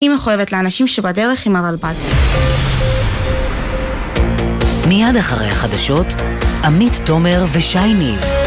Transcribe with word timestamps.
היא 0.00 0.10
מחויבת 0.10 0.52
לאנשים 0.52 0.86
שבדרך 0.86 1.46
עם 1.46 1.56
הרלב"ד. 1.56 1.94
מיד 4.88 5.16
אחרי 5.16 5.46
החדשות, 5.46 6.06
עמית 6.64 6.92
תומר 7.06 7.44
ושי 7.52 7.94
ניב. 7.94 8.37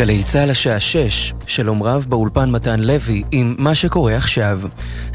גלי 0.00 0.22
צה"ל 0.24 0.50
השעה 0.50 0.80
6, 0.80 1.32
שלום 1.46 1.82
רב 1.82 2.06
באולפן 2.08 2.50
מתן 2.50 2.80
לוי 2.80 3.22
עם 3.32 3.54
מה 3.58 3.74
שקורה 3.74 4.16
עכשיו. 4.16 4.60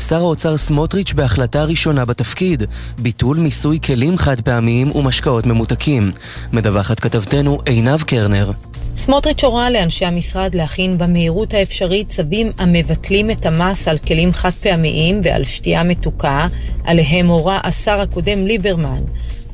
שר 0.08 0.16
האוצר 0.16 0.58
סמוטריץ' 0.58 1.14
בהחלטה 1.14 1.64
ראשונה 1.64 2.06
בתפקיד, 2.06 2.64
ביטול 3.00 3.38
מיסוי 3.38 3.80
כלים 3.80 4.18
חד 4.18 4.42
פעמיים 4.42 4.96
ומשקאות 4.96 5.46
ממותקים. 5.46 6.12
מדווחת 6.52 7.00
כתבתנו 7.00 7.60
עינב 7.66 8.02
קרנר. 8.02 8.52
סמוטריץ' 8.96 9.44
הורה 9.44 9.70
לאנשי 9.70 10.06
המשרד 10.06 10.56
להכין 10.56 10.98
במהירות 10.98 11.54
האפשרית 11.54 12.10
צווים 12.10 12.52
המבטלים 12.58 13.32
את 13.32 13.46
המס 13.46 13.88
על 13.88 13.98
כלים 13.98 14.34
חד 14.34 14.52
פעמיים 14.62 15.22
ועל 15.24 15.44
שתייה 15.44 15.84
מתוקה, 15.84 16.48
עליהם 16.84 17.28
הורה 17.28 17.60
השר 17.64 18.00
הקודם 18.00 18.48
ליברמן. 18.48 19.02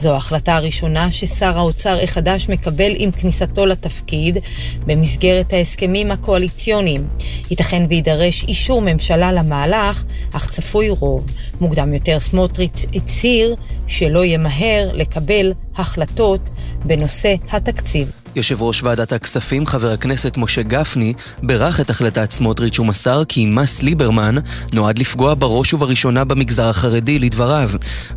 זו 0.01 0.13
ההחלטה 0.13 0.55
הראשונה 0.55 1.11
ששר 1.11 1.57
האוצר 1.57 1.99
החדש 2.03 2.49
מקבל 2.49 2.91
עם 2.95 3.11
כניסתו 3.11 3.65
לתפקיד 3.65 4.37
במסגרת 4.85 5.53
ההסכמים 5.53 6.11
הקואליציוניים. 6.11 7.07
ייתכן 7.49 7.85
ויידרש 7.89 8.43
אישור 8.43 8.81
ממשלה 8.81 9.31
למהלך, 9.31 10.03
אך 10.31 10.51
צפוי 10.51 10.89
רוב. 10.89 11.31
מוקדם 11.61 11.93
יותר 11.93 12.19
סמוטריץ' 12.19 12.85
הצהיר 12.95 13.55
שלא 13.87 14.25
ימהר 14.25 14.89
לקבל 14.93 15.53
החלטות 15.75 16.49
בנושא 16.85 17.35
התקציב. 17.51 18.20
יושב 18.35 18.61
ראש 18.61 18.83
ועדת 18.83 19.13
הכספים, 19.13 19.65
חבר 19.65 19.91
הכנסת 19.91 20.37
משה 20.37 20.61
גפני, 20.61 21.13
בירך 21.43 21.79
את 21.79 21.89
החלטת 21.89 22.31
סמוטריץ' 22.31 22.79
ומסר 22.79 23.23
כי 23.27 23.45
מס 23.45 23.81
ליברמן 23.81 24.35
נועד 24.73 24.99
לפגוע 24.99 25.33
בראש 25.33 25.73
ובראשונה 25.73 26.23
במגזר 26.23 26.69
החרדי, 26.69 27.19
לדבריו. 27.19 27.69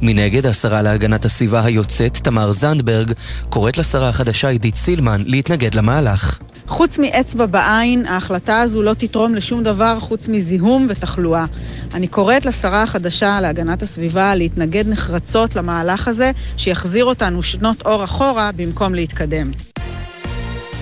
מנגד, 0.02 0.46
השרה 0.46 0.82
להגנת 0.82 1.24
הסביבה 1.24 1.64
היוצאת, 1.64 2.14
תמר 2.14 2.52
זנדברג, 2.52 3.12
קוראת 3.48 3.78
לשרה 3.78 4.08
החדשה 4.08 4.48
עידית 4.48 4.76
סילמן 4.76 5.22
להתנגד 5.26 5.74
למהלך. 5.74 6.38
חוץ 6.66 6.98
מאצבע 6.98 7.46
בעין, 7.46 8.06
ההחלטה 8.06 8.60
הזו 8.60 8.82
לא 8.82 8.94
תתרום 8.94 9.34
לשום 9.34 9.62
דבר 9.62 10.00
חוץ 10.00 10.28
מזיהום 10.28 10.86
ותחלואה. 10.88 11.44
אני 11.94 12.06
קוראת 12.06 12.46
לשרה 12.46 12.82
החדשה 12.82 13.40
להגנת 13.40 13.82
הסביבה 13.82 14.34
להתנגד 14.34 14.88
נחרצות 14.88 15.56
למהלך 15.56 16.08
הזה, 16.08 16.30
שיחזיר 16.56 17.04
אותנו 17.04 17.42
שנות 17.42 17.82
אור 17.86 18.04
אחורה 18.04 18.50
במקום 18.56 18.94
להתקדם. 18.94 19.50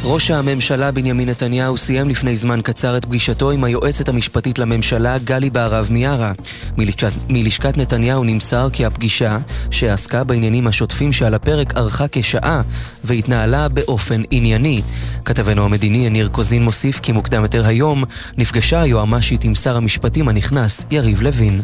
ראש 0.05 0.31
הממשלה 0.31 0.91
בנימין 0.91 1.29
נתניהו 1.29 1.77
סיים 1.77 2.09
לפני 2.09 2.37
זמן 2.37 2.61
קצר 2.63 2.97
את 2.97 3.05
פגישתו 3.05 3.51
עם 3.51 3.65
היועצת 3.65 4.09
המשפטית 4.09 4.59
לממשלה 4.59 5.19
גלי 5.19 5.51
בהרב 5.51 5.89
מיארה. 5.91 6.33
מלשכת, 6.79 7.13
מלשכת 7.29 7.77
נתניהו 7.77 8.25
נמסר 8.25 8.69
כי 8.73 8.85
הפגישה, 8.85 9.39
שעסקה 9.71 10.25
בעניינים 10.25 10.67
השוטפים 10.67 11.13
שעל 11.13 11.35
הפרק, 11.35 11.77
ארכה 11.77 12.05
כשעה 12.13 12.63
והתנהלה 13.05 13.69
באופן 13.69 14.23
ענייני. 14.31 14.83
כתבנו 15.25 15.65
המדיני 15.65 16.07
יניר 16.07 16.29
קוזין 16.29 16.65
מוסיף 16.65 17.01
כי 17.01 17.13
מוקדם 17.13 17.43
יותר 17.43 17.67
היום 17.67 18.05
נפגשה 18.39 18.81
היועמ"שית 18.81 19.45
עם 19.45 19.55
שר 19.55 19.77
המשפטים 19.77 20.29
הנכנס 20.29 20.87
יריב 20.91 21.23
לוין. 21.23 21.63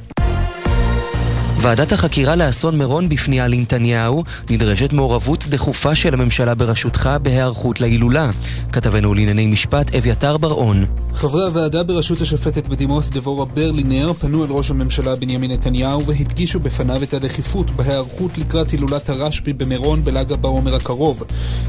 ועדת 1.60 1.92
החקירה 1.92 2.36
לאסון 2.36 2.78
מירון 2.78 3.08
בפנייה 3.08 3.48
לנתניהו 3.48 4.24
נדרשת 4.50 4.92
מעורבות 4.92 5.46
דחופה 5.46 5.94
של 5.94 6.14
הממשלה 6.14 6.54
בראשותך 6.54 7.10
בהיערכות 7.22 7.80
להילולה. 7.80 8.30
כתבנו 8.72 9.14
לענייני 9.14 9.46
משפט 9.46 9.94
אביתר 9.94 10.36
בר-און. 10.36 10.84
חברי 11.14 11.42
הוועדה 11.42 11.82
בראשות 11.82 12.20
השופטת 12.20 12.66
בדימוס 12.66 13.10
דבורה 13.10 13.44
ברלינר 13.44 14.12
פנו 14.12 14.44
אל 14.44 14.50
ראש 14.50 14.70
הממשלה 14.70 15.16
בנימין 15.16 15.50
נתניהו 15.50 16.06
והדגישו 16.06 16.60
בפניו 16.60 17.02
את 17.02 17.14
הדחיפות 17.14 17.70
בהיערכות 17.70 18.38
לקראת 18.38 18.70
הילולת 18.70 19.08
הרשב"י 19.08 19.52
במירון 19.52 20.04
בל"ג 20.04 20.32
בעומר 20.32 20.74
הקרוב. 20.74 21.22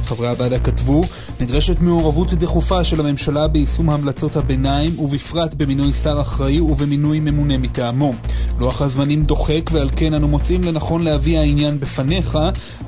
חברי 0.05 0.27
הוועדה 0.27 0.59
כתבו, 0.59 1.03
נדרשת 1.39 1.81
מעורבות 1.81 2.33
דחופה 2.33 2.83
של 2.83 2.99
הממשלה 2.99 3.47
ביישום 3.47 3.89
המלצות 3.89 4.35
הביניים 4.35 4.99
ובפרט 4.99 5.53
במינוי 5.53 5.93
שר 5.93 6.21
אחראי 6.21 6.59
ובמינוי 6.59 7.19
ממונה 7.19 7.57
מטעמו. 7.57 8.13
לוח 8.59 8.81
הזמנים 8.81 9.23
דוחק 9.23 9.69
ועל 9.79 9.89
כן 9.95 10.13
אנו 10.13 10.27
מוצאים 10.27 10.63
לנכון 10.63 11.03
להביא 11.03 11.39
העניין 11.39 11.79
בפניך, 11.79 12.37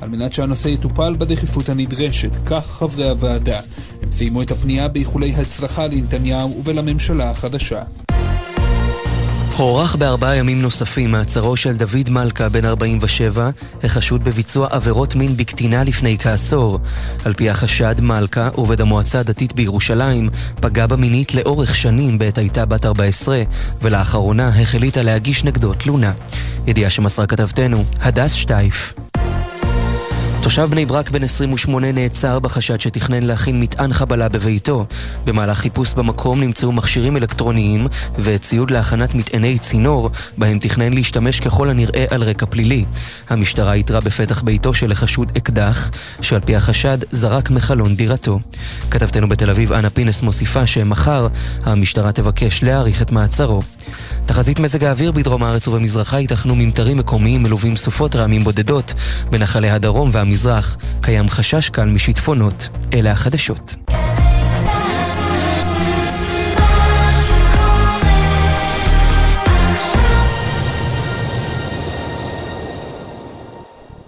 על 0.00 0.08
מנת 0.08 0.32
שהנושא 0.32 0.68
יטופל 0.68 1.14
בדחיפות 1.18 1.68
הנדרשת. 1.68 2.30
כך 2.46 2.66
חברי 2.66 3.08
הוועדה. 3.08 3.60
הם 4.02 4.12
סיימו 4.12 4.42
את 4.42 4.50
הפנייה 4.50 4.88
באיחולי 4.88 5.34
הצלחה 5.34 5.86
לנתניהו 5.86 6.62
ולממשלה 6.64 7.30
החדשה. 7.30 7.82
הוארך 9.56 9.96
בארבעה 9.96 10.36
ימים 10.36 10.62
נוספים 10.62 11.10
מעצרו 11.10 11.56
של 11.56 11.76
דוד 11.76 12.10
מלכה, 12.10 12.48
בן 12.48 12.64
47, 12.64 13.50
החשוד 13.84 14.24
בביצוע 14.24 14.68
עבירות 14.70 15.14
מין 15.14 15.36
בקטינה 15.36 15.84
לפני 15.84 16.18
כעשור. 16.18 16.78
על 17.24 17.34
פי 17.34 17.50
החשד, 17.50 18.00
מלכה, 18.00 18.48
עובד 18.54 18.80
המועצה 18.80 19.20
הדתית 19.20 19.52
בירושלים, 19.52 20.30
פגע 20.60 20.86
בה 20.86 20.96
מינית 20.96 21.34
לאורך 21.34 21.74
שנים 21.74 22.18
בעת 22.18 22.38
הייתה 22.38 22.66
בת 22.66 22.86
14, 22.86 23.42
ולאחרונה 23.82 24.48
החליטה 24.48 25.02
להגיש 25.02 25.44
נגדו 25.44 25.74
תלונה. 25.74 26.12
ידיעה 26.66 26.90
שמסרה 26.90 27.26
כתבתנו, 27.26 27.84
הדס 28.00 28.32
שטייף. 28.32 28.94
תושב 30.42 30.68
בני 30.70 30.86
ברק 30.86 31.10
בן 31.10 31.22
28 31.22 31.92
נעצר 31.92 32.38
בחשד 32.38 32.80
שתכנן 32.80 33.22
להכין 33.22 33.60
מטען 33.60 33.92
חבלה 33.92 34.28
בביתו. 34.28 34.86
במהלך 35.24 35.58
חיפוש 35.58 35.94
במקום 35.94 36.40
נמצאו 36.40 36.72
מכשירים 36.72 37.16
אלקטרוניים 37.16 37.86
וציוד 38.18 38.70
להכנת 38.70 39.14
מטעני 39.14 39.58
צינור, 39.58 40.10
בהם 40.38 40.58
תכנן 40.58 40.92
להשתמש 40.92 41.40
ככל 41.40 41.70
הנראה 41.70 42.04
על 42.10 42.22
רקע 42.22 42.46
פלילי. 42.46 42.84
המשטרה 43.30 43.72
איתרה 43.72 44.00
בפתח 44.00 44.42
ביתו 44.42 44.74
של 44.74 44.92
החשוד 44.92 45.32
אקדח, 45.36 45.90
שעל 46.20 46.40
פי 46.40 46.56
החשד 46.56 46.98
זרק 47.10 47.50
מחלון 47.50 47.96
דירתו. 47.96 48.40
כתבתנו 48.90 49.28
בתל 49.28 49.50
אביב 49.50 49.72
אנה 49.72 49.90
פינס 49.90 50.22
מוסיפה 50.22 50.66
שמחר 50.66 51.28
המשטרה 51.64 52.12
תבקש 52.12 52.62
להאריך 52.62 53.02
את 53.02 53.12
מעצרו. 53.12 53.62
תחזית 54.26 54.58
מזג 54.58 54.84
האוויר 54.84 55.12
בדרום 55.12 55.42
הארץ 55.42 55.68
ובמזרחה 55.68 56.20
ייתכנו 56.20 56.54
ממטרים 56.54 56.96
מקומיים 56.96 57.42
מלווים 57.42 57.76
סופות 57.76 58.16
רעמים 58.16 58.44
בודדות. 58.44 58.94
בנחלי 59.30 59.70
הדרום 59.70 60.10
והמזרח 60.12 60.31
קיים 61.00 61.28
חשש 61.28 61.68
קל 61.68 61.84
משיטפונות. 61.84 62.68
אלה 62.92 63.12
החדשות. 63.12 63.74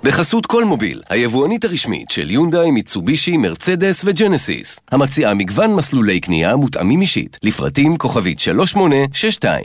בחסות 0.05 0.47
כל 0.47 0.65
מוביל, 0.65 1.01
היבואנית 1.11 1.65
הרשמית 1.65 2.11
של 2.11 2.31
יונדאי, 2.31 2.71
מיצובישי, 2.71 3.37
מרצדס 3.37 4.03
וג'נסיס, 4.05 4.81
המציעה 4.91 5.35
מגוון 5.35 5.75
מסלולי 5.75 6.21
קנייה 6.21 6.57
מותאמים 6.57 7.01
אישית, 7.01 7.39
לפרטים 7.43 7.97
כוכבית 7.97 8.39
3862. 8.39 9.65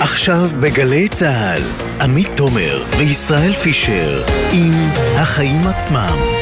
עכשיו 0.00 0.50
בגלי 0.60 1.08
צה"ל, 1.08 1.62
עמית 2.00 2.28
תומר 2.36 2.84
וישראל 2.98 3.52
פישר 3.52 4.24
עם 4.52 4.72
החיים 5.16 5.66
עצמם. 5.66 6.39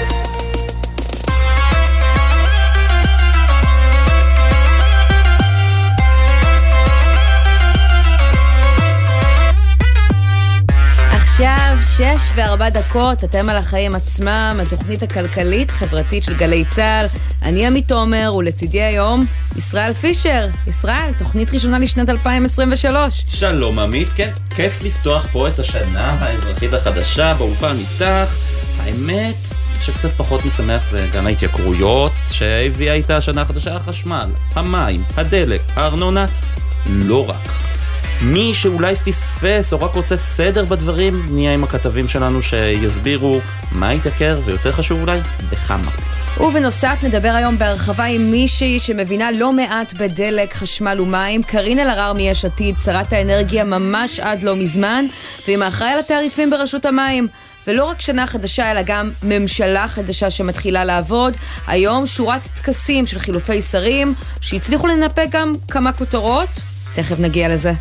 שש 11.99 12.31
וארבע 12.35 12.69
דקות, 12.69 13.25
אתם 13.25 13.49
על 13.49 13.57
החיים 13.57 13.95
עצמם, 13.95 14.61
התוכנית 14.63 15.03
הכלכלית-חברתית 15.03 16.23
של 16.23 16.37
גלי 16.37 16.65
צה"ל. 16.65 17.07
אני 17.43 17.67
עמית 17.67 17.89
תומר, 17.89 18.33
ולצידי 18.37 18.83
היום, 18.83 19.27
ישראל 19.57 19.93
פישר. 19.93 20.47
ישראל, 20.67 21.11
תוכנית 21.19 21.55
ראשונה 21.55 21.79
לשנת 21.79 22.09
2023. 22.09 23.25
שלום 23.29 23.79
עמית, 23.79 24.09
כן, 24.17 24.31
כיף 24.57 24.83
לפתוח 24.83 25.27
פה 25.33 25.49
את 25.49 25.59
השנה 25.59 26.11
האזרחית 26.11 26.75
החדשה 26.75 27.35
באולפן 27.35 27.77
איתך. 27.79 28.35
האמת 28.81 29.37
שקצת 29.81 30.11
פחות 30.11 30.45
משמח 30.45 30.91
זה 30.91 31.07
גם 31.15 31.27
ההתייקרויות 31.27 32.13
שהביאה 32.31 32.95
איתה 32.95 33.17
השנה 33.17 33.43
החדשה, 33.43 33.77
החשמל, 33.77 34.31
המים, 34.55 35.03
הדלק, 35.17 35.61
הארנונה, 35.77 36.27
לא 36.87 37.31
רק. 37.31 37.78
מי 38.23 38.55
שאולי 38.55 38.95
פספס 38.95 39.73
או 39.73 39.81
רק 39.81 39.95
רוצה 39.95 40.17
סדר 40.17 40.65
בדברים, 40.65 41.23
נהיה 41.31 41.55
עם 41.55 41.65
הכתבים 41.65 42.09
שלנו 42.09 42.43
שיסבירו 42.43 43.41
מה 43.73 43.91
התייקר, 43.91 44.41
ויותר 44.45 44.73
חשוב 44.73 45.01
אולי, 45.01 45.21
בכמה. 45.51 45.91
ובנוסף 46.41 46.99
נדבר 47.03 47.29
היום 47.29 47.59
בהרחבה 47.59 48.05
עם 48.05 48.31
מישהי 48.31 48.81
שמבינה 48.81 49.31
לא 49.31 49.53
מעט 49.53 49.93
בדלק, 49.93 50.55
חשמל 50.55 51.01
ומים, 51.01 51.43
קארין 51.43 51.79
אלהרר 51.79 52.13
מיש 52.13 52.45
עתיד, 52.45 52.77
שרת 52.85 53.13
האנרגיה 53.13 53.65
ממש 53.65 54.21
עד 54.21 54.43
לא 54.43 54.57
מזמן, 54.57 55.05
ועם 55.49 55.63
האחראי 55.63 55.91
על 55.91 55.99
התעריפים 55.99 56.51
ברשות 56.51 56.87
המים. 56.87 57.29
ולא 57.67 57.85
רק 57.85 58.01
שנה 58.01 58.27
חדשה, 58.27 58.71
אלא 58.71 58.81
גם 58.87 59.11
ממשלה 59.23 59.89
חדשה 59.89 60.31
שמתחילה 60.31 60.85
לעבוד. 60.85 61.37
היום 61.67 62.07
שורת 62.07 62.41
טקסים 62.57 63.07
של 63.07 63.19
חילופי 63.19 63.63
שרים, 63.63 64.15
שהצליחו 64.41 64.87
לנפק 64.87 65.27
גם 65.31 65.53
כמה 65.71 65.93
כותרות. 65.93 66.49
תכף 66.99 67.21
נגיע 67.21 67.49
לזה. 67.49 67.73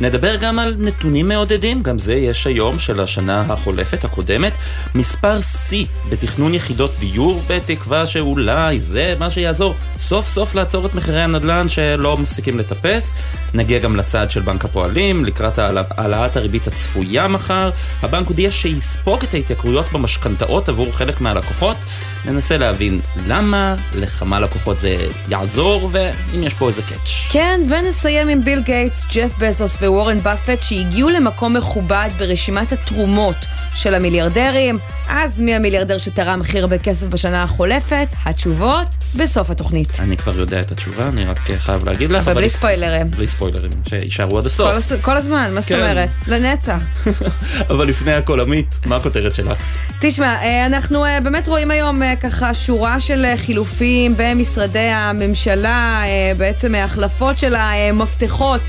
נדבר 0.00 0.36
גם 0.36 0.58
על 0.58 0.76
נתונים 0.78 1.28
מעודדים, 1.28 1.82
גם 1.82 1.98
זה 1.98 2.14
יש 2.14 2.46
היום 2.46 2.78
של 2.78 3.00
השנה 3.00 3.44
החולפת 3.48 4.04
הקודמת. 4.04 4.52
מספר 4.94 5.40
שיא 5.40 5.86
בתכנון 6.08 6.54
יחידות 6.54 6.90
דיור, 7.00 7.42
בתקווה 7.48 8.06
שאולי 8.06 8.80
זה 8.80 9.14
מה 9.18 9.30
שיעזור 9.30 9.74
סוף 10.00 10.28
סוף 10.28 10.54
לעצור 10.54 10.86
את 10.86 10.94
מחירי 10.94 11.22
הנדל"ן 11.22 11.68
שלא 11.68 12.16
מפסיקים 12.16 12.58
לטפס. 12.58 13.14
נגיע 13.54 13.78
גם 13.78 13.96
לצעד 13.96 14.30
של 14.30 14.40
בנק 14.40 14.64
הפועלים, 14.64 15.24
לקראת 15.24 15.58
העלאת 15.58 16.36
הריבית 16.36 16.66
הצפויה 16.66 17.28
מחר. 17.28 17.70
הבנק 18.02 18.28
הודיע 18.28 18.50
שיספוג 18.50 19.22
את 19.22 19.34
ההתייקרויות 19.34 19.92
במשכנתאות 19.92 20.68
עבור 20.68 20.92
חלק 20.92 21.20
מהלקוחות. 21.20 21.76
ננסה 22.24 22.56
להבין 22.56 23.00
למה, 23.26 23.74
לכמה 23.94 24.40
לקוחות 24.40 24.78
זה 24.78 24.96
יעזור, 25.28 25.90
ואם 25.92 26.42
יש 26.42 26.54
פה 26.54 26.68
איזה 26.68 26.82
קאץ'. 26.82 27.10
כן, 27.30 27.60
ונסיים 27.68 28.28
עם 28.28 28.44
ביל 28.44 28.60
גייטס, 28.60 29.06
ג'ף 29.14 29.38
בזוס 29.38 29.76
ווורן 29.90 30.20
באפט 30.20 30.62
שהגיעו 30.62 31.10
למקום 31.10 31.56
מכובד 31.56 32.08
ברשימת 32.18 32.72
התרומות 32.72 33.36
של 33.74 33.94
המיליארדרים. 33.94 34.78
אז 35.08 35.40
מי 35.40 35.54
המיליארדר 35.54 35.98
שתרם 35.98 36.40
הכי 36.40 36.60
הרבה 36.60 36.78
כסף 36.78 37.06
בשנה 37.06 37.42
החולפת? 37.42 38.06
התשובות 38.24 38.86
בסוף 39.16 39.50
התוכנית. 39.50 40.00
אני 40.00 40.16
כבר 40.16 40.38
יודע 40.38 40.60
את 40.60 40.72
התשובה, 40.72 41.08
אני 41.08 41.24
רק 41.24 41.38
חייב 41.58 41.84
להגיד 41.84 42.10
לך. 42.10 42.28
אבל 42.28 42.34
בלי 42.34 42.48
ספוילרים. 42.48 43.10
בלי 43.10 43.26
ספוילרים, 43.26 43.70
שיישארו 43.88 44.38
עד 44.38 44.46
הסוף. 44.46 44.92
כל, 45.02 45.16
הזמן, 45.16 45.50
מה 45.54 45.60
זאת 45.60 45.68
כן. 45.68 45.80
אומרת? 45.80 46.08
לנצח. 46.26 46.82
אבל 47.70 47.88
לפני 47.88 48.12
הכל, 48.12 48.40
עמית, 48.40 48.78
מה 48.86 48.96
הכותרת 48.96 49.34
שלך? 49.34 49.58
תשמע, 50.00 50.42
אה, 50.42 50.66
אנחנו 50.66 51.04
אה, 51.04 51.20
באמת 51.20 51.48
רואים 51.48 51.70
היום 51.70 52.02
אה, 52.02 52.16
ככה 52.16 52.54
שורה 52.54 53.00
של 53.00 53.26
חילופים 53.36 54.14
במשרדי 54.16 54.78
הממשלה, 54.78 56.02
בעצם 56.36 56.74
החלפות 56.74 57.38
של 57.38 57.54
המפתחות 57.54 58.60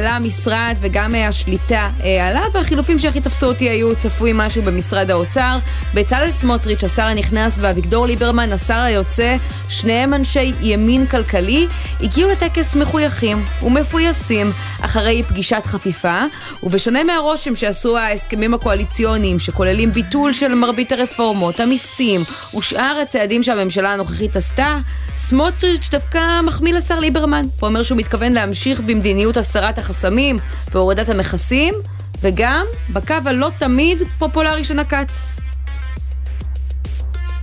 למשרד 0.00 0.76
וגם 0.80 1.14
השליטה 1.14 1.90
עליו, 2.28 2.50
והחילופים 2.54 2.98
שהכי 2.98 3.20
תפסו 3.20 3.46
אותי 3.46 3.68
היו 3.68 3.96
צפוי 3.96 4.30
משהו 4.34 4.62
במשרד 4.62 5.10
האוצר. 5.10 5.58
בצלאל 5.94 6.32
סמוטריץ', 6.32 6.84
השר 6.84 7.02
הנכנס, 7.02 7.58
ואביגדור 7.60 8.06
ליברמן, 8.06 8.52
השר 8.52 8.78
היוצא, 8.78 9.36
שניהם 9.80 10.14
אנשי 10.14 10.52
ימין 10.60 11.06
כלכלי, 11.06 11.66
הגיעו 12.00 12.30
לטקס 12.30 12.76
מחויכים 12.76 13.44
ומפויסים 13.62 14.50
אחרי 14.80 15.22
פגישת 15.22 15.62
חפיפה, 15.64 16.20
ובשונה 16.62 17.04
מהרושם 17.04 17.56
שעשו 17.56 17.98
ההסכמים 17.98 18.54
הקואליציוניים, 18.54 19.38
שכוללים 19.38 19.92
ביטול 19.92 20.32
של 20.32 20.54
מרבית 20.54 20.92
הרפורמות, 20.92 21.60
המיסים 21.60 22.24
ושאר 22.58 22.98
הצעדים 23.02 23.42
שהממשלה 23.42 23.92
הנוכחית 23.92 24.36
עשתה, 24.36 24.76
סמוטריץ' 25.16 25.88
דווקא 25.90 26.40
מחמיא 26.40 26.74
לשר 26.74 26.98
ליברמן. 26.98 27.42
הוא 27.60 27.68
אומר 27.68 27.82
שהוא 27.82 27.98
מתכוון 27.98 28.32
להמשיך 28.32 28.80
במדיניות 28.80 29.36
הסרת 29.36 29.78
החסמים 29.78 30.38
והורדת 30.72 31.08
המכסים, 31.08 31.74
וגם 32.20 32.64
בקו 32.90 33.14
הלא 33.24 33.50
תמיד 33.58 34.02
פופולרי 34.18 34.64
שנקט. 34.64 35.12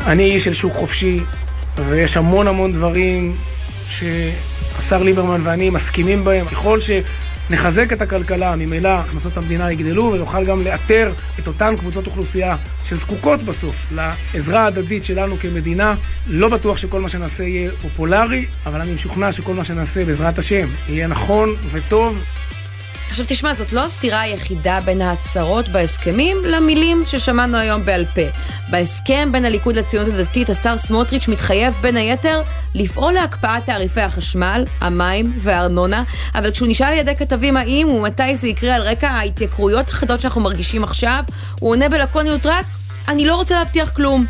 אני 0.06 0.24
איש 0.24 0.44
של 0.44 0.54
שוק 0.54 0.74
חופשי, 0.74 1.20
ויש 1.78 2.18
המון 2.18 2.48
המון 2.48 2.74
דברים 2.74 3.36
שהשר 3.90 5.04
ליברמן 5.04 5.42
ואני 5.44 5.70
מסכימים 5.70 6.24
בהם. 6.24 6.46
ככל 6.46 6.80
שנחזק 6.82 7.94
את 7.94 8.02
הכלכלה, 8.02 8.56
ממילא 8.56 8.90
הכנסות 8.90 9.38
המדינה 9.38 9.72
יגדלו 9.72 10.12
ונוכל 10.14 10.46
גם 10.46 10.64
לאתר 10.64 11.14
את 11.40 11.48
אותן 11.48 11.76
קבוצות 11.78 12.08
אוכלוסייה 12.08 12.56
שזקוקות 12.84 13.42
בסוף 13.42 13.92
לעזרה 13.92 14.64
ההדדית 14.64 15.06
שלנו 15.06 15.38
כמדינה. 15.38 15.96
לא 16.28 16.48
בטוח 16.48 16.78
שכל 16.78 17.02
מה 17.02 17.10
שנעשה 17.10 17.44
יהיה 17.44 17.72
פופולרי, 17.82 18.46
אבל 18.66 18.82
אני 18.82 18.94
משוכנע 18.94 19.32
שכל 19.32 19.54
מה 19.54 19.66
שנעשה 19.66 20.06
בעזרת 20.06 20.40
השם 20.40 20.68
יהיה 20.90 21.08
נכון 21.08 21.56
וטוב. 21.72 22.24
עכשיו 23.10 23.26
תשמע, 23.30 23.54
זאת 23.54 23.74
לא 23.74 23.86
הסתירה 23.86 24.22
היחידה 24.22 24.80
בין 24.86 25.02
ההצהרות 25.02 25.68
בהסכמים 25.70 26.38
למילים 26.46 27.04
ששמענו 27.06 27.58
היום 27.58 27.86
בעל 27.86 28.06
פה. 28.06 28.22
בהסכם 28.70 29.30
בין 29.32 29.46
הליכוד 29.46 29.76
לציונות 29.76 30.14
הדתית, 30.14 30.50
השר 30.50 30.78
סמוטריץ' 30.78 31.28
מתחייב 31.28 31.78
בין 31.82 31.98
היתר 31.98 32.42
לפעול 32.74 33.14
להקפאת 33.14 33.66
תעריפי 33.66 34.02
החשמל, 34.02 34.66
המים 34.82 35.34
והארנונה, 35.38 36.04
אבל 36.36 36.52
כשהוא 36.52 36.68
נשאל 36.68 36.88
על 36.88 36.98
ידי 36.98 37.16
כתבים 37.16 37.58
האם 37.58 37.88
ומתי 37.90 38.36
זה 38.36 38.48
יקרה 38.48 38.76
על 38.76 38.82
רקע 38.82 39.10
ההתייקרויות 39.10 39.90
החדות 39.90 40.22
שאנחנו 40.22 40.42
מרגישים 40.42 40.84
עכשיו, 40.84 41.24
הוא 41.60 41.72
עונה 41.72 41.90
בלקוניות 41.90 42.46
רק, 42.46 42.66
אני 43.08 43.26
לא 43.26 43.36
רוצה 43.36 43.56
להבטיח 43.56 43.90
כלום. 43.90 44.26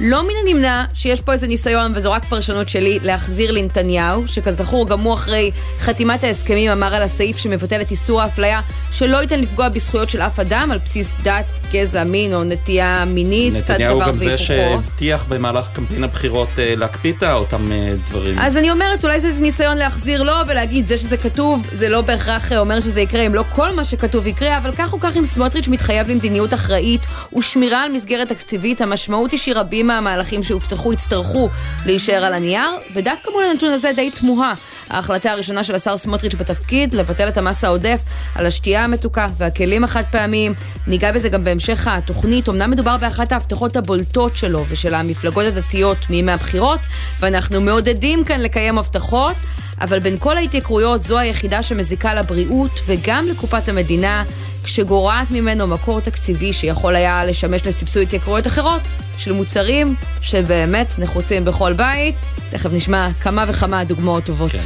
לא 0.00 0.22
מן 0.22 0.34
הנמנע 0.46 0.84
שיש 0.94 1.20
פה 1.20 1.32
איזה 1.32 1.46
ניסיון, 1.46 1.92
וזו 1.94 2.12
רק 2.12 2.24
פרשנות 2.24 2.68
שלי, 2.68 2.98
להחזיר 3.02 3.52
לנתניהו, 3.52 4.28
שכזכור 4.28 4.88
גם 4.88 5.00
הוא 5.00 5.14
אחרי 5.14 5.50
חתימת 5.78 6.24
ההסכמים 6.24 6.70
אמר 6.70 6.94
על 6.94 7.02
הסעיף 7.02 7.36
שמבטל 7.36 7.80
את 7.80 7.90
איסור 7.90 8.22
האפליה, 8.22 8.60
שלא 8.92 9.16
ייתן 9.16 9.40
לפגוע 9.40 9.68
בזכויות 9.68 10.10
של 10.10 10.22
אף 10.22 10.40
אדם 10.40 10.70
על 10.72 10.78
בסיס 10.84 11.12
דת, 11.22 11.44
גזע, 11.72 12.04
מין 12.04 12.34
או 12.34 12.44
נטייה 12.44 13.04
מינית, 13.04 13.54
קצת 13.62 13.74
דבר 13.74 13.98
והיפוכו. 13.98 14.10
נתניהו 14.10 14.12
גם 14.12 14.18
זה 14.18 14.38
שהבטיח 14.38 15.24
במהלך 15.28 15.68
קמפיין 15.72 16.04
הבחירות 16.04 16.48
אה, 16.58 16.74
להקפיא 16.76 17.12
את 17.18 17.22
אותם 17.22 17.72
אה, 17.72 17.94
דברים. 18.08 18.38
אז 18.38 18.56
אני 18.56 18.70
אומרת, 18.70 19.04
אולי 19.04 19.20
זה 19.20 19.26
איזה 19.26 19.40
ניסיון 19.40 19.76
להחזיר 19.76 20.22
לו 20.22 20.32
ולהגיד, 20.46 20.86
זה 20.86 20.98
שזה 20.98 21.16
כתוב, 21.16 21.66
זה 21.72 21.88
לא 21.88 22.00
בהכרח 22.00 22.52
אומר 22.52 22.80
שזה 22.80 23.00
יקרה, 23.00 23.26
אם 23.26 23.34
לא 23.34 23.44
כל 23.54 23.74
מה 23.74 23.84
שכתוב 23.84 24.26
יקרה, 24.26 24.58
אבל 24.58 24.72
כך 24.78 24.92
או 24.92 25.00
כך 25.00 25.16
אם 25.16 25.26
סמוטריץ' 25.26 25.68
מתחייב 25.68 26.10
למדיניות 26.10 26.54
אחראית 26.54 27.00
ושמירה 27.38 27.82
על 27.82 27.92
מסגרת 27.92 28.28
תקציבית, 28.28 28.80
המשמעות 28.80 29.30
היא 29.30 29.38
שרבים 29.40 29.85
רבים 29.86 30.04
מהמהלכים 30.04 30.42
שהובטחו 30.42 30.92
יצטרכו 30.92 31.48
להישאר 31.86 32.24
על 32.24 32.34
הנייר, 32.34 32.70
ודווקא 32.94 33.30
מול 33.30 33.44
הנתון 33.44 33.72
הזה 33.72 33.92
די 33.96 34.10
תמוהה. 34.10 34.54
ההחלטה 34.90 35.32
הראשונה 35.32 35.64
של 35.64 35.74
השר 35.74 35.96
סמוטריץ' 35.96 36.34
בתפקיד, 36.34 36.94
לבטל 36.94 37.28
את 37.28 37.38
המס 37.38 37.64
העודף 37.64 38.00
על 38.34 38.46
השתייה 38.46 38.84
המתוקה 38.84 39.28
והכלים 39.36 39.84
החד 39.84 40.02
פעמיים. 40.10 40.54
ניגע 40.86 41.12
בזה 41.12 41.28
גם 41.28 41.44
בהמשך 41.44 41.86
התוכנית. 41.90 42.48
אמנם 42.48 42.70
מדובר 42.70 42.96
באחת 42.96 43.32
ההבטחות 43.32 43.76
הבולטות 43.76 44.36
שלו 44.36 44.64
ושל 44.68 44.94
המפלגות 44.94 45.44
הדתיות 45.46 45.98
מימי 46.10 46.32
הבחירות, 46.32 46.80
ואנחנו 47.20 47.60
מעודדים 47.60 48.24
כאן 48.24 48.40
לקיים 48.40 48.78
הבטחות. 48.78 49.36
אבל 49.80 49.98
בין 49.98 50.16
כל 50.18 50.36
ההתייקרויות 50.36 51.02
זו 51.02 51.18
היחידה 51.18 51.62
שמזיקה 51.62 52.14
לבריאות 52.14 52.80
וגם 52.86 53.26
לקופת 53.28 53.68
המדינה, 53.68 54.24
כשגורעת 54.66 55.30
ממנו 55.30 55.66
מקור 55.66 56.00
תקציבי 56.00 56.52
שיכול 56.52 56.96
היה 56.96 57.24
לשמש 57.24 57.66
לסבסוד 57.66 58.02
התייקרויות 58.02 58.46
אחרות 58.46 58.82
של 59.18 59.32
מוצרים 59.32 59.94
שבאמת 60.20 60.98
נחוצים 60.98 61.44
בכל 61.44 61.72
בית. 61.72 62.14
תכף 62.50 62.72
נשמע 62.72 63.08
כמה 63.20 63.44
וכמה 63.48 63.84
דוגמאות 63.84 64.24
טובות. 64.24 64.52
כן. 64.52 64.58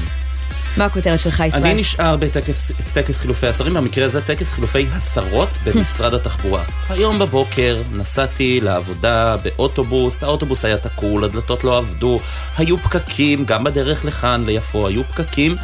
מה 0.77 0.85
הכותרת 0.85 1.21
שלך, 1.21 1.43
ישראל? 1.47 1.63
אני 1.63 1.75
נשאר 1.75 2.17
בטקס 2.17 3.19
חילופי 3.19 3.47
השרים, 3.47 3.75
במקרה 3.75 4.05
הזה 4.05 4.21
טקס 4.21 4.53
חילופי 4.53 4.87
השרות 4.93 5.49
במשרד 5.65 6.15
התחבורה. 6.15 6.63
היום 6.89 7.19
בבוקר 7.19 7.83
נסעתי 7.93 8.61
לעבודה 8.61 9.37
באוטובוס, 9.37 10.23
האוטובוס 10.23 10.65
היה 10.65 10.77
תקול, 10.77 11.25
הדלתות 11.25 11.65
לא 11.65 11.79
עבדו, 11.79 12.21
היו 12.59 12.79
פקקים, 12.79 13.45
גם 13.45 13.65
בדרך 13.65 14.05
לכאן, 14.05 14.45
ליפו, 14.47 14.87
היו 14.87 15.05
פקקים. 15.05 15.57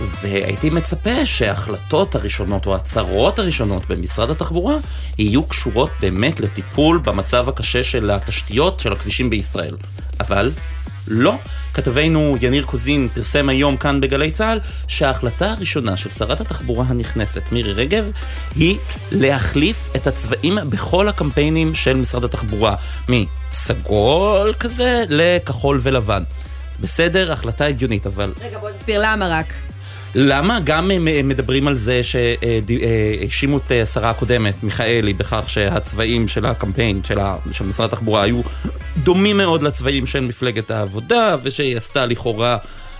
והייתי 0.00 0.70
מצפה 0.70 1.26
שההחלטות 1.26 2.14
הראשונות 2.14 2.66
או 2.66 2.72
ההצהרות 2.72 3.38
הראשונות 3.38 3.82
במשרד 3.88 4.30
התחבורה 4.30 4.76
יהיו 5.18 5.46
קשורות 5.46 5.90
באמת 6.00 6.40
לטיפול 6.40 6.98
במצב 6.98 7.48
הקשה 7.48 7.84
של 7.84 8.10
התשתיות 8.10 8.80
של 8.80 8.92
הכבישים 8.92 9.30
בישראל. 9.30 9.76
אבל 10.20 10.50
לא. 11.08 11.34
כתבנו 11.74 12.36
יניר 12.40 12.64
קוזין 12.64 13.08
פרסם 13.14 13.48
היום 13.48 13.76
כאן 13.76 14.00
בגלי 14.00 14.30
צה"ל 14.30 14.60
שההחלטה 14.88 15.50
הראשונה 15.50 15.96
של 15.96 16.10
שרת 16.10 16.40
התחבורה 16.40 16.84
הנכנסת 16.88 17.42
מירי 17.52 17.72
רגב 17.72 18.10
היא 18.54 18.78
להחליף 19.12 19.90
את 19.96 20.06
הצבעים 20.06 20.58
בכל 20.68 21.08
הקמפיינים 21.08 21.74
של 21.74 21.96
משרד 21.96 22.24
התחבורה 22.24 22.74
מסגול 23.08 24.54
כזה 24.60 25.04
לכחול 25.08 25.80
ולבן. 25.82 26.22
בסדר, 26.80 27.32
החלטה 27.32 27.64
הגיונית, 27.64 28.06
אבל... 28.06 28.32
רגע, 28.40 28.58
בוא 28.58 28.70
נסביר 28.70 29.00
למה 29.04 29.28
רק. 29.28 29.46
למה? 30.14 30.58
גם 30.64 30.90
מדברים 31.24 31.68
על 31.68 31.74
זה 31.74 32.00
שהאשימו 32.02 33.56
את 33.56 33.72
השרה 33.82 34.10
הקודמת, 34.10 34.54
מיכאלי, 34.62 35.12
בכך 35.12 35.44
שהצבעים 35.46 36.28
של 36.28 36.46
הקמפיין 36.46 37.00
של 37.52 37.64
משרד 37.64 37.92
התחבורה 37.92 38.22
היו 38.22 38.40
דומים 39.02 39.36
מאוד 39.36 39.62
לצבעים 39.62 40.06
של 40.06 40.20
מפלגת 40.20 40.70
העבודה, 40.70 41.36
ושהיא 41.42 41.76
עשתה 41.76 42.06
לכאורה 42.06 42.56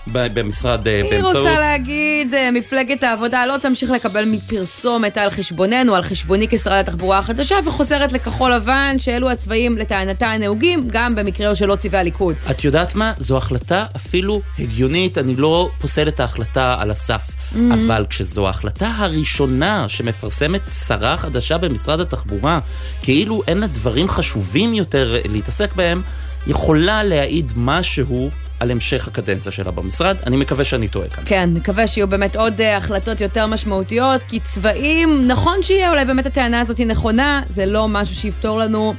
במשרד 0.07 0.87
היא 0.87 1.03
באמצעות... 1.03 1.35
היא 1.35 1.43
רוצה 1.43 1.59
להגיד, 1.59 2.33
מפלגת 2.53 3.03
העבודה 3.03 3.45
לא 3.45 3.57
תמשיך 3.57 3.89
לקבל 3.91 4.25
מפרסומת 4.25 5.17
על 5.17 5.29
חשבוננו, 5.29 5.95
על 5.95 6.01
חשבוני 6.03 6.47
כשרת 6.47 6.87
התחבורה 6.87 7.17
החדשה, 7.17 7.55
וחוזרת 7.65 8.11
לכחול 8.11 8.53
לבן, 8.53 8.95
שאלו 8.99 9.31
הצבעים 9.31 9.77
לטענתה 9.77 10.27
הנהוגים, 10.27 10.87
גם 10.87 11.15
במקרה 11.15 11.55
שלא 11.55 11.75
צבעי 11.75 11.99
הליכוד. 11.99 12.35
את 12.51 12.63
יודעת 12.63 12.95
מה? 12.95 13.13
זו 13.17 13.37
החלטה 13.37 13.85
אפילו 13.95 14.41
הגיונית, 14.59 15.17
אני 15.17 15.35
לא 15.35 15.69
פוסל 15.81 16.07
את 16.07 16.19
ההחלטה 16.19 16.75
על 16.79 16.91
הסף. 16.91 17.21
Mm-hmm. 17.21 17.57
אבל 17.73 18.05
כשזו 18.09 18.47
ההחלטה 18.47 18.91
הראשונה 18.97 19.89
שמפרסמת 19.89 20.61
שרה 20.87 21.17
חדשה 21.17 21.57
במשרד 21.57 21.99
התחבורה, 21.99 22.59
כאילו 23.03 23.41
אין 23.47 23.57
לה 23.57 23.67
דברים 23.67 24.09
חשובים 24.09 24.73
יותר 24.73 25.15
להתעסק 25.29 25.75
בהם, 25.75 26.01
יכולה 26.47 27.03
להעיד 27.03 27.51
משהו 27.55 28.29
על 28.59 28.71
המשך 28.71 29.07
הקדנציה 29.07 29.51
שלה 29.51 29.71
במשרד. 29.71 30.17
אני 30.25 30.37
מקווה 30.37 30.65
שאני 30.65 30.87
טועה 30.87 31.09
כאן. 31.09 31.23
כן, 31.25 31.49
נקווה 31.53 31.87
שיהיו 31.87 32.07
באמת 32.07 32.35
עוד 32.35 32.59
uh, 32.59 32.63
החלטות 32.63 33.21
יותר 33.21 33.45
משמעותיות, 33.45 34.21
כי 34.27 34.39
צבעים, 34.39 35.27
נכון 35.27 35.63
שיהיה 35.63 35.89
אולי 35.89 36.05
באמת 36.05 36.25
הטענה 36.25 36.61
הזאת 36.61 36.77
היא 36.77 36.87
נכונה, 36.87 37.41
זה 37.49 37.65
לא 37.65 37.87
משהו 37.87 38.15
שיפתור 38.15 38.59
לנו 38.59 38.93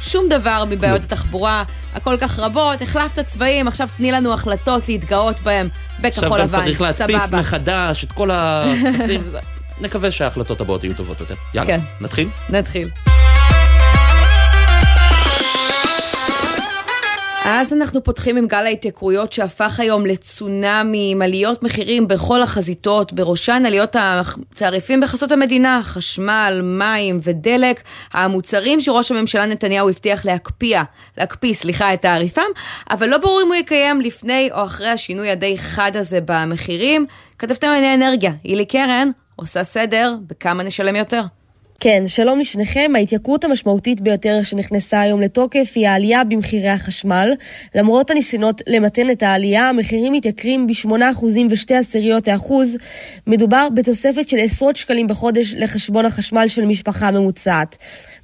שום 0.00 0.28
דבר 0.28 0.64
מבעיות 0.70 1.00
לא. 1.00 1.04
התחבורה 1.04 1.64
הכל 1.94 2.16
כך 2.20 2.38
רבות, 2.38 2.82
החלפת 2.82 3.26
צבעים, 3.26 3.68
עכשיו 3.68 3.88
תני 3.96 4.12
לנו 4.12 4.32
החלטות 4.32 4.88
להתגאות 4.88 5.40
בהם 5.40 5.68
בכחול 6.00 6.40
לבן, 6.40 6.46
סבבה. 6.46 6.58
עכשיו 6.58 6.60
גם 6.60 6.66
צריך 6.66 6.80
להדפיס 6.80 7.32
מחדש 7.32 8.04
את 8.04 8.12
כל 8.12 8.30
הטפסים. 8.32 9.22
נקווה 9.80 10.10
שההחלטות 10.10 10.60
הבאות 10.60 10.84
יהיו 10.84 10.94
טובות 10.94 11.20
יותר. 11.20 11.34
יאללה, 11.54 11.66
כן. 11.66 11.80
נתחיל? 12.00 12.28
נתחיל. 12.48 12.88
אז 17.48 17.72
אנחנו 17.72 18.02
פותחים 18.04 18.36
עם 18.36 18.46
גל 18.46 18.66
ההתייקרויות 18.66 19.32
שהפך 19.32 19.80
היום 19.80 20.06
לצונאמי 20.06 21.08
עם 21.12 21.22
עליות 21.22 21.62
מחירים 21.62 22.08
בכל 22.08 22.42
החזיתות, 22.42 23.12
בראשן 23.12 23.62
עליות 23.66 23.96
התעריפים 23.98 25.00
בחסות 25.00 25.32
המדינה, 25.32 25.80
חשמל, 25.84 26.60
מים 26.62 27.18
ודלק, 27.22 27.82
המוצרים 28.12 28.80
שראש 28.80 29.10
הממשלה 29.10 29.46
נתניהו 29.46 29.88
הבטיח 29.88 30.24
להקפיא, 30.24 30.80
להקפיא, 31.18 31.54
סליחה, 31.54 31.94
את 31.94 32.02
תעריפם, 32.02 32.42
אבל 32.90 33.08
לא 33.08 33.18
ברור 33.18 33.42
אם 33.42 33.46
הוא 33.46 33.54
יקיים 33.54 34.00
לפני 34.00 34.48
או 34.52 34.64
אחרי 34.64 34.88
השינוי 34.88 35.30
הדי 35.30 35.58
חד 35.58 35.96
הזה 35.96 36.18
במחירים. 36.24 37.06
כתבתם 37.38 37.66
ענייני 37.66 37.94
אנרגיה, 37.94 38.32
הילי 38.44 38.66
קרן 38.66 39.10
עושה 39.36 39.64
סדר 39.64 40.14
בכמה 40.26 40.62
נשלם 40.62 40.96
יותר. 40.96 41.22
כן, 41.80 42.04
שלום 42.06 42.38
לשניכם. 42.38 42.92
ההתייקרות 42.94 43.44
המשמעותית 43.44 44.00
ביותר 44.00 44.42
שנכנסה 44.42 45.00
היום 45.00 45.20
לתוקף 45.20 45.72
היא 45.74 45.88
העלייה 45.88 46.24
במחירי 46.24 46.68
החשמל. 46.68 47.32
למרות 47.74 48.10
הניסיונות 48.10 48.62
למתן 48.66 49.10
את 49.10 49.22
העלייה, 49.22 49.68
המחירים 49.68 50.12
מתייקרים 50.12 50.66
ב-8% 50.66 51.24
ו-2 51.24 51.74
עשיריות 51.74 52.28
האחוז. 52.28 52.76
מדובר 53.26 53.68
בתוספת 53.74 54.28
של 54.28 54.36
עשרות 54.40 54.76
שקלים 54.76 55.06
בחודש 55.06 55.54
לחשבון 55.54 56.06
החשמל 56.06 56.48
של 56.48 56.64
משפחה 56.64 57.10
ממוצעת. 57.10 57.76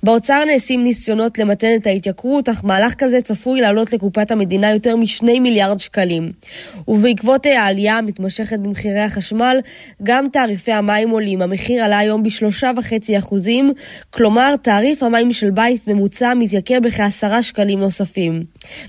באוצר 0.02 0.44
נעשים 0.44 0.84
ניסיונות 0.84 1.38
למתן 1.38 1.76
את 1.76 1.86
ההתייקרות, 1.86 2.48
אך 2.48 2.64
מהלך 2.64 2.94
כזה 2.94 3.20
צפוי 3.20 3.60
לעלות 3.60 3.92
לקופת 3.92 4.30
המדינה 4.30 4.72
יותר 4.72 4.96
מ-2 4.96 5.24
מיליארד 5.40 5.78
שקלים. 5.78 6.32
ובעקבות 6.88 7.46
העלייה 7.46 7.98
המתמשכת 7.98 8.58
במחירי 8.58 9.00
החשמל, 9.00 9.58
גם 10.02 10.26
תעריפי 10.32 10.72
המים 10.72 11.10
עולים. 11.10 11.42
המחיר 11.42 11.84
עלה 11.84 11.98
היום 11.98 12.22
ב-3.5%, 12.22 13.41
כלומר 14.10 14.54
תעריף 14.62 15.02
המים 15.02 15.32
של 15.32 15.50
בית 15.50 15.88
ממוצע 15.88 16.34
מתייקר 16.34 16.78
בכ-10 16.82 17.42
שקלים 17.42 17.80
נוספים. 17.80 18.42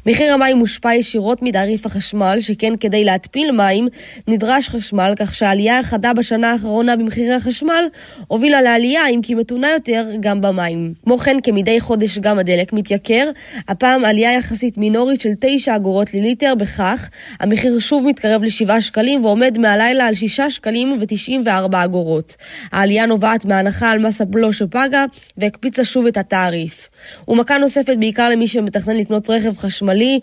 מחיר 0.05 0.33
המים 0.33 0.57
מושפע 0.57 0.95
ישירות 0.95 1.41
מתעריף 1.41 1.86
החשמל, 1.86 2.38
שכן 2.41 2.74
כדי 2.79 3.03
להתפיל 3.03 3.51
מים 3.51 3.88
נדרש 4.27 4.69
חשמל, 4.69 5.13
כך 5.19 5.36
שהעלייה 5.36 5.79
החדה 5.79 6.13
בשנה 6.13 6.51
האחרונה 6.51 6.95
במחירי 6.95 7.33
החשמל 7.33 7.83
הובילה 8.27 8.62
לעלייה, 8.62 9.07
אם 9.10 9.19
כי 9.24 9.36
מתונה 9.36 9.72
יותר, 9.72 10.05
גם 10.19 10.41
במים. 10.41 10.93
כמו 11.03 11.17
כן, 11.17 11.38
כמדי 11.43 11.79
חודש 11.79 12.17
גם 12.17 12.39
הדלק 12.39 12.74
מתייקר, 12.74 13.29
הפעם 13.67 14.05
עלייה 14.05 14.33
יחסית 14.33 14.77
מינורית 14.77 15.22
של 15.22 15.29
9 15.39 15.75
אגורות 15.75 16.13
לליטר, 16.13 16.55
בכך 16.55 17.10
המחיר 17.39 17.79
שוב 17.79 18.05
מתקרב 18.07 18.43
ל-7 18.43 18.81
שקלים 18.81 19.25
ועומד 19.25 19.57
מהלילה 19.57 20.07
על 20.07 20.15
6 20.15 20.39
שקלים 20.39 20.98
ו-94 21.00 21.50
אגורות. 21.72 22.36
העלייה 22.72 23.05
נובעת 23.05 23.45
מהנחה 23.45 23.91
על 23.91 24.00
מס 24.00 24.22
הבלו 24.22 24.43
שפגה 24.52 25.06
והקפיצה 25.38 25.86
שוב 25.86 26.06
את 26.06 26.18
התעריף. 26.18 26.90
ומכה 27.28 27.58
נוספת 27.58 27.96
בעיקר 28.00 28.30
למי 28.30 28.48
שמתכנן 28.48 28.98
לקנות 28.98 29.30
רכב 29.30 29.58
חשמלי, 29.58 30.20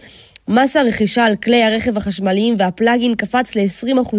מס 0.48 0.76
הרכישה 0.76 1.24
על 1.24 1.36
כלי 1.36 1.64
הרכב 1.64 1.96
החשמליים 1.96 2.54
והפלאגין 2.58 3.14
קפץ 3.14 3.56
ל-20% 3.56 4.16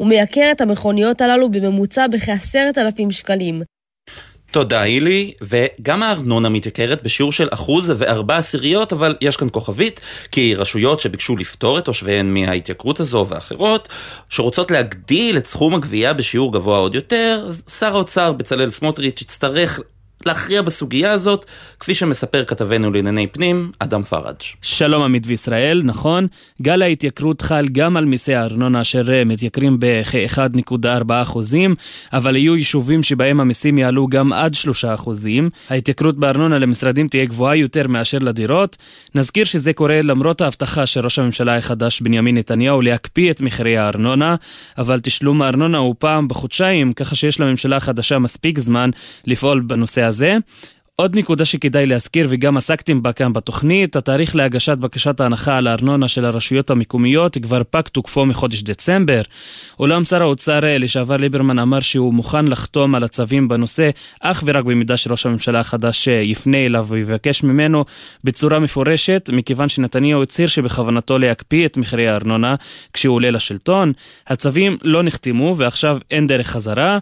ומייקר 0.00 0.48
את 0.52 0.60
המכוניות 0.60 1.20
הללו 1.20 1.48
בממוצע 1.48 2.06
בכ-10,000 2.06 3.10
שקלים. 3.10 3.62
תודה 4.56 4.80
הילי, 4.80 5.32
וגם 5.40 6.02
הארנונה 6.02 6.48
מתייקרת 6.48 7.02
בשיעור 7.02 7.32
של 7.32 7.48
אחוז 7.50 7.92
וארבע 7.96 8.36
עשיריות, 8.36 8.92
אבל 8.92 9.16
יש 9.20 9.36
כאן 9.36 9.48
כוכבית, 9.52 10.00
כי 10.32 10.54
רשויות 10.54 11.00
שביקשו 11.00 11.36
לפטור 11.36 11.78
את 11.78 11.84
תושביהן 11.84 12.34
מההתייקרות 12.34 13.00
הזו 13.00 13.26
ואחרות, 13.28 13.88
שרוצות 14.28 14.70
להגדיל 14.70 15.36
את 15.36 15.46
סכום 15.46 15.74
הגבייה 15.74 16.12
בשיעור 16.12 16.52
גבוה 16.52 16.78
עוד 16.78 16.94
יותר, 16.94 17.48
שר 17.78 17.94
האוצר 17.94 18.32
בצלאל 18.32 18.70
סמוטריץ' 18.70 19.22
יצטרך 19.22 19.80
להכריע 20.26 20.62
בסוגיה 20.62 21.12
הזאת, 21.12 21.46
כפי 21.80 21.94
שמספר 21.94 22.44
כתבנו 22.44 22.90
לענייני 22.90 23.26
פנים, 23.26 23.70
אדם 23.78 24.02
פראג'. 24.02 24.36
שלום 24.62 25.02
עמית 25.02 25.22
וישראל, 25.26 25.82
נכון. 25.84 26.26
גל 26.62 26.82
ההתייקרות 26.82 27.42
חל 27.42 27.66
גם 27.72 27.96
על 27.96 28.04
מיסי 28.04 28.34
הארנונה 28.34 28.80
אשר 28.80 29.02
מתייקרים 29.26 29.76
בכ-1.4 29.80 31.12
אבל 32.12 32.36
יהיו 32.36 32.56
יישובים 32.56 33.02
שבהם 33.02 33.40
המיסים 33.40 33.78
יעלו 33.78 34.06
גם 34.06 34.32
עד 34.32 34.54
3 34.54 34.84
ההתייקרות 35.70 36.18
בארנונה 36.18 36.58
למשרדים 36.58 37.08
תהיה 37.08 37.24
גבוהה 37.24 37.56
יותר 37.56 37.88
מאשר 37.88 38.18
לדירות. 38.18 38.76
נזכיר 39.14 39.44
שזה 39.44 39.72
קורה 39.72 40.02
למרות 40.02 40.40
ההבטחה 40.40 40.86
של 40.86 41.04
ראש 41.04 41.18
הממשלה 41.18 41.56
החדש 41.56 42.00
בנימין 42.00 42.36
נתניהו 42.36 42.80
להקפיא 42.80 43.30
את 43.30 43.40
מחירי 43.40 43.76
הארנונה, 43.76 44.36
אבל 44.78 45.00
תשלום 45.00 45.42
הארנונה 45.42 45.78
הוא 45.78 45.94
פעם 45.98 46.28
בחודשיים, 46.28 46.92
ככה 46.92 47.14
שיש 47.14 47.40
לממשלה 47.40 47.76
החדשה 47.76 48.18
מספיק 48.18 48.58
זמן 48.58 48.90
לפעול 49.26 49.60
בנושא 49.60 50.02
הזה. 50.02 50.15
עוד 50.98 51.16
נקודה 51.16 51.44
שכדאי 51.44 51.86
להזכיר 51.86 52.26
וגם 52.30 52.56
עסקתם 52.56 53.02
בה 53.02 53.12
כאן 53.12 53.32
בתוכנית, 53.32 53.96
התאריך 53.96 54.36
להגשת 54.36 54.78
בקשת 54.78 55.20
ההנחה 55.20 55.58
על 55.58 55.66
הארנונה 55.66 56.08
של 56.08 56.24
הרשויות 56.24 56.70
המקומיות 56.70 57.38
כבר 57.42 57.62
פג 57.70 57.80
תוקפו 57.80 58.26
מחודש 58.26 58.62
דצמבר. 58.62 59.22
אולם 59.80 60.04
שר 60.04 60.22
האוצר 60.22 60.60
לשעבר 60.62 61.16
ליברמן 61.16 61.58
אמר 61.58 61.80
שהוא 61.80 62.14
מוכן 62.14 62.48
לחתום 62.48 62.94
על 62.94 63.04
הצווים 63.04 63.48
בנושא 63.48 63.90
אך 64.20 64.42
ורק 64.46 64.64
במידה 64.64 64.96
שראש 64.96 65.26
הממשלה 65.26 65.60
החדש 65.60 66.06
יפנה 66.06 66.66
אליו 66.66 66.86
ויבקש 66.88 67.42
ממנו 67.42 67.84
בצורה 68.24 68.58
מפורשת, 68.58 69.30
מכיוון 69.32 69.68
שנתניהו 69.68 70.22
הצהיר 70.22 70.48
שבכוונתו 70.48 71.18
להקפיא 71.18 71.66
את 71.66 71.76
מחירי 71.76 72.08
הארנונה 72.08 72.54
כשהוא 72.92 73.14
עולה 73.14 73.30
לשלטון. 73.30 73.92
הצווים 74.26 74.76
לא 74.82 75.02
נחתמו 75.02 75.54
ועכשיו 75.56 75.98
אין 76.10 76.26
דרך 76.26 76.46
חזרה. 76.46 76.98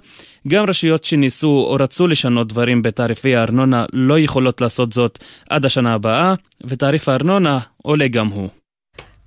גם 0.48 0.64
רשויות 0.64 1.04
שניסו 1.04 1.48
או 1.48 1.76
רצו 1.80 2.06
לשנות 2.06 2.48
דברים 2.48 2.82
בתעריפי 2.82 3.36
הארנונה 3.36 3.84
לא 3.92 4.18
יכולות 4.18 4.60
לעשות 4.60 4.92
זאת 4.92 5.18
עד 5.50 5.64
השנה 5.64 5.94
הבאה, 5.94 6.34
ותעריף 6.64 7.08
הארנונה 7.08 7.58
עולה 7.82 8.08
גם 8.08 8.26
הוא. 8.26 8.48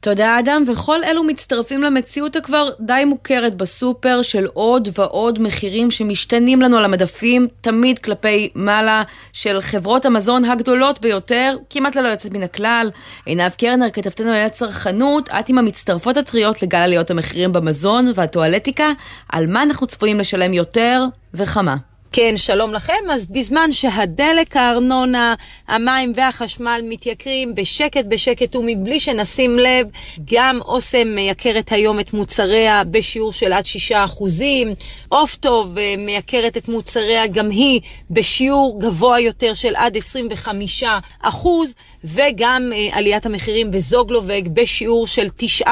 תודה 0.07 0.39
אדם, 0.39 0.63
וכל 0.67 1.03
אלו 1.03 1.23
מצטרפים 1.23 1.83
למציאות 1.83 2.35
הכבר 2.35 2.69
די 2.79 3.03
מוכרת 3.05 3.55
בסופר 3.55 4.21
של 4.21 4.45
עוד 4.53 4.87
ועוד 4.97 5.39
מחירים 5.41 5.91
שמשתנים 5.91 6.61
לנו 6.61 6.77
על 6.77 6.85
המדפים, 6.85 7.47
תמיד 7.61 7.99
כלפי 7.99 8.49
מעלה, 8.55 9.03
של 9.33 9.61
חברות 9.61 10.05
המזון 10.05 10.45
הגדולות 10.45 11.01
ביותר, 11.01 11.55
כמעט 11.69 11.95
ללא 11.95 12.07
יוצאת 12.07 12.31
מן 12.31 12.43
הכלל. 12.43 12.91
עינב 13.25 13.51
קרנר, 13.51 13.89
כתבתנו 13.89 14.31
על 14.31 14.45
הצרכנות, 14.45 15.29
את 15.29 15.49
עם 15.49 15.57
המצטרפות 15.57 16.17
הטריות 16.17 16.61
לגל 16.63 16.77
עליות 16.77 17.11
המחירים 17.11 17.53
במזון 17.53 18.11
והטואלטיקה, 18.15 18.91
על 19.29 19.47
מה 19.47 19.63
אנחנו 19.63 19.87
צפויים 19.87 20.19
לשלם 20.19 20.53
יותר 20.53 21.03
וכמה. 21.33 21.75
כן, 22.11 22.37
שלום 22.37 22.73
לכם. 22.73 22.93
אז 23.13 23.27
בזמן 23.27 23.71
שהדלק, 23.71 24.57
הארנונה, 24.57 25.35
המים 25.67 26.11
והחשמל 26.15 26.81
מתייקרים 26.83 27.55
בשקט 27.55 28.05
בשקט 28.05 28.55
ומבלי 28.55 28.99
שנשים 28.99 29.59
לב, 29.59 29.87
גם 30.33 30.59
אוסם 30.61 31.07
מייקרת 31.07 31.71
היום 31.71 31.99
את 31.99 32.13
מוצריה 32.13 32.83
בשיעור 32.83 33.33
של 33.33 33.53
עד 33.53 33.63
6%. 33.91 33.93
עוף 35.09 35.35
טוב 35.35 35.77
מייקרת 35.97 36.57
את 36.57 36.67
מוצריה 36.67 37.27
גם 37.27 37.49
היא 37.49 37.81
בשיעור 38.11 38.79
גבוה 38.81 39.19
יותר 39.19 39.53
של 39.53 39.75
עד 39.75 39.97
25%, 41.23 41.27
וגם 42.03 42.71
אה, 42.75 42.87
עליית 42.91 43.25
המחירים 43.25 43.71
בזוגלובג 43.71 44.41
בשיעור 44.53 45.07
של 45.07 45.27
9%. 45.63 45.67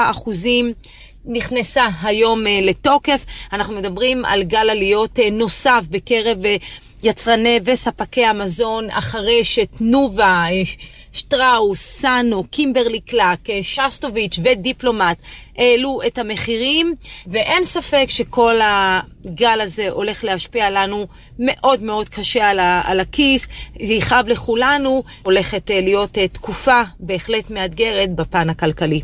נכנסה 1.27 1.87
היום 2.01 2.47
אה, 2.47 2.59
לתוקף. 2.61 3.25
אנחנו 3.53 3.75
מדברים 3.75 4.25
על 4.25 4.43
גל 4.43 4.69
עליות 4.69 5.19
אה, 5.19 5.29
נוסף 5.29 5.83
בקרב 5.89 6.45
אה, 6.45 6.55
יצרני 7.03 7.59
וספקי 7.65 8.25
המזון, 8.25 8.89
אחרי 8.89 9.43
שתנובה 9.43 10.45
שטראוס, 11.13 11.79
סאנו, 11.79 12.43
קימברלי 12.51 12.99
קלאק, 12.99 13.39
שסטוביץ' 13.61 14.39
ודיפלומט 14.43 15.17
העלו 15.57 15.99
את 16.07 16.17
המחירים, 16.17 16.95
ואין 17.27 17.63
ספק 17.63 18.05
שכל 18.09 18.55
הגל 18.63 19.61
הזה 19.61 19.89
הולך 19.89 20.23
להשפיע 20.23 20.69
לנו 20.69 21.07
מאוד 21.39 21.83
מאוד 21.83 22.09
קשה 22.09 22.49
על, 22.49 22.59
ה- 22.59 22.81
על 22.85 22.99
הכיס, 22.99 23.47
זה 23.85 23.93
יכאב 23.93 24.27
לכולנו, 24.27 25.03
הולכת 25.23 25.69
להיות 25.69 26.17
תקופה 26.31 26.81
בהחלט 26.99 27.49
מאתגרת 27.49 28.15
בפן 28.15 28.49
הכלכלי. 28.49 29.01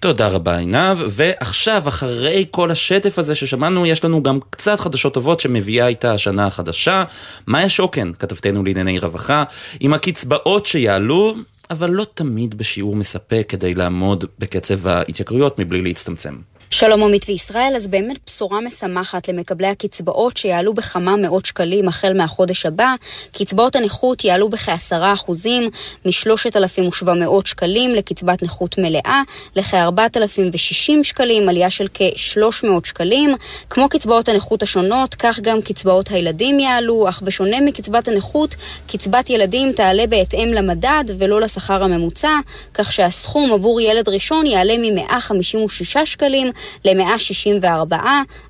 תודה 0.00 0.28
רבה 0.28 0.58
עינב, 0.58 0.98
ועכשיו 1.08 1.82
אחרי 1.88 2.46
כל 2.50 2.70
השטף 2.70 3.18
הזה 3.18 3.34
ששמענו 3.34 3.86
יש 3.86 4.04
לנו 4.04 4.22
גם 4.22 4.38
קצת 4.50 4.80
חדשות 4.80 5.14
טובות 5.14 5.40
שמביאה 5.40 5.86
איתה 5.86 6.12
השנה 6.12 6.46
החדשה. 6.46 7.04
מאיה 7.46 7.68
שוקן, 7.68 8.12
כתבתנו 8.18 8.64
לענייני 8.64 8.98
רווחה, 8.98 9.44
עם 9.80 9.94
הקצבאות 9.94 10.66
שיעלו, 10.66 11.34
אבל 11.70 11.90
לא 11.90 12.06
תמיד 12.14 12.58
בשיעור 12.58 12.96
מספק 12.96 13.46
כדי 13.48 13.74
לעמוד 13.74 14.24
בקצב 14.38 14.86
ההתייקרויות 14.86 15.58
מבלי 15.58 15.82
להצטמצם. 15.82 16.34
שלום 16.70 17.02
עמית 17.02 17.24
וישראל, 17.28 17.72
אז 17.76 17.86
באמת 17.88 18.16
בשורה 18.26 18.60
משמחת 18.60 19.28
למקבלי 19.28 19.66
הקצבאות 19.66 20.36
שיעלו 20.36 20.74
בכמה 20.74 21.16
מאות 21.16 21.46
שקלים 21.46 21.88
החל 21.88 22.12
מהחודש 22.12 22.66
הבא. 22.66 22.94
קצבאות 23.32 23.76
הנכות 23.76 24.24
יעלו 24.24 24.48
בכעשרה 24.48 25.12
אחוזים, 25.12 25.70
מ-3,700 26.04 27.30
שקלים 27.44 27.94
לקצבת 27.94 28.42
נכות 28.42 28.78
מלאה 28.78 29.22
לכ-4,060 29.56 30.92
שקלים, 31.02 31.48
עלייה 31.48 31.70
של 31.70 31.86
כ-300 31.94 32.66
שקלים. 32.84 33.34
כמו 33.70 33.88
קצבאות 33.88 34.28
הנכות 34.28 34.62
השונות, 34.62 35.14
כך 35.14 35.40
גם 35.40 35.62
קצבאות 35.62 36.08
הילדים 36.08 36.60
יעלו, 36.60 37.08
אך 37.08 37.22
בשונה 37.22 37.60
מקצבת 37.60 38.08
הנכות, 38.08 38.54
קצבת 38.88 39.30
ילדים 39.30 39.72
תעלה 39.72 40.06
בהתאם 40.06 40.48
למדד 40.48 41.04
ולא 41.18 41.40
לשכר 41.40 41.82
הממוצע, 41.84 42.32
כך 42.74 42.92
שהסכום 42.92 43.52
עבור 43.52 43.80
ילד 43.80 44.08
ראשון 44.08 44.46
יעלה 44.46 44.74
מ-156 44.78 46.04
שקלים 46.04 46.52
ל-164, 46.84 47.96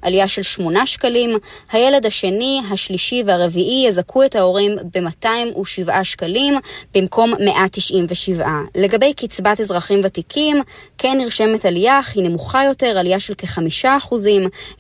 עלייה 0.02 0.28
של 0.28 0.42
8 0.42 0.86
שקלים. 0.86 1.38
הילד 1.72 2.06
השני, 2.06 2.60
השלישי 2.70 3.22
והרביעי 3.26 3.86
יזכו 3.88 4.24
את 4.24 4.36
ההורים 4.36 4.76
ב-207 4.94 6.04
שקלים 6.04 6.54
במקום 6.94 7.34
197. 7.44 8.48
לגבי 8.76 9.12
קצבת 9.12 9.60
אזרחים 9.60 10.00
ותיקים, 10.04 10.62
כן 10.98 11.18
נרשמת 11.18 11.64
עלייה, 11.64 12.00
אך 12.00 12.12
היא 12.16 12.24
נמוכה 12.24 12.64
יותר, 12.64 12.98
עלייה 12.98 13.20
של 13.20 13.34
כ-5%. 13.38 14.14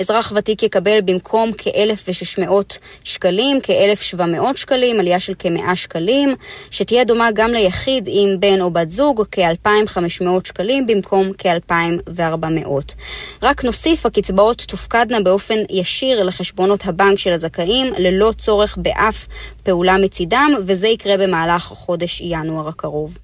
אזרח 0.00 0.32
ותיק 0.36 0.62
יקבל 0.62 1.00
במקום 1.00 1.50
כ-1,600 1.58 2.52
שקלים, 3.04 3.58
כ-1,700 3.62 4.56
שקלים, 4.56 5.00
עלייה 5.00 5.20
של 5.20 5.32
כ-100 5.38 5.74
שקלים, 5.76 6.34
שתהיה 6.70 7.04
דומה 7.04 7.28
גם 7.34 7.50
ליחיד 7.50 8.08
עם 8.12 8.40
בן 8.40 8.60
או 8.60 8.70
בת 8.70 8.90
זוג, 8.90 9.22
כ-2,500 9.32 10.24
שקלים 10.44 10.86
במקום 10.86 11.32
כ-2,400. 11.38 12.92
רק 13.42 13.64
נוסיף, 13.64 14.06
הקצבאות 14.06 14.64
תופקדנה 14.68 15.20
באופן 15.20 15.54
ישיר 15.70 16.22
לחשבונות 16.22 16.86
הבנק 16.86 17.18
של 17.18 17.32
הזכאים, 17.32 17.92
ללא 17.98 18.32
צורך 18.36 18.78
באף 18.82 19.26
פעולה 19.62 19.98
מצידם, 19.98 20.50
וזה 20.66 20.88
יקרה 20.88 21.16
במהלך 21.16 21.62
חודש 21.62 22.20
ינואר 22.20 22.68
הקרוב. 22.68 23.18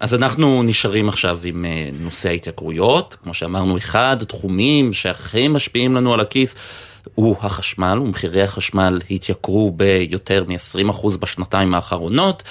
אז 0.00 0.14
אנחנו 0.14 0.62
נשארים 0.62 1.08
עכשיו 1.08 1.40
עם 1.44 1.64
נושא 2.00 2.28
ההתייקרויות. 2.28 3.16
כמו 3.22 3.34
שאמרנו, 3.34 3.76
אחד 3.76 4.16
התחומים 4.22 4.92
שהכי 4.92 5.48
משפיעים 5.48 5.94
לנו 5.94 6.14
על 6.14 6.20
הכיס 6.20 6.54
הוא 7.14 7.36
החשמל, 7.40 7.98
ומחירי 7.98 8.42
החשמל 8.42 9.00
התייקרו 9.10 9.70
ביותר 9.70 10.44
מ-20% 10.48 11.18
בשנתיים 11.20 11.74
האחרונות. 11.74 12.42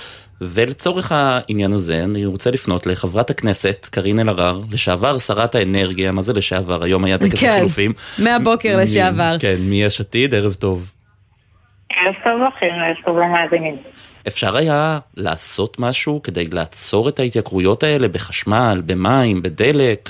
ולצורך 0.41 1.11
העניין 1.11 1.71
הזה 1.71 2.03
אני 2.03 2.25
רוצה 2.25 2.51
לפנות 2.51 2.87
לחברת 2.87 3.29
הכנסת 3.29 3.87
קארין 3.91 4.19
אלהרר, 4.19 4.61
לשעבר 4.71 5.19
שרת 5.19 5.55
האנרגיה, 5.55 6.11
מה 6.11 6.21
זה 6.21 6.33
לשעבר? 6.33 6.83
היום 6.83 7.03
היה 7.03 7.17
טקס 7.17 7.41
כן, 7.41 7.49
החילופים. 7.49 7.93
מהבוקר 8.23 8.77
לשעבר. 8.77 9.35
כן, 9.39 9.55
מיש 9.69 10.01
עתיד, 10.01 10.35
ערב 10.35 10.53
טוב. 10.53 10.91
ערב 11.89 12.13
טוב 12.23 12.41
לכם, 12.41 12.67
ערב 12.87 12.95
טוב 13.05 13.17
למאזינים. 13.17 13.77
אפשר 14.27 14.57
היה 14.57 14.99
לעשות 15.17 15.79
משהו 15.79 16.21
כדי 16.23 16.45
לעצור 16.51 17.09
את 17.09 17.19
ההתייקרויות 17.19 17.83
האלה 17.83 18.07
בחשמל, 18.07 18.81
במים, 18.85 19.41
בדלק? 19.41 20.09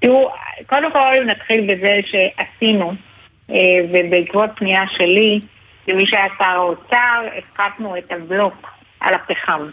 תראו, 0.00 0.30
קודם 0.66 0.92
כל 0.92 1.24
נתחיל 1.26 1.60
בזה 1.60 2.00
שעשינו, 2.06 2.92
ובעקבות 3.92 4.50
פנייה 4.56 4.82
שלי, 4.96 5.40
למי 5.88 6.06
שהיה 6.06 6.26
שר 6.38 6.44
האוצר, 6.44 7.22
הפחתנו 7.38 7.96
את 7.98 8.12
הבלוק 8.12 8.70
על 9.00 9.14
הפחם. 9.14 9.70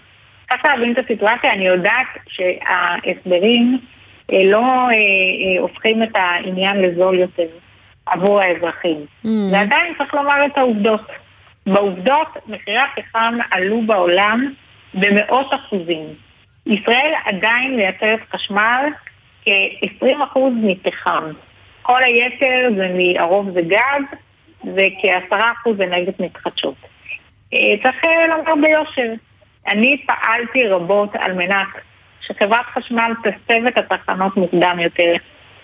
צריך 0.50 0.66
להבין 0.66 0.92
את 0.92 0.98
הסיטואציה, 0.98 1.54
אני 1.54 1.68
יודעת 1.68 2.08
שההסברים 2.28 3.80
לא 4.32 4.88
הופכים 5.60 6.04
את 6.04 6.16
העניין 6.16 6.82
לזול 6.82 7.20
יותר 7.20 7.48
עבור 8.06 8.42
האזרחים. 8.42 9.06
Mm. 9.26 9.28
ועדיין 9.52 9.94
צריך 9.98 10.14
לומר 10.14 10.46
את 10.46 10.58
העובדות. 10.58 11.12
בעובדות, 11.68 12.28
מחירי 12.48 12.78
הפחם 12.78 13.38
עלו 13.52 13.82
בעולם 13.82 14.54
במאות 14.94 15.54
אחוזים. 15.54 16.06
ישראל 16.66 17.14
עדיין 17.26 17.76
מייצרת 17.76 18.20
חשמל 18.32 18.86
כ-20% 19.46 20.40
מפחם. 20.62 21.24
כל 21.82 22.04
היתר 22.04 22.70
זה 22.76 22.88
מהרוב 22.98 23.52
זה 23.54 23.62
גז, 23.62 24.18
וכעשרה 24.64 25.52
אחוז 25.52 25.82
אנרגיות 25.82 26.20
מתחדשות. 26.20 26.76
צריך 27.84 27.96
לומר 28.30 28.68
ביושר, 28.68 29.14
אני 29.68 29.98
פעלתי 30.06 30.68
רבות 30.68 31.10
על 31.14 31.34
מנת 31.34 31.68
שחברת 32.22 32.66
חשמל 32.74 33.12
תסב 33.24 33.66
את 33.68 33.78
התחנות 33.78 34.38
מוקדם 34.38 34.78
יותר. 34.80 35.14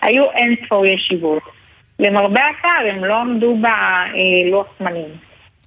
היו 0.02 0.30
אין 0.30 0.56
ספור 0.64 0.86
ישיבות. 0.86 1.42
למרבה 1.98 2.40
הצער 2.40 2.94
הם 2.94 3.04
לא 3.04 3.16
עמדו 3.16 3.56
בלוח 3.56 4.66
זמנים. 4.78 5.08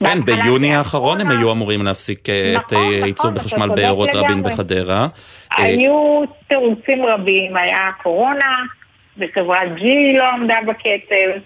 כן, 0.03 0.21
ביוני 0.25 0.75
האחרון 0.75 1.21
הם 1.21 1.31
היו 1.31 1.51
אמורים 1.51 1.83
להפסיק 1.83 2.29
את 2.29 2.71
ייצור 3.05 3.31
בחשמל 3.31 3.69
בארות 3.75 4.09
רבין 4.13 4.43
בחדרה. 4.43 5.07
היו 5.57 6.23
תירוצים 6.47 7.05
רבים, 7.05 7.55
היה 7.55 7.89
קורונה, 8.03 8.55
וחברת 9.17 9.75
ג'י 9.75 10.13
לא 10.17 10.27
עמדה 10.29 10.57
בקצב. 10.67 11.39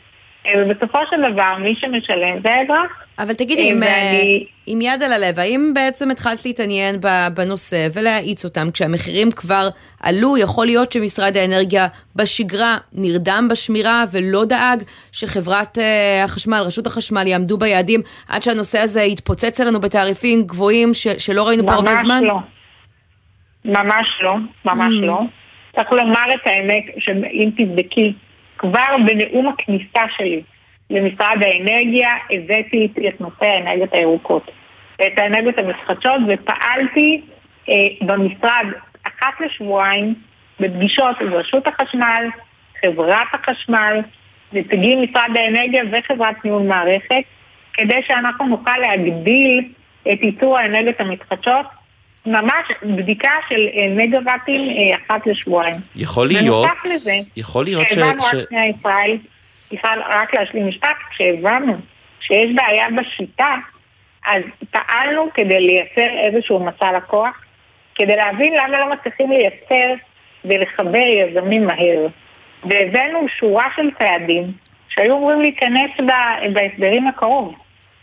ובסופו 0.58 1.00
של 1.10 1.34
דבר 1.34 1.58
מי 1.60 1.76
שמשלם 1.76 2.40
זה 2.44 2.54
האזרח. 2.54 3.04
אבל 3.20 3.34
תגידי, 3.34 3.72
עם, 3.72 3.80
ואני... 3.82 4.46
עם 4.66 4.82
יד 4.82 5.04
על 5.04 5.14
הלב, 5.14 5.40
האם 5.40 5.72
בעצם 5.76 6.12
התחלת 6.12 6.46
להתעניין 6.46 6.96
בנושא 7.34 7.88
ולהאיץ 7.94 8.46
אותם 8.46 8.72
כשהמחירים 8.72 9.32
כבר 9.32 9.68
עלו? 10.04 10.38
יכול 10.38 10.66
להיות 10.66 10.92
שמשרד 10.92 11.38
האנרגיה 11.38 11.88
בשגרה 12.16 12.78
נרדם 12.94 13.48
בשמירה 13.52 14.04
ולא 14.12 14.46
דאג 14.46 14.84
שחברת 15.12 15.78
החשמל, 16.24 16.62
רשות 16.66 16.88
החשמל, 16.88 17.28
יעמדו 17.28 17.58
ביעדים 17.58 18.02
עד 18.30 18.42
שהנושא 18.42 18.80
הזה 18.80 19.02
יתפוצץ 19.02 19.62
עלינו 19.62 19.80
בתעריפים 19.80 20.44
גבוהים 20.44 20.94
ש- 20.94 21.08
שלא 21.08 21.48
ראינו 21.48 21.68
פה 21.68 21.74
הרבה 21.74 21.96
זמן? 21.96 22.24
ממש 22.24 22.28
לא. 22.28 22.40
ממש 23.66 24.08
לא, 24.22 24.36
ממש 24.66 24.94
mm. 25.04 25.06
לא. 25.06 25.20
צריך 25.76 25.92
לומר 25.92 26.34
את 26.36 26.48
האמת, 26.48 26.84
שאם 27.00 27.50
תבדקי 27.58 28.14
כבר 28.58 28.96
בנאום 29.06 29.48
הכניסה 29.48 30.02
שלי 30.17 30.41
למשרד 30.89 31.38
האנרגיה 31.41 32.10
הבאתי 32.32 32.78
איתי 32.78 33.10
את 33.10 33.22
נושא 33.22 33.46
האנרגיות 33.46 33.93
הירוקות 33.93 34.52
ואת 35.00 35.20
האנרגיות 35.20 35.60
המתחדשות 35.60 36.22
ופעלתי 36.28 37.22
אה, 37.70 37.76
במשרד 38.02 38.65
אחת 39.04 39.41
לשבועיים 39.46 40.15
בפגישות 40.60 41.22
עם 41.22 41.34
רשות 41.34 41.67
החשמל, 41.67 42.28
חברת 42.82 43.28
החשמל, 43.34 44.02
נציגי 44.54 44.96
משרד 44.96 45.30
האנרגיה 45.36 45.84
וחברת 45.91 46.46
ניהול 46.46 46.62
מערכת 46.62 47.24
כדי 47.74 48.02
שאנחנו 48.08 48.48
נוכל 48.48 48.78
להגדיל 48.78 49.72
את 50.02 50.24
ייצור 50.24 50.58
האנרגיות 50.58 51.00
המתחדשות 51.00 51.65
ממש 52.28 52.72
בדיקה 52.84 53.32
של 53.50 53.68
מגוואטים 53.90 54.94
אחת 54.96 55.28
לשבועיים. 55.28 55.76
יכול 55.96 56.28
להיות, 56.28 56.68
לזה, 56.86 57.12
יכול 57.38 57.66
להיות 57.66 57.90
ש... 57.90 57.98
הבנו 57.98 58.24
רק 58.24 58.46
שנייה 58.50 58.68
ישראל, 58.68 59.18
ישראל, 59.72 60.00
רק 60.10 60.34
להשלים 60.34 60.68
משפט, 60.68 60.96
כשהבנו 61.10 61.76
שיש 62.20 62.52
בעיה 62.56 62.86
בשיטה, 62.98 63.56
אז 64.26 64.42
פעלנו 64.72 65.28
כדי 65.34 65.60
לייצר 65.60 66.18
איזשהו 66.24 66.66
מצע 66.66 66.92
לקוח, 66.92 67.44
כדי 67.96 68.16
להבין 68.16 68.54
למה 68.54 68.80
לא 68.80 68.92
מצליחים 68.94 69.32
לייצר 69.32 69.94
ולחבר 70.46 70.98
יזמים 70.98 71.66
מהר. 71.66 72.08
והבאנו 72.63 73.20
שורה 73.40 73.68
של 73.76 73.90
צעדים 74.00 74.52
שהיו 74.90 75.18
אמורים 75.18 75.42
להיכנס 75.42 75.92
בהסדרים 76.54 77.08
הקרוב. 77.08 77.56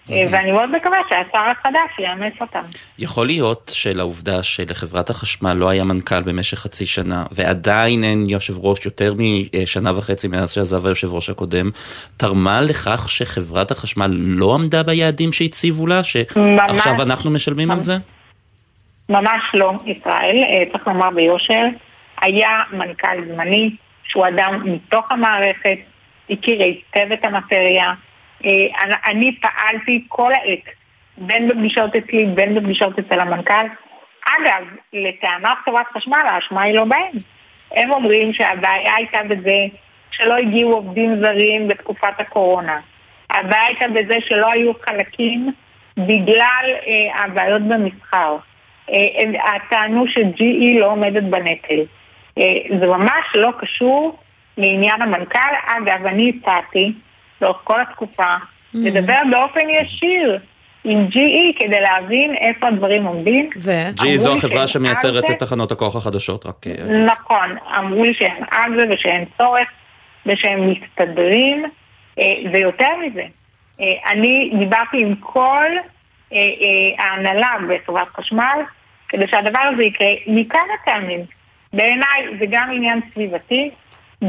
ואני 0.08 0.52
מאוד 0.52 0.70
מקווה 0.70 0.98
שהשר 1.08 1.44
החדש 1.50 1.98
יאמץ 1.98 2.32
אותם. 2.40 2.62
יכול 2.98 3.26
להיות 3.26 3.72
שלעובדה 3.74 4.42
שלחברת 4.42 5.10
החשמל 5.10 5.52
לא 5.54 5.68
היה 5.68 5.84
מנכ"ל 5.84 6.22
במשך 6.22 6.58
חצי 6.58 6.86
שנה, 6.86 7.24
ועדיין 7.32 8.04
אין 8.04 8.24
יושב 8.28 8.58
ראש 8.58 8.86
יותר 8.86 9.14
משנה 9.18 9.98
וחצי 9.98 10.28
מאז 10.28 10.52
שעזב 10.52 10.86
היושב 10.86 11.12
ראש 11.12 11.30
הקודם, 11.30 11.70
תרמה 12.16 12.60
לכך 12.60 13.08
שחברת 13.08 13.70
החשמל 13.70 14.10
לא 14.10 14.54
עמדה 14.54 14.82
ביעדים 14.82 15.32
שהציבו 15.32 15.86
לה, 15.86 16.04
שעכשיו 16.04 17.02
אנחנו 17.02 17.30
משלמים 17.30 17.70
על 17.70 17.80
זה? 17.80 17.96
ממש 19.08 19.42
לא, 19.54 19.72
ישראל, 19.86 20.36
אה, 20.42 20.72
צריך 20.72 20.86
לומר 20.86 21.10
ביושר. 21.10 21.62
היה 22.20 22.62
מנכ"ל 22.72 23.24
זמני, 23.34 23.70
שהוא 24.04 24.26
אדם 24.28 24.62
מתוך 24.64 25.12
המערכת, 25.12 25.78
הכיר 26.30 26.62
היטב 26.62 27.12
את 27.12 27.24
המטריה. 27.24 27.92
אה, 28.44 28.96
אני 29.06 29.36
פעלתי 29.40 30.04
כל 30.08 30.32
העת, 30.32 30.74
בין 31.18 31.48
בפגישות 31.48 31.96
אצלי, 31.96 32.26
בין 32.26 32.54
בפגישות 32.54 32.98
אצל 32.98 33.20
המנכ"ל. 33.20 33.66
אגב, 34.26 34.64
לטענת 34.92 35.58
חברת 35.64 35.86
חשמל, 35.86 36.26
האשמה 36.28 36.62
היא 36.62 36.74
לא 36.74 36.84
בהם. 36.84 37.18
הם 37.76 37.92
אומרים 37.92 38.32
שהבעיה 38.32 38.94
הייתה 38.96 39.18
בזה 39.28 39.56
שלא 40.10 40.36
הגיעו 40.36 40.72
עובדים 40.72 41.20
זרים 41.20 41.68
בתקופת 41.68 42.20
הקורונה. 42.20 42.80
הבעיה 43.30 43.66
הייתה 43.66 43.88
בזה 43.88 44.14
שלא 44.28 44.46
היו 44.52 44.72
חלקים 44.86 45.52
בגלל 45.96 46.64
אה, 46.86 47.24
הבעיות 47.24 47.62
במסחר. 47.62 48.36
אה, 48.90 49.58
טענו 49.70 50.06
ש-GE 50.08 50.80
לא 50.80 50.86
עומדת 50.86 51.22
בנטל. 51.22 51.80
אה, 52.38 52.78
זה 52.80 52.86
ממש 52.86 53.24
לא 53.34 53.50
קשור 53.58 54.18
לעניין 54.56 55.02
המנכ"ל. 55.02 55.54
אגב, 55.66 56.06
אני 56.06 56.32
הצעתי 56.34 56.92
לאורך 57.42 57.60
כל 57.64 57.80
התקופה 57.80 58.34
mm-hmm. 58.34 58.78
לדבר 58.78 59.18
באופן 59.30 59.68
ישיר 59.80 60.38
עם 60.84 61.06
GE 61.10 61.58
כדי 61.58 61.80
להבין 61.80 62.34
איפה 62.34 62.68
הדברים 62.68 63.04
עומדים. 63.04 63.50
ו? 63.62 63.70
GE 64.00 64.16
זו 64.16 64.36
החברה 64.36 64.66
שמייצרת 64.66 65.30
את 65.30 65.38
תחנות 65.38 65.72
הכוח 65.72 65.96
החדשות, 65.96 66.46
רק... 66.46 66.66
אה, 66.66 67.04
נכון, 67.04 67.56
אמרו 67.78 68.04
לי 68.04 68.14
שהם 68.14 68.42
על 68.50 68.78
זה 68.78 68.94
ושאין 68.94 69.24
צורך 69.38 69.68
ושהם 70.26 70.70
מסתדרים, 70.70 71.64
אה, 72.18 72.24
ויותר 72.52 72.96
מזה, 73.06 73.22
אני 74.06 74.52
דיברתי 74.58 74.96
עם 75.00 75.14
כל 75.20 75.68
ההנהלה 76.98 77.54
בחברת 77.68 78.08
חשמל 78.08 78.58
כדי 79.08 79.26
שהדבר 79.28 79.60
הזה 79.60 79.82
יקרה 79.82 80.08
מכמה 80.26 80.74
טעמים. 80.84 81.20
בעיניי 81.72 82.38
זה 82.38 82.44
גם 82.50 82.70
עניין 82.72 83.00
סביבתי, 83.14 83.70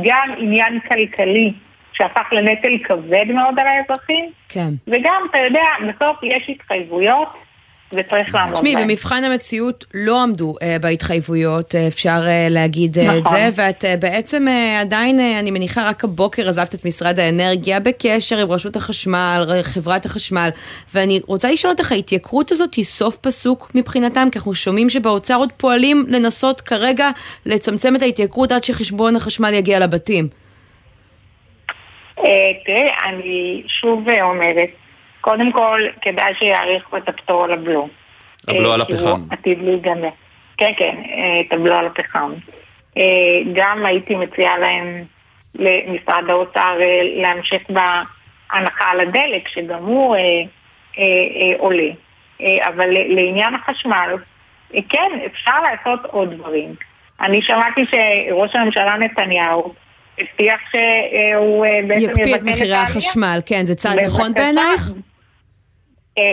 גם 0.03 0.29
עניין 0.37 0.79
כלכלי 0.79 1.53
שהפך 1.97 2.27
לנטל 2.31 2.77
כבד 2.84 3.25
מאוד 3.34 3.60
על 3.60 3.67
האזרחים, 3.67 4.29
כן. 4.49 4.69
וגם, 4.88 5.21
אתה 5.29 5.38
יודע, 5.38 5.93
בסוף 5.93 6.17
יש 6.23 6.49
התחייבויות 6.49 7.27
וצריך 7.93 8.36
לעמוד 8.36 8.53
בהן. 8.53 8.65
תשמעי, 8.65 8.75
במבחן 8.75 9.23
המציאות 9.23 9.86
לא 9.93 10.23
עמדו 10.23 10.53
uh, 10.60 10.81
בהתחייבויות, 10.81 11.75
uh, 11.75 11.77
אפשר 11.88 12.21
uh, 12.23 12.53
להגיד 12.53 12.99
נכון. 12.99 13.17
את 13.17 13.25
זה, 13.25 13.49
ואת 13.55 13.84
uh, 13.84 13.88
בעצם 13.99 14.47
uh, 14.47 14.81
עדיין, 14.81 15.19
uh, 15.19 15.39
אני 15.39 15.51
מניחה, 15.51 15.89
רק 15.89 16.03
הבוקר 16.03 16.49
עזבת 16.49 16.75
את 16.75 16.86
משרד 16.86 17.19
האנרגיה 17.19 17.79
בקשר 17.79 18.38
עם 18.38 18.51
רשות 18.51 18.75
החשמל, 18.75 19.45
חברת 19.62 20.05
החשמל, 20.05 20.49
ואני 20.93 21.19
רוצה 21.27 21.51
לשאול 21.51 21.73
אותך, 21.73 21.91
ההתייקרות 21.91 22.51
הזאת 22.51 22.73
היא 22.73 22.86
סוף 22.86 23.17
פסוק 23.17 23.71
מבחינתם? 23.75 24.27
כי 24.31 24.39
אנחנו 24.39 24.55
שומעים 24.55 24.89
שבאוצר 24.89 25.36
עוד 25.36 25.51
פועלים 25.58 26.05
לנסות 26.08 26.62
כרגע 26.62 27.10
לצמצם 27.45 27.95
את 27.95 28.01
ההתייקרות 28.01 28.51
עד 28.51 28.63
שחשבון 28.63 29.15
החשמל 29.15 29.53
יגיע 29.53 29.79
לבתים. 29.79 30.44
תראה, 32.65 33.10
אני 33.10 33.63
שוב 33.67 34.08
אומרת, 34.21 34.69
קודם 35.21 35.51
כל, 35.51 35.82
כדאי 36.01 36.34
שיאריכו 36.39 36.97
את 36.97 37.10
הפטור 37.10 37.43
על 37.43 37.51
הבלו. 37.51 37.88
הבלו 38.47 38.73
על 38.73 38.82
הפחם. 38.82 39.10
הוא 39.10 39.17
עתיד 39.32 39.62
להיגמר. 39.62 40.10
כן, 40.58 40.71
כן, 40.78 40.95
אה, 41.06 41.41
את 41.41 41.54
הבלו 41.54 41.75
על 41.75 41.86
הפחם. 41.86 42.34
אה, 42.97 43.04
גם 43.54 43.86
הייתי 43.86 44.15
מציעה 44.15 44.58
להם, 44.58 45.04
למשרד 45.56 46.30
האוצר, 46.30 46.78
אה, 46.82 47.01
להמשיך 47.04 47.62
בהנחה 47.69 48.86
על 48.91 48.99
הדלק, 48.99 49.47
שגם 49.47 49.84
הוא 49.84 50.15
עולה. 51.58 51.89
אבל 52.39 52.89
לעניין 52.89 53.56
החשמל, 53.56 54.15
כן, 54.89 55.12
אפשר 55.25 55.62
לעשות 55.62 55.99
עוד 56.06 56.34
דברים. 56.34 56.75
אני 57.21 57.41
שמעתי 57.41 57.82
שראש 57.86 58.56
הממשלה 58.56 58.97
נתניהו 58.97 59.73
הבטיח 60.19 60.60
שהוא 60.71 61.65
בעצם 61.88 62.01
יבטל 62.01 62.13
את 62.13 62.19
העלייה. 62.19 62.36
יקפיא 62.36 62.36
את 62.36 62.41
מחירי 62.43 62.75
החשמל, 62.75 63.39
כן, 63.45 63.65
זה 63.65 63.75
צעד 63.75 63.99
נכון 63.99 64.34
בעינייך? 64.34 64.91
אה, 66.17 66.23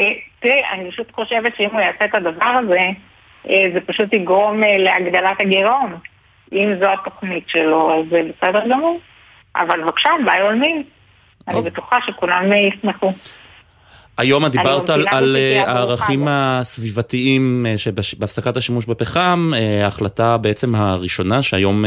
תראי, 0.40 0.62
אני 0.73 0.90
פשוט 0.90 1.12
חושבת 1.14 1.57
שאם 1.57 1.68
הוא 1.73 1.81
יעשה 1.81 2.05
את 2.05 2.14
הדבר 2.14 2.49
הזה, 2.49 2.81
אה, 3.51 3.64
זה 3.75 3.81
פשוט 3.87 4.12
יגרום 4.12 4.64
אה, 4.64 4.79
להגדלת 4.79 5.40
הגירעון. 5.40 5.97
אם 6.53 6.75
זו 6.81 6.92
התוכנית 6.92 7.49
שלו, 7.49 8.01
אז 8.01 8.05
זה 8.11 8.21
בסדר 8.23 8.68
גמור. 8.68 9.01
אבל 9.57 9.83
בבקשה, 9.83 10.11
ביי 10.25 10.40
עולמים. 10.40 10.83
אני 11.49 11.62
בטוחה 11.62 11.99
שכולם 12.07 12.53
ישמחו. 12.53 13.12
היום 14.18 14.46
את 14.46 14.53
דיברת 14.53 14.90
על, 14.90 15.07
על 15.11 15.37
הערכים 15.66 16.29
הסביבתיים 16.29 17.66
שבהפסקת 17.77 18.57
השימוש 18.57 18.87
בפחם, 18.87 19.53
ההחלטה 19.83 20.37
בעצם 20.37 20.75
הראשונה 20.75 21.42
שהיום 21.42 21.85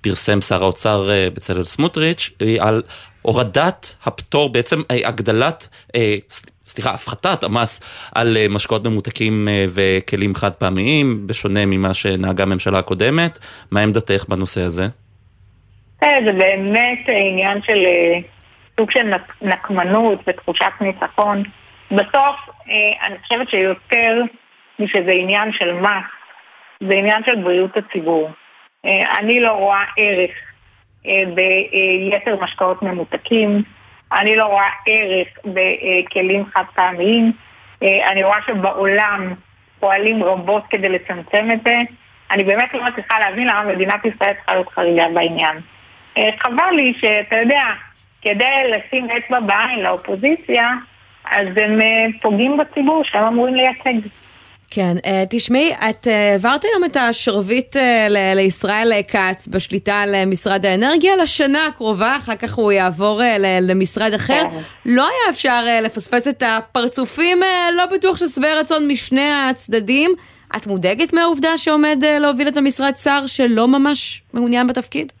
פרסם 0.00 0.40
שר 0.40 0.62
האוצר 0.62 1.08
בצלאל 1.34 1.64
סמוטריץ', 1.64 2.30
על 2.60 2.82
הורדת 3.22 3.94
הפטור, 4.04 4.48
בעצם 4.52 4.82
הגדלת, 4.90 5.68
סליחה, 6.66 6.90
הפחתת 6.90 7.42
המס 7.42 7.80
על 8.14 8.36
אה, 8.36 8.46
משקאות 8.48 8.86
ממותקים 8.86 9.48
אה, 9.48 9.64
וכלים 9.68 10.34
חד 10.34 10.52
פעמיים, 10.52 11.26
בשונה 11.26 11.66
ממה 11.66 11.94
שנהגה 11.94 12.42
הממשלה 12.42 12.78
הקודמת. 12.78 13.38
מה 13.70 13.80
עמדתך 13.80 14.24
בנושא 14.28 14.60
הזה? 14.60 14.86
אה, 16.02 16.08
זה 16.24 16.32
באמת 16.32 17.08
עניין 17.08 17.58
של 17.66 17.84
סוג 18.76 18.90
של 18.90 19.10
נקמנות 19.42 20.18
ותחושת 20.26 20.72
ניצחון. 20.80 21.42
בסוף, 21.90 22.36
אני 23.02 23.18
חושבת 23.22 23.50
שיותר 23.50 24.22
משזה 24.78 25.10
עניין 25.10 25.52
של 25.52 25.72
מס, 25.72 26.04
זה 26.80 26.94
עניין 26.94 27.22
של 27.26 27.34
בריאות 27.34 27.76
הציבור. 27.76 28.30
אני 29.18 29.40
לא 29.40 29.50
רואה 29.52 29.84
ערך 29.96 30.30
ביתר 31.04 32.36
משקאות 32.40 32.82
ממותקים. 32.82 33.62
אני 34.12 34.36
לא 34.36 34.44
רואה 34.44 34.68
ערך 34.86 35.28
בכלים 35.44 36.44
חד 36.54 36.64
פעמיים. 36.74 37.32
אה, 37.82 38.08
אני 38.10 38.24
רואה 38.24 38.38
שבעולם 38.46 39.34
פועלים 39.80 40.22
רבות 40.22 40.62
כדי 40.70 40.88
לצמצם 40.88 41.48
את 41.52 41.58
זה. 41.64 41.76
אני 42.30 42.44
באמת 42.44 42.74
לא 42.74 42.84
מצליחה 42.84 43.18
להבין 43.18 43.48
למה 43.48 43.62
מדינת 43.62 44.04
ישראל 44.04 44.32
צריכה 44.34 44.52
להיות 44.52 44.68
חריגה 44.68 45.06
בעניין. 45.14 45.56
אה, 46.18 46.30
חבל 46.40 46.70
לי 46.76 46.94
שאתה 47.00 47.36
יודע, 47.36 47.64
כדי 48.24 48.70
לשים 48.70 49.08
אצבע 49.10 49.40
בעין 49.40 49.80
לאופוזיציה, 49.80 50.68
אז 51.24 51.46
הם 51.56 51.80
אה, 51.80 52.06
פוגעים 52.22 52.56
בציבור 52.56 53.02
שהם 53.04 53.22
אמורים 53.24 53.54
לייצג. 53.54 54.08
כן, 54.70 54.96
uh, 54.96 55.08
תשמעי, 55.30 55.72
את 55.90 56.06
uh, 56.06 56.10
העברת 56.10 56.64
היום 56.64 56.84
את 56.84 56.96
השרביט 56.96 57.76
לישראל 58.34 58.92
כץ 59.08 59.48
בשליטה 59.48 60.00
על 60.00 60.24
משרד 60.26 60.66
האנרגיה 60.66 61.16
לשנה 61.16 61.66
הקרובה, 61.66 62.16
אחר 62.16 62.36
כך 62.36 62.54
הוא 62.54 62.72
יעבור 62.72 63.20
למשרד 63.60 64.14
אחר. 64.14 64.42
כן. 64.50 64.56
לא 64.86 65.02
היה 65.02 65.30
אפשר 65.30 65.62
לפספס 65.82 66.28
את 66.28 66.42
הפרצופים, 66.46 67.40
לא 67.72 67.86
בטוח 67.86 68.16
ששבעי 68.16 68.54
רצון 68.54 68.88
משני 68.88 69.30
הצדדים. 69.50 70.14
את 70.56 70.66
מודאגת 70.66 71.12
מהעובדה 71.12 71.58
שעומד 71.58 72.04
להוביל 72.20 72.48
את 72.48 72.56
המשרד 72.56 72.96
שר 72.96 73.26
שלא 73.26 73.68
ממש 73.68 74.22
מעוניין 74.32 74.66
בתפקיד? 74.66 75.12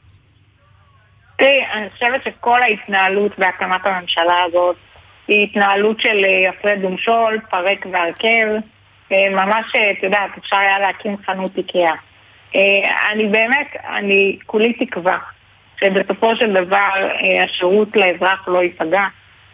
תראי, 1.36 1.64
אני 1.74 1.90
חושבת 1.90 2.24
שכל 2.24 2.62
ההתנהלות 2.62 3.38
בהקמת 3.38 3.80
הממשלה 3.86 4.42
הזאת 4.46 4.76
היא 5.28 5.44
התנהלות 5.44 6.00
של 6.00 6.24
הפרד 6.48 6.84
ומשול, 6.84 7.40
פרק 7.50 7.86
והרכב. 7.92 8.46
אה, 9.12 9.30
ממש, 9.30 9.64
אה, 9.76 9.90
את 9.90 10.02
יודעת, 10.02 10.30
אפשר 10.38 10.56
היה 10.56 10.78
להקים 10.78 11.16
חנות 11.26 11.56
איקאה. 11.56 11.94
אה, 12.56 13.10
אני 13.12 13.26
באמת, 13.26 13.66
אני 13.96 14.38
כולי 14.46 14.72
תקווה 14.72 15.18
שבסופו 15.80 16.36
של 16.36 16.52
דבר 16.52 16.90
השירות 17.44 17.88
לאזרח 17.96 18.48
לא 18.48 18.62
ייפגע. 18.62 19.04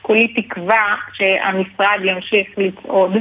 כולי 0.02 0.28
תקווה 0.28 0.94
שהמשרד 1.12 2.00
ימשיך 2.04 2.48
לצעוד 2.56 3.12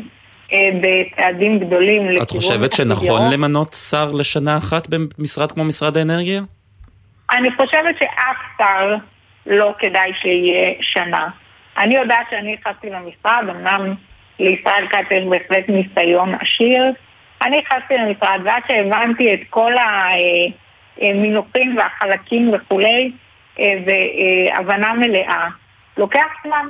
בצעדים 0.52 1.60
גדולים. 1.60 2.22
את 2.22 2.32
חושבת 2.32 2.74
שנכון 2.74 3.34
למנות 3.34 3.74
שר 3.74 4.12
לשנה 4.12 4.58
אחת 4.58 4.88
במשרד 4.90 5.52
כמו 5.52 5.64
משרד 5.64 5.98
האנרגיה? 5.98 6.42
אני 7.32 7.52
חושבת 7.56 7.96
שאף 8.00 8.38
שר 8.58 8.96
לא 9.46 9.74
כדאי 9.80 10.12
שיהיה 10.22 10.74
שנה. 10.82 11.28
אני 11.78 11.96
יודעת 11.96 12.28
שאני 12.30 12.54
נכנסתי 12.54 12.90
למשרד, 12.90 13.44
אמנם 13.50 13.94
לישראל 14.40 14.88
כץ 14.88 15.12
יש 15.12 15.24
בהחלט 15.24 15.70
ניסיון 15.70 16.36
עשיר. 16.36 16.84
אני 17.42 17.58
נכנסתי 17.58 17.98
למשרד 17.98 18.40
ועד 18.44 18.64
שהבנתי 18.68 19.34
את 19.34 19.40
כל 19.50 19.74
המינוחים 21.02 21.78
והחלקים 21.78 22.54
וכולי, 22.54 23.12
אה, 23.60 23.74
והבנה 23.86 24.94
מלאה, 24.94 25.48
לוקח 25.98 26.28
זמן. 26.48 26.68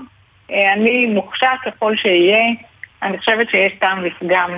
אה, 0.52 0.74
אני 0.74 1.06
מוכשר 1.06 1.54
ככל 1.66 1.96
שאהיה, 1.96 2.44
אני 3.04 3.18
חושבת 3.18 3.50
שיש 3.50 3.74
טעם 3.80 4.06
לפגם 4.06 4.52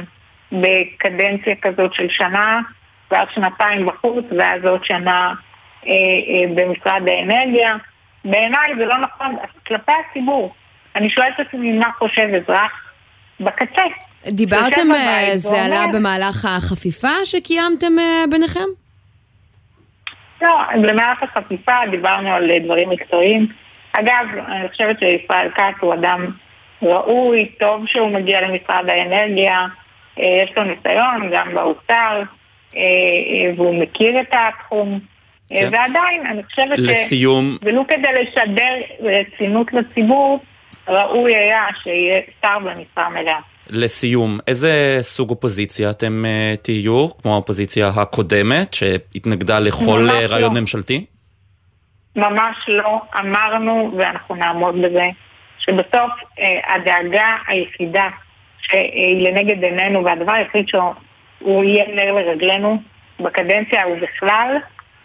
בקדנציה 0.52 1.56
כזאת 1.62 1.94
של 1.94 2.10
שנה, 2.10 2.60
ואז 3.12 3.28
שנתיים 3.34 3.86
בחוץ, 3.86 4.26
ואז 4.38 4.66
עוד 4.66 4.86
שנה 4.86 5.34
במשרד 6.56 7.02
האנרגיה. 7.08 7.76
בעיניי 8.26 8.76
זה 8.78 8.86
לא 8.86 8.98
נכון, 8.98 9.36
כלפי 9.68 9.92
הציבור. 10.10 10.54
אני 10.96 11.10
שואלת 11.10 11.40
את 11.40 11.48
עצמי 11.48 11.72
מה 11.72 11.92
חושב 11.98 12.28
אזרח 12.36 12.72
בקצה. 13.40 13.82
דיברתם, 14.28 14.92
אה, 14.92 15.32
זה 15.36 15.62
עלה 15.62 15.86
במהלך 15.94 16.46
החפיפה 16.46 17.26
שקיימתם 17.26 18.00
אה, 18.00 18.24
ביניכם? 18.32 18.66
לא, 20.42 20.58
במהלך 20.74 21.24
החפיפה 21.24 21.74
דיברנו 21.92 22.34
על 22.34 22.52
אה, 22.52 22.60
דברים 22.60 22.90
מקצועיים. 22.90 23.48
אגב, 23.94 24.26
אני 24.48 24.70
חושבת 24.70 25.00
שישראל 25.00 25.50
כץ 25.56 25.76
הוא 25.80 25.94
אדם 25.94 26.32
ראוי, 26.82 27.52
טוב 27.60 27.88
שהוא 27.88 28.10
מגיע 28.10 28.42
למשרד 28.42 28.90
האנרגיה, 28.90 29.66
אה, 30.20 30.44
יש 30.44 30.52
לו 30.58 30.64
ניסיון 30.64 31.32
גם 31.34 31.54
באוצר, 31.54 32.22
אה, 32.76 32.82
אה, 32.82 33.52
והוא 33.56 33.82
מכיר 33.82 34.22
את 34.22 34.34
התחום. 34.34 35.00
אה, 35.52 35.56
כן. 35.58 35.70
ועדיין, 35.74 36.26
אני 36.26 36.44
חושבת 36.44 36.80
לסיום- 36.80 37.58
ש... 37.62 37.66
ולו 37.66 37.88
כדי 37.88 38.22
לשדר 38.22 38.74
רצינות 39.00 39.74
לציבור, 39.74 40.40
ראוי 40.88 41.36
היה 41.36 41.64
שיהיה 41.84 42.22
שר 42.42 42.60
במשרה 42.60 43.10
מלאה. 43.10 43.40
לסיום, 43.70 44.40
איזה 44.48 44.98
סוג 45.02 45.30
אופוזיציה 45.30 45.90
אתם 45.90 46.26
אה, 46.26 46.54
תהיו, 46.62 47.08
כמו 47.22 47.34
האופוזיציה 47.34 47.88
הקודמת, 47.88 48.74
שהתנגדה 48.74 49.60
לכל 49.60 50.10
אה, 50.10 50.28
רעיון 50.28 50.54
לא. 50.56 50.62
ממשלתי? 50.62 51.06
ממש 52.16 52.56
לא. 52.68 53.02
אמרנו, 53.20 53.92
ואנחנו 53.98 54.36
נעמוד 54.36 54.76
בזה, 54.82 55.06
שבסוף 55.60 56.12
אה, 56.40 56.76
הדאגה 56.76 57.36
היחידה 57.48 58.08
שהיא 58.62 59.28
לנגד 59.28 59.64
עינינו, 59.64 60.06
והדבר 60.06 60.32
היחיד 60.32 60.68
שהוא 60.68 61.64
יהיה 61.64 61.86
נר 61.96 62.12
לרגלינו 62.14 62.82
בקדנציה 63.20 63.82
ובכלל, 63.88 64.58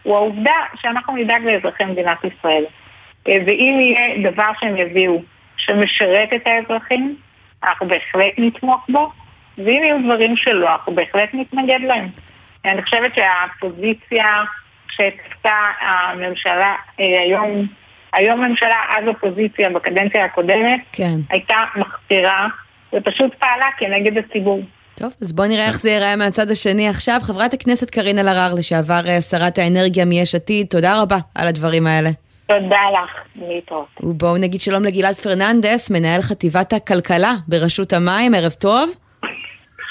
הוא 0.07 0.17
העובדה 0.17 0.55
שאנחנו 0.81 1.17
נדאג 1.17 1.43
לאזרחי 1.43 1.85
מדינת 1.85 2.19
ישראל. 2.25 2.65
אה, 3.29 3.35
ואם 3.47 3.79
יהיה 3.81 4.31
דבר 4.31 4.51
שהם 4.61 4.77
יביאו 4.77 5.23
שמשרת 5.57 6.29
את 6.37 6.47
האזרחים, 6.47 7.17
אנחנו 7.65 7.89
בהחלט 7.89 8.33
נתמוך 8.39 8.87
בו, 8.89 9.11
ואם 9.59 9.83
יהיו 9.85 9.97
דברים 10.05 10.37
שלא, 10.37 10.69
אנחנו 10.69 10.95
בהחלט 10.95 11.29
נתנגד 11.33 11.81
להם. 11.81 12.09
אני 12.65 12.83
חושבת 12.83 13.13
שהפוזיציה 13.15 14.27
שהצגתה 14.89 15.63
הממשלה 15.81 16.75
אה, 17.01 17.21
היום, 17.21 17.67
היום 18.13 18.45
ממשלה 18.45 18.77
אז 18.89 19.09
אופוזיציה 19.09 19.71
בקדנציה 19.71 20.25
הקודמת, 20.25 20.81
כן. 20.93 21.17
הייתה 21.31 21.57
מחפירה 21.77 22.47
ופשוט 22.93 23.35
פעלה 23.35 23.67
כנגד 23.79 24.19
הציבור. 24.19 24.63
טוב, 24.97 25.15
אז 25.21 25.33
בואו 25.33 25.49
נראה 25.49 25.67
איך 25.67 25.81
זה 25.81 25.91
ייראה 25.91 26.17
מהצד 26.17 26.51
השני 26.51 26.89
עכשיו. 26.89 27.21
חברת 27.23 27.55
הכנסת 27.55 27.91
קארין 27.91 28.19
אלהרר, 28.19 28.55
לשעבר 28.55 29.01
אה, 29.09 29.21
שרת 29.21 29.59
האנרגיה 29.59 30.05
מיש 30.05 30.35
עתיד, 30.35 30.67
תודה 30.67 31.03
רבה 31.03 31.19
על 31.35 31.49
הדברים 31.49 31.87
האלה. 31.87 32.11
תודה 32.47 32.81
לך, 33.03 33.11
להתראות. 33.49 33.87
ובואו 34.03 34.37
נגיד 34.37 34.61
שלום 34.61 34.85
לגלעד 34.85 35.15
פרננדס, 35.15 35.91
מנהל 35.91 36.23
חטיבת 36.23 36.73
הכלכלה 36.73 37.35
ברשות 37.49 37.93
המים, 37.93 38.35
ערב 38.35 38.53
טוב. 38.53 38.91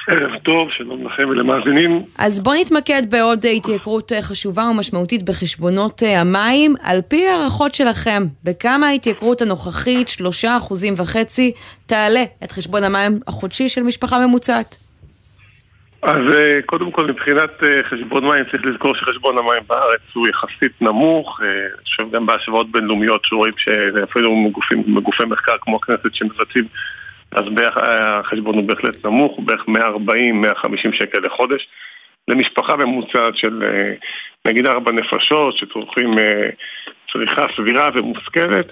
ערב 0.08 0.36
טוב, 0.44 0.72
שלום 0.72 1.08
לכם 1.08 1.30
ולמאזינים. 1.30 2.04
אז 2.18 2.40
בואו 2.40 2.56
נתמקד 2.62 3.04
בעוד 3.10 3.46
התייקרות 3.46 4.14
אה, 4.14 4.22
חשובה 4.22 4.64
ומשמעותית 4.64 5.24
בחשבונות 5.24 6.04
אה, 6.04 6.22
המים. 6.22 6.76
על 6.84 7.02
פי 7.02 7.28
הערכות 7.28 7.76
שלכם, 7.76 8.24
בכמה 8.44 8.88
ההתייקרות 8.88 9.42
הנוכחית, 9.42 10.08
שלושה 10.08 10.58
אחוזים 10.58 10.94
וחצי, 10.98 11.52
תעלה 11.86 12.24
את 12.44 12.52
חשבון 12.52 12.84
המים 12.84 13.20
החודשי 13.28 13.70
של 13.70 13.84
משפחה 13.84 14.28
ממוצעת? 14.28 14.85
אז 16.06 16.36
אה, 16.36 16.60
קודם 16.66 16.92
כל 16.92 17.06
מבחינת 17.06 17.64
אה, 17.64 17.84
חשבון 17.84 18.26
מים 18.26 18.46
צריך 18.52 18.66
לזכור 18.66 18.96
שחשבון 18.96 19.38
המים 19.38 19.64
בארץ 19.68 20.02
הוא 20.14 20.28
יחסית 20.28 20.82
נמוך, 20.82 21.42
אה, 21.44 21.48
אני 21.48 21.84
חושב 21.84 22.12
גם 22.12 22.26
בהשוואות 22.26 22.72
בינלאומיות 22.72 23.22
שרואים 23.24 23.54
שאפילו 23.58 24.36
מגופים, 24.36 24.84
מגופי 24.88 25.24
מחקר 25.26 25.56
כמו 25.62 25.76
הכנסת 25.76 26.14
שמבצעים 26.14 26.68
אז 27.32 27.44
בערך, 27.54 27.78
אה, 27.78 28.20
החשבון 28.20 28.56
הוא 28.56 28.64
בהחלט 28.64 29.06
נמוך, 29.06 29.38
הוא 29.38 29.46
בערך 29.46 29.66
140-150 29.68 30.94
שקל 30.94 31.20
לחודש. 31.24 31.68
למשפחה 32.28 32.76
ממוצעת 32.76 33.36
של 33.36 33.64
אה, 33.64 33.94
נגיד 34.46 34.68
ארבע 34.68 34.92
נפשות 34.92 35.58
שצורכים 35.58 36.20
אה, 36.20 36.50
צריכה 37.14 37.46
סבירה 37.56 37.90
ומושכלת 37.94 38.72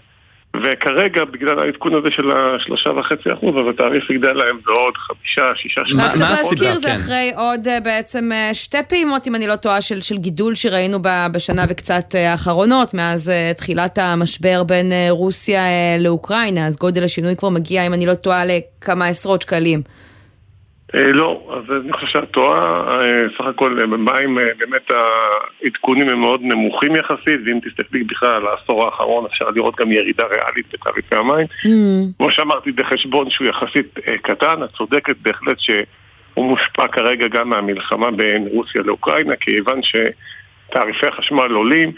וכרגע 0.55 1.25
בגלל 1.25 1.59
העדכון 1.59 1.95
הזה 1.95 2.07
של 2.11 2.31
השלושה 2.31 2.89
וחצי 2.89 3.33
אחוז 3.33 3.55
אז 3.55 3.73
התעריף 3.73 4.09
יגדל 4.09 4.33
להם 4.33 4.57
בעוד 4.65 4.97
חמישה, 4.97 5.41
שישה 5.55 5.81
שקלים. 5.85 6.01
רק 6.01 6.11
צריך 6.15 6.29
להזכיר, 6.29 6.73
כן. 6.73 6.77
זה 6.77 6.95
אחרי 6.95 7.31
עוד 7.35 7.67
אה, 7.67 7.79
בעצם 7.79 8.31
אה, 8.31 8.53
שתי 8.53 8.77
פעימות, 8.89 9.27
אם 9.27 9.35
אני 9.35 9.47
לא 9.47 9.55
טועה, 9.55 9.81
של, 9.81 10.01
של 10.01 10.17
גידול 10.17 10.55
שראינו 10.55 10.99
בשנה 11.33 11.65
וקצת 11.69 12.15
אה, 12.15 12.31
האחרונות, 12.31 12.93
מאז 12.93 13.31
תחילת 13.57 13.97
המשבר 13.97 14.63
בין 14.63 14.91
רוסיה 15.09 15.63
לאוקראינה, 15.99 16.67
אז 16.67 16.77
גודל 16.77 17.03
השינוי 17.03 17.35
כבר 17.35 17.49
מגיע, 17.49 17.87
אם 17.87 17.93
אני 17.93 18.05
לא 18.05 18.13
טועה, 18.13 18.43
לכמה 18.45 19.05
עשרות 19.05 19.41
שקלים. 19.41 19.81
אה, 20.95 21.11
לא, 21.11 21.57
אז 21.57 21.81
אני 21.83 21.93
חושב 21.93 22.07
שאת 22.07 22.31
טועה, 22.31 23.01
אה, 23.01 23.25
סך 23.37 23.45
הכל 23.45 23.85
במים 23.85 24.39
אה, 24.39 24.43
באמת 24.57 24.91
העדכונים 25.63 26.09
הם 26.09 26.19
מאוד 26.19 26.41
נמוכים 26.43 26.95
יחסית, 26.95 27.39
ואם 27.45 27.59
תסתכלי 27.59 28.03
בכלל 28.03 28.29
על 28.29 28.47
העשור 28.47 28.85
האחרון 28.85 29.25
אפשר 29.25 29.45
לראות 29.55 29.75
גם 29.75 29.91
ירידה 29.91 30.23
ריאלית 30.23 30.65
בתעריפי 30.73 31.15
המים. 31.15 31.47
כמו 32.17 32.31
שאמרתי, 32.31 32.71
בחשבון 32.71 33.29
שהוא 33.29 33.47
יחסית 33.47 33.99
קטן, 34.21 34.63
את 34.63 34.69
צודקת 34.77 35.15
בהחלט 35.21 35.59
שהוא 35.59 36.45
מושפע 36.45 36.87
כרגע 36.87 37.27
גם 37.27 37.49
מהמלחמה 37.49 38.11
בין 38.11 38.47
רוסיה 38.51 38.81
לאוקראינה, 38.85 39.35
כיוון 39.35 39.79
שתעריפי 39.83 41.07
החשמל 41.07 41.51
עולים, 41.51 41.91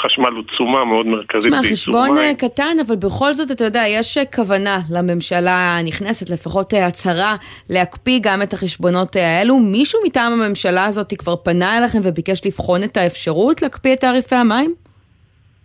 חשמל 0.00 0.28
הוא 0.28 0.44
תשומה 0.44 0.84
מאוד 0.84 1.06
מרכזית 1.06 1.52
תשמע, 1.52 1.72
חשבון 1.72 2.08
מים. 2.08 2.18
אה, 2.18 2.34
קטן, 2.34 2.76
אבל 2.86 2.96
בכל 2.96 3.34
זאת, 3.34 3.50
אתה 3.50 3.64
יודע, 3.64 3.82
יש 3.88 4.18
אה, 4.18 4.24
כוונה 4.24 4.78
לממשלה 4.90 5.78
הנכנסת, 5.78 6.30
לפחות 6.30 6.74
אה, 6.74 6.86
הצהרה, 6.86 7.36
להקפיא 7.70 8.18
גם 8.22 8.42
את 8.42 8.52
החשבונות 8.52 9.16
האלו. 9.16 9.58
מישהו 9.58 10.00
מטעם 10.06 10.32
הממשלה 10.32 10.84
הזאת 10.84 11.14
כבר 11.18 11.36
פנה 11.36 11.78
אליכם 11.78 11.98
וביקש 12.02 12.46
לבחון 12.46 12.82
את 12.82 12.96
האפשרות 12.96 13.62
להקפיא 13.62 13.92
את 13.92 14.00
תעריפי 14.00 14.34
המים? 14.34 14.74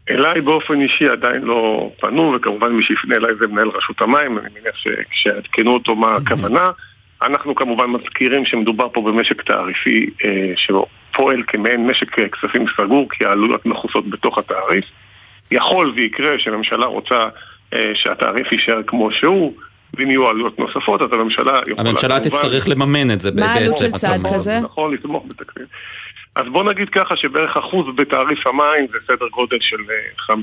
אליי 0.10 0.42
באופן 0.42 0.82
אישי 0.82 1.08
עדיין 1.08 1.42
לא 1.42 1.92
פנו, 2.00 2.34
וכמובן 2.36 2.72
מי 2.72 2.84
שיפנה 2.84 3.16
אליי 3.16 3.32
זה 3.40 3.48
מנהל 3.48 3.68
רשות 3.68 4.02
המים, 4.02 4.38
אני 4.38 4.48
מניח 4.60 4.76
שכשיעדכנו 4.76 5.74
אותו 5.74 5.96
מה 5.96 6.16
הכוונה. 6.16 6.66
אנחנו 7.22 7.56
כמובן 7.56 7.86
מזכירים 7.86 8.46
שמדובר 8.46 8.90
פה 8.94 9.02
במשק 9.02 9.42
תעריפי 9.42 10.10
אה, 10.26 10.52
שפועל 11.14 11.44
כמעין 11.48 11.88
משק 11.88 12.20
אה, 12.20 12.30
כספים 12.30 12.66
סגור, 12.78 13.08
כי 13.10 13.26
העלויות 13.26 13.66
מכוסות 13.66 14.10
בתוך 14.10 14.38
התעריף. 14.38 14.86
יכול 15.52 15.94
ויקרה 15.96 16.40
שהממשלה 16.40 16.86
רוצה 16.86 17.28
אה, 17.74 17.92
שהתעריף 17.94 18.52
יישאר 18.52 18.84
כמו 18.88 19.12
שהוא, 19.12 19.54
ואם 19.98 20.10
יהיו 20.10 20.28
עלויות 20.28 20.60
נוספות, 20.60 21.02
אז 21.02 21.08
הממשלה 21.12 21.60
יכולה... 21.68 21.90
הממשלה 21.90 22.20
כמובן- 22.20 22.30
תצטרך 22.30 22.68
לממן 22.68 23.12
את 23.12 23.20
זה 23.20 23.30
מה 23.36 23.46
העלות 23.46 23.72
בעצם. 23.72 23.86
של 23.86 23.92
צעד. 23.92 24.22
כזה? 24.34 24.60
נכון, 24.64 24.94
לתמוך 24.94 25.24
בתקציב. 25.28 25.66
אז 26.36 26.44
בוא 26.52 26.64
נגיד 26.64 26.90
ככה 26.90 27.16
שבערך 27.16 27.58
אחוז 27.58 27.96
בתעריף 27.96 28.48
המים 28.48 28.88
זה 28.92 28.98
סדר 29.08 29.28
גודל 29.32 29.58
של 29.62 29.78
אה, 30.30 30.36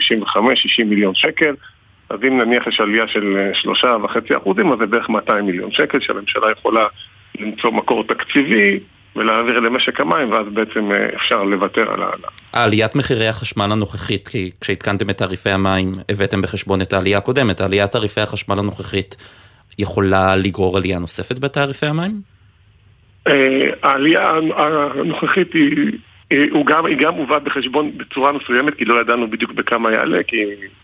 55-60 0.83 0.85
מיליון 0.85 1.15
שקל. 1.15 1.55
אז 2.11 2.19
אם 2.29 2.39
נניח 2.39 2.67
יש 2.67 2.81
עלייה 2.81 3.09
של 3.09 3.37
אה, 3.39 3.51
שלושה 3.55 3.97
וחצי 4.05 4.37
אחוזים, 4.37 4.73
אז 4.73 4.79
זה 4.79 4.87
בערך 4.87 5.09
200 5.09 5.47
מיליון 5.47 5.71
שקל 5.73 6.01
שהממשלה 6.01 6.53
יכולה 6.53 6.87
למצוא 7.39 7.71
מקור 7.73 8.05
תקציבי 8.05 8.81
ולהעביר 9.17 9.61
למשק 9.61 10.01
המים, 10.01 10.33
ואז 10.33 10.47
בעצם 10.53 10.93
אה, 10.93 11.09
אפשר 11.17 11.43
לוותר 11.43 11.93
על 11.93 12.03
העלה. 12.03 12.29
העליית 12.53 12.95
מחירי 12.95 13.29
החשמל 13.29 13.73
הנוכחית, 13.73 14.29
כי 14.29 14.51
כשעדכנתם 14.61 15.11
את 15.11 15.19
תעריפי 15.19 15.51
המים, 15.51 15.93
הבאתם 16.09 16.43
בחשבון 16.43 16.83
את 16.83 16.93
העלייה 16.93 17.19
הקודמת, 17.19 17.61
עליית 17.61 17.91
תעריפי 17.91 18.21
החשמל 18.21 18.59
הנוכחית 18.59 19.17
יכולה 19.79 20.37
לגרור 20.37 20.77
עלייה 20.77 20.99
נוספת 20.99 21.39
בתעריפי 21.39 21.87
המים? 21.87 22.21
אה, 23.27 23.71
העלייה 23.83 24.31
הנוכחית 24.57 25.53
היא, 25.55 25.93
היא, 26.31 26.51
הוא 26.53 26.67
גם, 26.67 26.87
היא 26.87 26.97
גם 26.97 27.15
הובאה 27.15 27.39
בחשבון 27.39 27.99
בצורה 27.99 28.33
מסוימת, 28.33 28.75
כי 28.75 28.85
לא 28.85 29.01
ידענו 29.01 29.31
בדיוק 29.31 29.53
בכמה 29.53 29.93
יעלה, 29.93 30.23
כי 30.23 30.37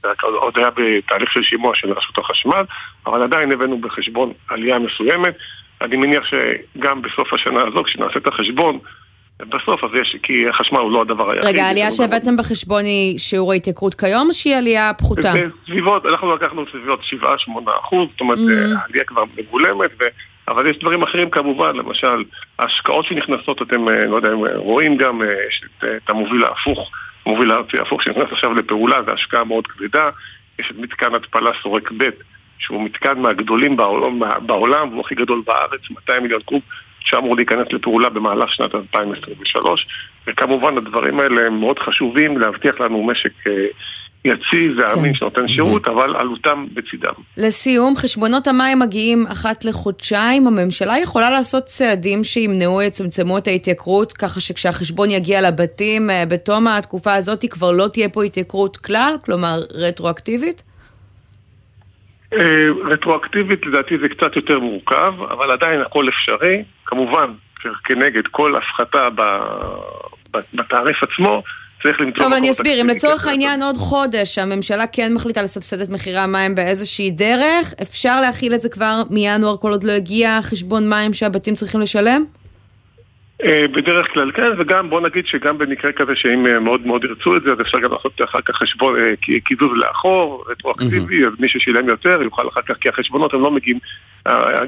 זה 0.03 0.09
עוד 0.23 0.59
היה 0.59 0.69
בתהליך 0.77 1.33
של 1.33 1.43
שימוע 1.43 1.73
של 1.75 1.93
רשות 1.93 2.19
החשמל, 2.19 2.63
אבל 3.07 3.23
עדיין 3.23 3.53
הבאנו 3.53 3.79
בחשבון 3.79 4.33
עלייה 4.49 4.79
מסוימת. 4.79 5.35
אני 5.83 5.97
מניח 5.97 6.25
שגם 6.25 7.03
בסוף 7.03 7.33
השנה 7.33 7.61
הזו, 7.63 7.85
כשנעשה 7.85 8.19
את 8.19 8.27
החשבון, 8.27 8.79
בסוף 9.41 9.85
אז 9.85 9.91
יש, 10.01 10.17
כי 10.23 10.49
החשמל 10.49 10.79
הוא 10.79 10.93
לא 10.93 11.03
הדבר 11.03 11.31
היחיד. 11.31 11.49
רגע, 11.49 11.65
העלייה 11.65 11.93
שהבאתם 11.93 12.37
בחשבון 12.37 12.85
היא 12.85 13.19
שיעור 13.19 13.53
ההתייקרות 13.53 13.95
כיום, 13.95 14.29
או 14.29 14.35
שהיא 14.35 14.57
עלייה 14.57 14.95
פחותה? 14.99 15.33
זה 15.33 15.47
סביבות, 15.67 16.07
אנחנו 16.07 16.35
לקחנו 16.35 16.65
סביבות 16.73 17.01
7-8 17.23 17.27
אחוז, 17.81 18.09
זאת 18.13 18.21
אומרת, 18.21 18.39
Mm. 18.39 18.79
העלייה 18.79 19.05
כבר 19.05 19.25
מגולמת, 19.37 19.91
ו... 20.01 20.05
אבל 20.49 20.71
יש 20.71 20.79
דברים 20.79 21.03
אחרים 21.03 21.31
כמובן, 21.31 21.77
למשל, 21.77 22.25
ההשקעות 22.59 23.07
שנכנסות, 23.07 23.63
אתם, 23.63 23.89
אה, 23.89 24.07
לא 24.07 24.17
יודע 24.17 24.33
אם 24.33 24.47
אה, 24.47 24.57
רואים 24.57 24.97
גם, 24.97 25.23
יש 25.49 25.63
את, 25.65 25.85
את 25.85 26.11
המוביל 26.11 26.45
ההפוך, 26.45 26.91
המוביל 27.27 27.51
הארצי 27.51 27.79
ההפוך 27.79 28.03
שנכנס 28.03 28.33
עכשיו 28.33 28.55
לפעולה, 28.55 29.03
זו 29.07 29.13
השקעה 29.13 29.45
מאוד 29.45 29.67
כבדה, 29.67 30.11
יש 30.59 30.71
את 30.71 30.77
מתקן 30.79 31.15
התפלה 31.15 31.51
סורק 31.63 31.93
ב', 31.97 32.05
שהוא 32.59 32.85
מתקן 32.85 33.19
מהגדולים 33.19 33.77
בעולם, 33.77 34.21
בעולם 34.47 34.89
והוא 34.89 35.01
הכי 35.01 35.15
גדול 35.15 35.43
בארץ, 35.47 35.81
200 35.91 36.23
מיליון 36.23 36.41
קוב, 36.45 36.61
שאמור 37.01 37.37
להיכנס 37.37 37.67
לפעולה 37.73 38.09
במהלך 38.09 38.55
שנת 38.55 38.75
2023, 38.75 39.87
וכמובן 40.27 40.79
הדברים 40.79 41.21
האלה 41.21 41.47
הם 41.47 41.61
מאוד 41.61 41.79
חשובים 41.79 42.39
להבטיח 42.39 42.81
לנו 42.81 43.07
משק 43.07 43.47
אה, 43.47 43.53
יציב 44.25 44.73
ואמין 44.79 45.13
כן. 45.13 45.19
שנותן 45.19 45.49
שירות, 45.49 45.89
אבל 45.89 46.17
עלותם 46.17 46.65
בצידם. 46.75 47.13
לסיום, 47.37 47.97
חשבונות 47.97 48.47
המים 48.47 48.79
מגיעים 48.79 49.27
אחת 49.27 49.65
לחודשיים, 49.65 50.47
הממשלה 50.47 50.99
יכולה 50.99 51.31
לעשות 51.31 51.65
צעדים 51.65 52.25
שימנעו, 52.25 52.83
יצמצמו 52.83 53.39
את 53.39 53.49
ההתייקרות, 53.49 54.13
ככה 54.13 54.41
שכשהחשבון 54.41 55.11
יגיע 55.11 55.41
לבתים 55.41 56.11
אה, 56.11 56.25
בתום 56.29 56.67
התקופה 56.67 57.15
הזאת 57.15 57.45
כבר 57.51 57.71
לא 57.71 57.89
תהיה 57.93 58.09
פה 58.09 58.25
התייקרות 58.25 58.77
כלל, 58.77 59.17
כלומר 59.25 59.61
רטרואקטיבית? 59.75 60.63
אה, 62.37 62.69
רטרואקטיבית 62.93 63.67
לדעתי 63.67 63.99
זה 63.99 64.09
קצת 64.09 64.37
יותר 64.37 64.59
מורכב, 64.59 65.15
אבל 65.31 65.51
עדיין 65.51 65.81
הכל 65.81 66.09
אפשרי. 66.09 66.63
כמובן, 66.87 67.33
כנגד 67.85 68.27
כל 68.31 68.57
הפחתה 68.57 69.09
בתעריף 70.55 71.03
עצמו, 71.03 71.43
צריך 71.83 72.01
למצוא 72.01 72.25
טוב, 72.25 72.33
אני 72.33 72.51
אסביר, 72.51 72.81
אם 72.81 72.87
לצורך 72.87 73.27
העניין 73.27 73.63
עוד 73.63 73.77
חודש 73.77 74.39
הממשלה 74.39 74.87
כן 74.87 75.15
מחליטה 75.15 75.43
לסבסד 75.43 75.81
את 75.81 75.89
מחירי 75.89 76.19
המים 76.19 76.55
באיזושהי 76.55 77.11
דרך, 77.11 77.75
אפשר 77.83 78.21
להכיל 78.21 78.55
את 78.55 78.61
זה 78.61 78.69
כבר 78.69 79.03
מינואר 79.11 79.57
כל 79.57 79.71
עוד 79.71 79.85
לא 79.85 79.93
הגיע 79.93 80.39
חשבון 80.43 80.89
מים 80.89 81.15
שהבתים 81.15 81.55
צריכים 81.55 81.81
לשלם? 81.81 82.25
אה, 83.45 83.65
בדרך 83.73 84.13
כלל 84.13 84.33
כן, 84.33 84.53
וגם 84.59 84.91
בוא 84.91 85.01
נגיד 85.01 85.27
שגם 85.27 85.59
במקרה 85.59 85.93
כזה 85.93 86.13
שאם 86.17 86.47
אה, 86.47 86.61
מאוד 86.61 86.87
מאוד 86.87 87.05
ירצו 87.05 87.37
את 87.37 87.43
זה, 87.43 87.53
אז 87.53 87.61
אפשר 87.61 87.79
גם 87.79 87.93
לעשות 87.93 88.23
אחר 88.25 88.41
כך 88.41 88.57
חשבון, 88.57 89.03
אה, 89.03 89.13
קיזוז 89.45 89.71
לאחור, 89.77 90.45
רטרואקטיבי, 90.49 91.27
אז 91.27 91.33
מי 91.39 91.49
ששילם 91.49 91.89
יותר 91.89 92.23
יוכל 92.23 92.49
אחר 92.49 92.63
כך, 92.63 92.77
כי 92.81 92.89
החשבונות 92.89 93.35
הם 93.35 93.41
לא 93.43 93.51
מגיעים, 93.51 93.79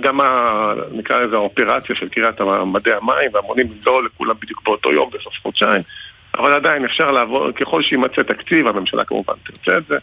גם 0.01 0.21
ה- 0.21 0.75
נקרא 0.93 1.21
לזה 1.21 1.37
האופרציה 1.37 1.97
של 1.97 2.09
קריאת 2.09 2.41
מדעי 2.67 2.95
המים 2.95 3.31
והמונים 3.35 3.67
לא 3.87 4.05
לכולם 4.05 4.35
בדיוק 4.43 4.63
באותו 4.65 4.93
יום 4.93 5.11
בסוף 5.13 5.35
חודשיים, 5.43 5.83
אבל 6.39 6.53
עדיין 6.53 6.85
אפשר 6.85 7.11
לעבור, 7.11 7.53
ככל 7.53 7.83
שיימצא 7.83 8.23
תקציב, 8.23 8.67
הממשלה 8.67 9.05
כמובן 9.05 9.35
תרצה 9.45 9.79
את 9.79 9.87
זה, 9.87 9.97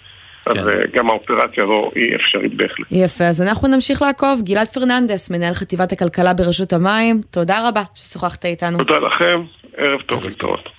אז 0.47 0.67
אה, 0.67 0.73
גם 0.93 1.09
האופרציה 1.09 1.63
הזו 1.63 1.91
היא 1.95 2.15
אפשרית 2.15 2.53
בהחלט. 2.53 2.87
יפה, 2.91 3.23
אז 3.23 3.41
אנחנו 3.41 3.67
נמשיך 3.67 4.01
לעקוב. 4.01 4.41
גלעד 4.43 4.67
פרננדס, 4.67 5.29
מנהל 5.29 5.53
חטיבת 5.53 5.91
הכלכלה 5.91 6.33
ברשות 6.33 6.73
המים, 6.73 7.21
תודה 7.31 7.67
רבה 7.67 7.83
ששוחחת 7.93 8.45
איתנו. 8.45 8.77
תודה 8.77 8.97
לכם, 8.97 9.41
ערב 9.77 10.01
טוב 10.01 10.25
להתראות. 10.25 10.69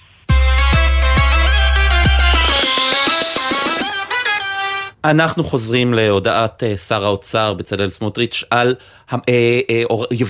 אנחנו 5.10 5.42
חוזרים 5.42 5.94
להודעת 5.94 6.62
אה, 6.62 6.76
שר 6.76 7.04
האוצר 7.04 7.54
בצלאל 7.54 7.88
סמוטריץ' 7.88 8.44
על 8.50 8.74
אה, 9.12 9.18
אה, 9.70 9.82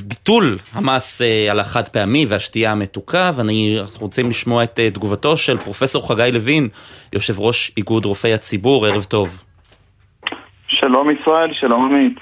ביטול 0.08 0.58
המס 0.72 1.22
על 1.50 1.60
החד 1.60 1.88
פעמי 1.88 2.26
והשתייה 2.28 2.72
המתוקה 2.72 3.30
ואנחנו 3.34 4.06
רוצים 4.06 4.30
לשמוע 4.30 4.64
את 4.64 4.80
תגובתו 4.94 5.36
של 5.36 5.58
פרופסור 5.58 6.08
חגי 6.08 6.30
לוין, 6.32 6.68
יושב 7.12 7.40
ראש 7.40 7.72
איגוד 7.76 8.04
רופאי 8.04 8.32
הציבור, 8.32 8.86
ערב 8.86 9.04
טוב. 9.04 9.42
שלום 10.68 11.08
ישראל, 11.10 11.52
שלום 11.60 11.84
עמית. 11.84 12.18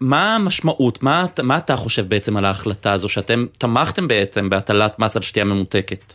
מה 0.00 0.36
המשמעות, 0.36 1.02
מה, 1.02 1.24
מה 1.42 1.56
אתה 1.56 1.76
חושב 1.76 2.08
בעצם 2.08 2.36
על 2.36 2.44
ההחלטה 2.44 2.92
הזו 2.92 3.08
שאתם 3.08 3.46
תמכתם 3.58 4.08
בעצם 4.08 4.50
בהטלת 4.50 4.98
מס 4.98 5.16
על 5.16 5.22
שתייה 5.22 5.44
ממותקת? 5.44 6.14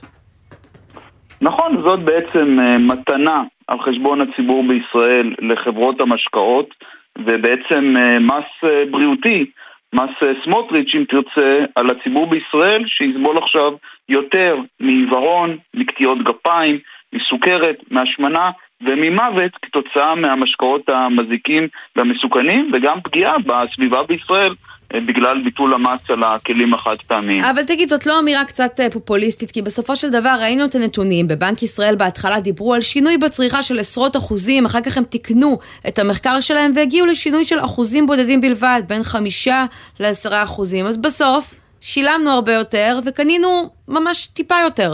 נכון, 1.42 1.82
זאת 1.84 2.00
בעצם 2.00 2.58
מתנה 2.80 3.42
על 3.68 3.82
חשבון 3.82 4.22
הציבור 4.22 4.64
בישראל 4.68 5.36
לחברות 5.40 6.02
המשקאות, 6.02 6.74
ובעצם 7.18 7.96
אה, 7.98 8.20
מס 8.20 8.64
אה, 8.64 8.84
בריאותי, 8.92 9.46
מס 9.94 10.10
אה, 10.24 10.32
סמוטריץ', 10.44 10.96
אם 10.96 11.04
תרצה, 11.10 11.66
על 11.76 11.90
הציבור 11.90 12.28
בישראל, 12.28 12.84
שיסבול 12.88 13.38
עכשיו 13.38 13.72
יותר 14.10 14.58
מעיוורון, 14.80 15.58
מקטיעות 15.74 16.24
גפיים, 16.24 16.80
מסוכרת, 17.14 17.76
מהשמנה 17.92 18.52
וממוות 18.82 19.52
כתוצאה 19.62 20.16
מהמשקאות 20.16 20.90
המזיקים 20.90 21.68
והמסוכנים, 21.96 22.72
וגם 22.74 23.02
פגיעה 23.02 23.36
בסביבה 23.40 24.04
בישראל. 24.04 24.54
אה, 24.94 25.00
בגלל 25.00 25.42
ביטול 25.44 25.74
המס 25.74 26.10
על 26.10 26.24
הכלים 26.24 26.74
החד 26.74 26.96
פעמיים. 27.08 27.44
אבל 27.44 27.64
תגיד, 27.64 27.90
זאת 27.90 28.06
לא 28.06 28.20
אמירה 28.20 28.46
קצת 28.46 28.80
אה, 28.80 28.90
פופוליסטית, 28.90 29.52
כי 29.52 29.62
בסופו 29.62 29.96
של 29.96 30.10
דבר 30.10 30.36
ראינו 30.42 30.66
את 30.66 30.76
הנתונים. 30.76 31.28
בבנק 31.28 31.64
ישראל 31.64 31.96
בהתחלה 31.96 32.40
דיברו 32.40 32.74
על 32.74 32.82
שינוי 32.82 33.18
בצריכה 33.18 33.64
של 33.64 33.80
עשרות 33.80 34.16
אחוזים, 34.16 34.66
אחר 34.66 34.82
כך 34.82 34.98
הם 34.98 35.04
תיקנו 35.04 35.58
את 35.88 36.00
המחקר 36.00 36.40
שלהם 36.40 36.72
והגיעו 36.76 37.08
לשינוי 37.08 37.46
של 37.46 37.60
אחוזים 37.60 38.06
בודדים 38.06 38.42
בלבד, 38.42 38.82
בין 38.88 39.04
חמישה 39.04 39.66
לעשרה 40.00 40.44
אחוזים. 40.44 40.86
אז 40.86 40.98
בסוף 40.98 41.54
שילמנו 41.82 42.30
הרבה 42.30 42.54
יותר 42.54 43.00
וקנינו 43.06 43.70
ממש 43.88 44.28
טיפה 44.28 44.56
יותר. 44.64 44.94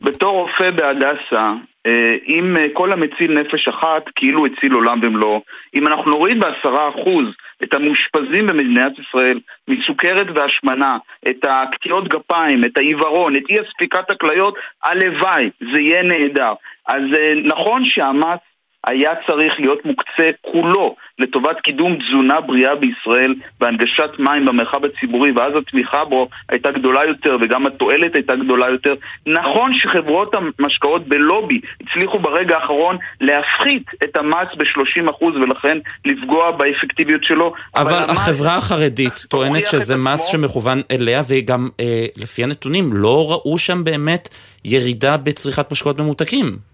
בתור 0.00 0.40
רופא 0.40 0.70
בהדסה, 0.70 1.52
אה, 1.86 2.14
אם 2.28 2.56
כל 2.72 2.92
המציל 2.92 3.40
נפש 3.40 3.68
אחת, 3.68 4.02
כאילו 4.16 4.46
הציל 4.46 4.72
עולם 4.72 5.00
במלואו. 5.00 5.42
אם 5.74 5.86
אנחנו 5.86 6.10
נוריד 6.10 6.40
בעשרה 6.40 6.88
אחוז 6.88 7.26
את 7.62 7.74
המאושפזים 7.74 8.46
במדינת 8.46 8.98
ישראל 8.98 9.40
מסוכרת 9.68 10.26
והשמנה, 10.34 10.98
את 11.28 11.44
הקטיעות 11.48 12.08
גפיים, 12.08 12.64
את 12.64 12.76
העיוורון, 12.76 13.36
את 13.36 13.42
אי 13.48 13.60
אספיקת 13.60 14.10
הכליות, 14.10 14.54
הלוואי, 14.84 15.50
זה 15.72 15.80
יהיה 15.80 16.02
נהדר. 16.02 16.52
אז 16.86 17.02
אה, 17.16 17.34
נכון 17.44 17.84
שהמס 17.84 18.38
היה 18.86 19.10
צריך 19.26 19.52
להיות 19.58 19.84
מוקצה 19.84 20.30
כולו 20.40 20.96
לטובת 21.18 21.60
קידום 21.60 21.96
תזונה 21.98 22.40
בריאה 22.40 22.74
בישראל 22.74 23.34
והנגשת 23.60 24.10
מים 24.18 24.44
במרחב 24.46 24.80
הציבורי 24.84 25.30
ואז 25.32 25.52
התמיכה 25.56 26.04
בו 26.04 26.28
הייתה 26.48 26.70
גדולה 26.70 27.04
יותר 27.04 27.36
וגם 27.40 27.66
התועלת 27.66 28.14
הייתה 28.14 28.36
גדולה 28.36 28.68
יותר. 28.70 28.94
נכון 29.26 29.74
שחברות 29.74 30.34
המשקאות 30.34 31.08
בלובי 31.08 31.60
הצליחו 31.80 32.18
ברגע 32.18 32.56
האחרון 32.56 32.96
להפחית 33.20 33.82
את 34.04 34.16
המס 34.16 34.48
ב-30% 34.58 35.24
ולכן 35.24 35.78
לפגוע 36.04 36.50
באפקטיביות 36.50 37.24
שלו. 37.24 37.52
אבל 37.76 37.92
המס- 38.02 38.10
החברה 38.10 38.56
החרדית 38.56 39.24
טוענת 39.28 39.66
שזה 39.66 39.96
מס 39.96 40.24
שמכוון 40.26 40.82
אליה, 40.90 41.20
וגם 41.28 41.68
אה, 41.80 42.06
לפי 42.16 42.44
הנתונים 42.44 42.90
לא 42.92 43.26
ראו 43.30 43.58
שם 43.58 43.84
באמת 43.84 44.28
ירידה 44.64 45.16
בצריכת 45.16 45.72
משקאות 45.72 46.00
ממותקים. 46.00 46.73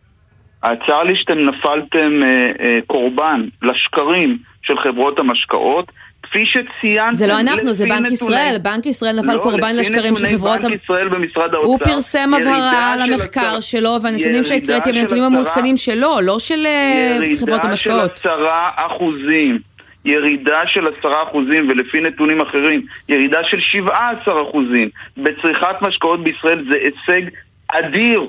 צר 0.87 1.03
לי 1.03 1.17
שאתם 1.17 1.39
נפלתם 1.39 2.21
אה, 2.23 2.29
אה, 2.61 2.79
קורבן 2.87 3.49
לשקרים 3.63 4.39
של 4.63 4.79
חברות 4.79 5.19
המשקאות. 5.19 5.93
כפי 6.23 6.47
שציינתם, 6.47 7.15
זה 7.15 7.27
לא 7.27 7.41
אנחנו, 7.41 7.73
זה 7.73 7.85
בנק 7.85 8.01
נתוני- 8.01 8.13
ישראל. 8.13 8.57
בנק 8.63 8.87
ישראל 8.87 9.21
נפל 9.21 9.35
לא, 9.35 9.43
קורבן 9.43 9.77
לשקרים 9.77 10.17
של 10.17 10.27
חברות... 10.27 10.61
בנק 10.61 10.83
ישראל 10.85 11.09
במשרד 11.09 11.55
האוצר. 11.55 11.67
הוא 11.69 11.79
פרסם 11.79 12.35
הבהרה 12.35 12.93
על 12.93 13.03
המחקר 13.03 13.41
עשרה- 13.41 13.63
שלו, 13.63 13.97
והנתונים 14.03 14.45
שהקראתי 14.45 14.91
הם 14.91 14.97
הנתונים 14.97 15.25
המעודכנים 15.25 15.77
שלו, 15.77 16.21
לא 16.23 16.39
של 16.39 16.67
אה, 16.67 17.19
חברות 17.41 17.65
המשקאות. 17.65 17.95
ירידה 18.01 18.15
של 18.23 18.29
עשרה 18.29 18.69
אחוזים. 18.77 19.59
ירידה 20.05 20.61
של 20.67 20.87
עשרה 20.87 21.23
אחוזים, 21.23 21.69
ולפי 21.69 22.01
נתונים 22.01 22.41
אחרים, 22.41 22.83
ירידה 23.09 23.39
של 23.45 23.61
שבעה 23.61 24.11
עשר 24.11 24.43
אחוזים 24.51 24.89
בצריכת 25.17 25.77
משקאות 25.83 26.25
בישראל 26.25 26.65
זה 26.71 26.79
הישג 26.79 27.29
אדיר. 27.69 28.21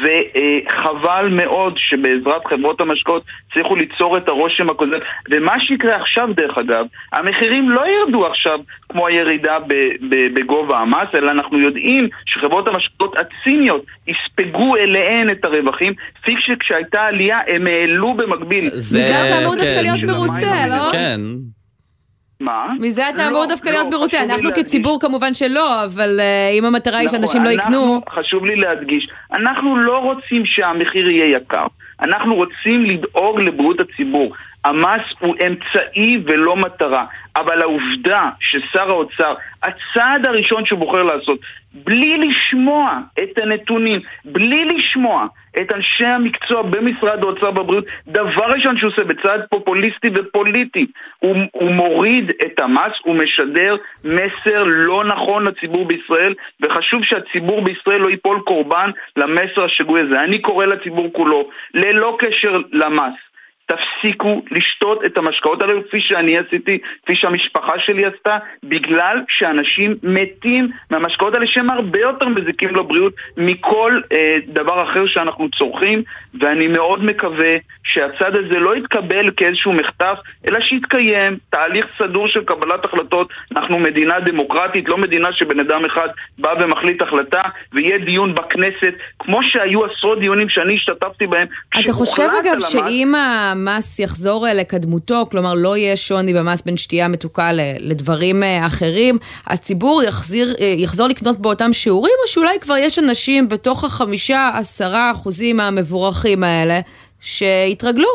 וחבל 0.00 1.28
מאוד 1.30 1.74
שבעזרת 1.76 2.46
חברות 2.46 2.80
המשקאות 2.80 3.24
הצליחו 3.50 3.76
ליצור 3.76 4.16
את 4.16 4.28
הרושם 4.28 4.70
הקודם 4.70 4.98
ומה 5.30 5.60
שיקרה 5.60 5.96
עכשיו 5.96 6.28
דרך 6.36 6.58
אגב, 6.58 6.86
המחירים 7.12 7.70
לא 7.70 7.82
ירדו 7.88 8.26
עכשיו 8.26 8.58
כמו 8.88 9.06
הירידה 9.06 9.58
בגובה 10.34 10.78
המס, 10.78 11.08
אלא 11.14 11.30
אנחנו 11.30 11.58
יודעים 11.58 12.08
שחברות 12.26 12.68
המשקאות 12.68 13.14
הציניות 13.18 13.84
יספגו 14.06 14.76
אליהן 14.76 15.30
את 15.30 15.44
הרווחים, 15.44 15.92
כפי 16.22 16.34
שכשהייתה 16.38 17.00
עלייה 17.00 17.38
הם 17.46 17.66
העלו 17.66 18.14
במקביל. 18.14 18.70
מזה 18.76 19.28
אתה 19.28 19.42
אמור 19.42 19.54
דווקא 19.54 19.80
להיות 19.80 20.02
מרוצה, 20.02 20.66
לא? 20.68 20.92
כן. 20.92 21.20
מה? 22.42 22.66
מזה 22.80 23.08
אתה 23.08 23.24
לא, 23.24 23.28
אמור 23.28 23.46
דווקא 23.46 23.68
לא, 23.68 23.74
להיות 23.74 23.88
מרוצה. 23.94 24.22
אנחנו 24.22 24.44
להדגיש. 24.44 24.64
כציבור 24.64 25.00
כמובן 25.00 25.34
שלא, 25.34 25.84
אבל 25.84 26.20
אה, 26.20 26.50
אם 26.52 26.64
המטרה 26.64 26.98
היא 26.98 27.08
שאנשים 27.08 27.42
נכון, 27.42 27.56
לא 27.56 27.62
יקנו... 27.62 28.00
חשוב 28.10 28.44
לי 28.44 28.56
להדגיש, 28.56 29.08
אנחנו 29.32 29.76
לא 29.76 29.98
רוצים 29.98 30.46
שהמחיר 30.46 31.08
יהיה 31.08 31.36
יקר. 31.36 31.66
אנחנו 32.02 32.34
רוצים 32.34 32.84
לדאוג 32.84 33.40
לבריאות 33.40 33.80
הציבור. 33.80 34.32
המס 34.64 35.02
הוא 35.20 35.34
אמצעי 35.46 36.22
ולא 36.26 36.56
מטרה. 36.56 37.04
אבל 37.36 37.62
העובדה 37.62 38.30
ששר 38.40 38.90
האוצר, 38.90 39.34
הצעד 39.62 40.26
הראשון 40.26 40.66
שהוא 40.66 40.78
בוחר 40.78 41.02
לעשות, 41.02 41.38
בלי 41.74 42.16
לשמוע 42.16 42.98
את 43.22 43.38
הנתונים, 43.38 44.00
בלי 44.24 44.64
לשמוע 44.64 45.26
את 45.60 45.72
אנשי 45.72 46.04
המקצוע 46.04 46.62
במשרד 46.62 47.22
האוצר 47.22 47.50
והבריאות, 47.54 47.84
דבר 48.06 48.44
ראשון 48.44 48.78
שהוא 48.78 48.90
עושה 48.90 49.04
בצעד 49.04 49.40
פופוליסטי 49.50 50.08
ופוליטי, 50.14 50.86
הוא, 51.18 51.36
הוא 51.52 51.70
מוריד 51.70 52.30
את 52.46 52.60
המס, 52.60 52.92
הוא 53.04 53.14
משדר 53.14 53.76
מסר 54.04 54.64
לא 54.64 55.04
נכון 55.04 55.46
לציבור 55.46 55.84
בישראל, 55.84 56.34
וחשוב 56.60 57.04
שהציבור 57.04 57.64
בישראל 57.64 58.00
לא 58.00 58.10
ייפול 58.10 58.40
קורבן 58.40 58.90
למסר 59.16 59.64
השגוי 59.64 60.00
הזה. 60.00 60.20
אני 60.20 60.38
קורא 60.38 60.66
לציבור 60.66 61.12
כולו, 61.12 61.48
ללא 61.74 62.16
קשר 62.18 62.60
למס, 62.72 63.14
תפסיקו 63.66 64.42
לשתות 64.50 65.04
את 65.04 65.18
המשקאות 65.18 65.62
האלו 65.62 65.88
כפי 65.88 66.00
שאני 66.00 66.38
עשיתי, 66.38 66.78
כפי 67.02 67.16
שהמשפחה 67.16 67.72
שלי 67.78 68.04
עשתה, 68.04 68.38
בגלל 68.64 69.22
שאנשים 69.28 69.96
מתים 70.02 70.70
מהמשקאות 70.90 71.34
האלה 71.34 71.46
שהם 71.46 71.70
הרבה 71.70 72.00
יותר 72.00 72.28
מזיקים 72.28 72.74
לבריאות 72.74 73.12
מכל 73.36 74.00
אה, 74.12 74.36
דבר 74.46 74.82
אחר 74.82 75.06
שאנחנו 75.06 75.50
צורכים, 75.50 76.02
ואני 76.40 76.68
מאוד 76.68 77.04
מקווה 77.04 77.56
שהצד 77.84 78.36
הזה 78.36 78.58
לא 78.58 78.76
יתקבל 78.76 79.30
כאיזשהו 79.36 79.72
מחטף, 79.72 80.18
אלא 80.48 80.60
שיתקיים 80.60 81.38
תהליך 81.50 81.86
סדור 81.98 82.28
של 82.28 82.44
קבלת 82.44 82.84
החלטות. 82.84 83.28
אנחנו 83.56 83.78
מדינה 83.78 84.20
דמוקרטית, 84.20 84.88
לא 84.88 84.98
מדינה 84.98 85.32
שבן 85.32 85.60
אדם 85.60 85.84
אחד 85.84 86.08
בא 86.38 86.54
ומחליט 86.60 87.02
החלטה, 87.02 87.42
ויהיה 87.72 87.98
דיון 87.98 88.34
בכנסת, 88.34 88.94
כמו 89.18 89.42
שהיו 89.42 89.84
עשרות 89.84 90.20
דיונים 90.20 90.48
שאני 90.48 90.74
השתתפתי 90.74 91.26
בהם. 91.26 91.46
אתה 91.80 91.92
חושב 91.92 92.28
אגב 92.40 92.60
שאם 92.60 93.14
המס 93.62 93.98
יחזור 93.98 94.46
אה, 94.46 94.54
לקדמותו, 94.54 95.26
כלומר 95.30 95.52
לא 95.56 95.76
יהיה 95.76 95.96
שוני 95.96 96.34
במס 96.34 96.62
בין 96.62 96.76
שתייה 96.76 97.08
מתוקה 97.08 97.50
לדברים 97.80 98.42
אה, 98.42 98.66
אחרים, 98.66 99.18
הציבור 99.46 100.02
יחזיר, 100.02 100.46
אה, 100.60 100.74
יחזור 100.78 101.08
לקנות 101.08 101.38
באותם 101.38 101.72
שיעורים, 101.72 102.14
או 102.22 102.28
שאולי 102.28 102.60
כבר 102.60 102.76
יש 102.76 102.98
אנשים 102.98 103.48
בתוך 103.48 103.84
החמישה, 103.84 104.50
עשרה 104.54 105.10
אחוזים 105.10 105.60
המבורכים 105.60 106.44
האלה, 106.44 106.78
שיתרגלו? 107.20 108.08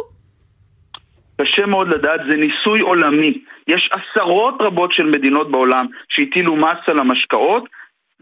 קשה 1.41 1.65
מאוד 1.65 1.87
לדעת, 1.87 2.21
זה 2.29 2.37
ניסוי 2.37 2.79
עולמי. 2.79 3.33
יש 3.67 3.89
עשרות 3.91 4.55
רבות 4.59 4.93
של 4.93 5.03
מדינות 5.03 5.51
בעולם 5.51 5.85
שהטילו 6.09 6.55
מס 6.55 6.77
על 6.87 6.99
המשקאות, 6.99 7.63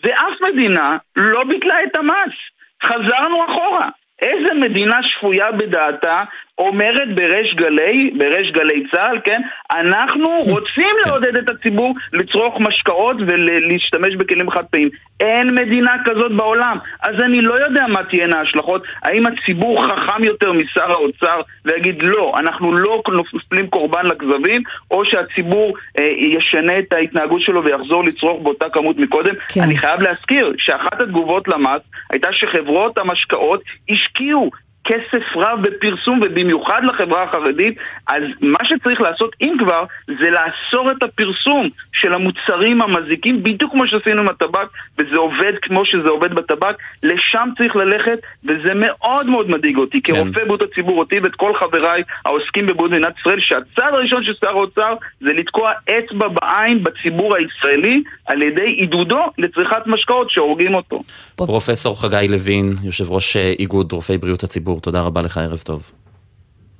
ואף 0.04 0.42
מדינה 0.54 0.98
לא 1.16 1.44
ביטלה 1.44 1.76
את 1.84 1.96
המס. 1.96 2.36
חזרנו 2.84 3.46
אחורה. 3.46 3.90
איזה 4.22 4.54
מדינה 4.54 5.04
שפויה 5.04 5.52
בדעתה 5.52 6.18
אומרת 6.58 7.16
בריש 7.16 7.56
גלי, 7.56 8.12
בריש 8.18 8.52
גלי 8.52 8.84
צה"ל, 8.92 9.20
כן? 9.24 9.42
אנחנו 9.72 10.38
רוצים 10.54 10.96
לעודד 11.06 11.38
את 11.38 11.50
הציבור 11.50 11.94
לצרוך 12.14 12.60
משקאות 12.60 13.18
ולהשתמש 13.20 14.16
בכלים 14.16 14.52
חד 14.52 14.66
פעמים. 14.66 14.90
אין 15.20 15.56
מדינה 15.56 15.96
כזאת 16.06 16.32
בעולם. 16.32 16.78
אז 17.02 17.16
אני 17.20 17.42
לא 17.42 17.54
יודע 17.54 17.88
מה 17.88 18.04
תהיינה 18.04 18.38
ההשלכות. 18.40 18.84
האם 19.04 19.26
הציבור 19.26 19.88
חכם 19.88 20.24
יותר 20.24 20.54
משר 20.54 20.92
האוצר 20.92 21.42
ויגיד 21.66 22.04
לא, 22.04 22.34
אנחנו 22.38 22.74
לא 22.74 23.02
נופלים 23.34 23.68
קורבן 23.68 24.06
לכזבים, 24.06 24.62
או 24.92 25.06
שהציבור 25.06 25.78
אה, 26.00 26.06
ישנה 26.18 26.80
את 26.80 26.94
ההתנהגות 26.94 27.42
שלו 27.42 27.64
ויחזור 27.64 28.04
לצרוך 28.04 28.44
באותה 28.44 28.70
כמות 28.70 28.98
מקודם. 28.98 29.34
כן. 29.54 29.62
אני 29.62 29.78
חייב 29.78 30.02
להזכיר 30.02 30.54
שאחת 30.58 31.02
התגובות 31.02 31.48
למס 31.48 31.82
הייתה 32.12 32.28
שחברות 32.34 32.98
המשקאות 32.98 33.62
השקיעו 33.90 34.52
כסף 34.86 35.24
רב 35.36 35.60
בפרסום 35.62 36.22
ובמיוחד 36.26 36.82
לחברה 36.84 37.24
החרדית, 37.24 37.78
אז 38.08 38.24
מה 38.42 38.60
שצריך 38.64 39.02
לעשות, 39.02 39.36
אם 39.42 39.56
כבר, 39.60 39.84
זה 40.08 40.30
לאסור 40.30 40.92
את 40.92 41.04
הפרסום 41.04 41.70
של 41.94 42.14
המוצרים 42.14 42.82
המזיקים, 42.82 43.44
בדיוק 43.44 43.72
כמו 43.72 43.88
שעשינו 43.88 44.22
עם 44.22 44.30
הטבק, 44.30 44.68
וזה 44.98 45.18
עובד 45.18 45.54
כמו 45.62 45.86
שזה 45.86 46.10
עובד 46.10 46.34
בטבק, 46.34 46.76
לשם 47.04 47.50
צריך 47.58 47.76
ללכת, 47.76 48.20
וזה 48.44 48.74
מאוד 48.76 49.26
מאוד 49.26 49.50
מדאיג 49.50 49.78
אותי, 49.78 50.02
כן. 50.02 50.14
כרופא 50.14 50.44
בריאות 50.44 50.62
הציבור, 50.62 51.00
אותי 51.00 51.20
ואת 51.20 51.36
כל 51.36 51.54
חבריי 51.60 52.04
העוסקים 52.26 52.68
בבריאות 52.68 52.92
מדינת 52.92 53.14
ישראל, 53.20 53.40
שהצעד 53.40 53.94
הראשון 53.94 54.24
של 54.24 54.34
שר 54.42 54.50
האוצר 54.50 54.94
זה 55.22 55.34
לתקוע 55.34 55.72
אצבע 55.90 56.28
בעין 56.28 56.84
בציבור 56.84 57.36
הישראלי 57.36 58.04
על 58.26 58.42
ידי 58.42 58.70
עידודו 58.78 59.22
לצריכת 59.38 59.88
משקאות 59.88 60.32
שהורגים 60.32 60.76
אותו. 60.76 61.04
פרופסור 61.36 62.02
חגי 62.02 62.28
לוין, 62.30 62.76
יושב 62.84 63.12
ראש 63.12 63.38
אה, 63.38 63.54
איגוד 63.60 63.92
רופאי 63.92 64.18
בריאות 64.18 64.44
הציבור. 64.44 64.75
גור, 64.76 64.82
תודה 64.82 65.02
רבה 65.02 65.22
לך, 65.22 65.38
ערב 65.38 65.60
טוב. 65.64 65.92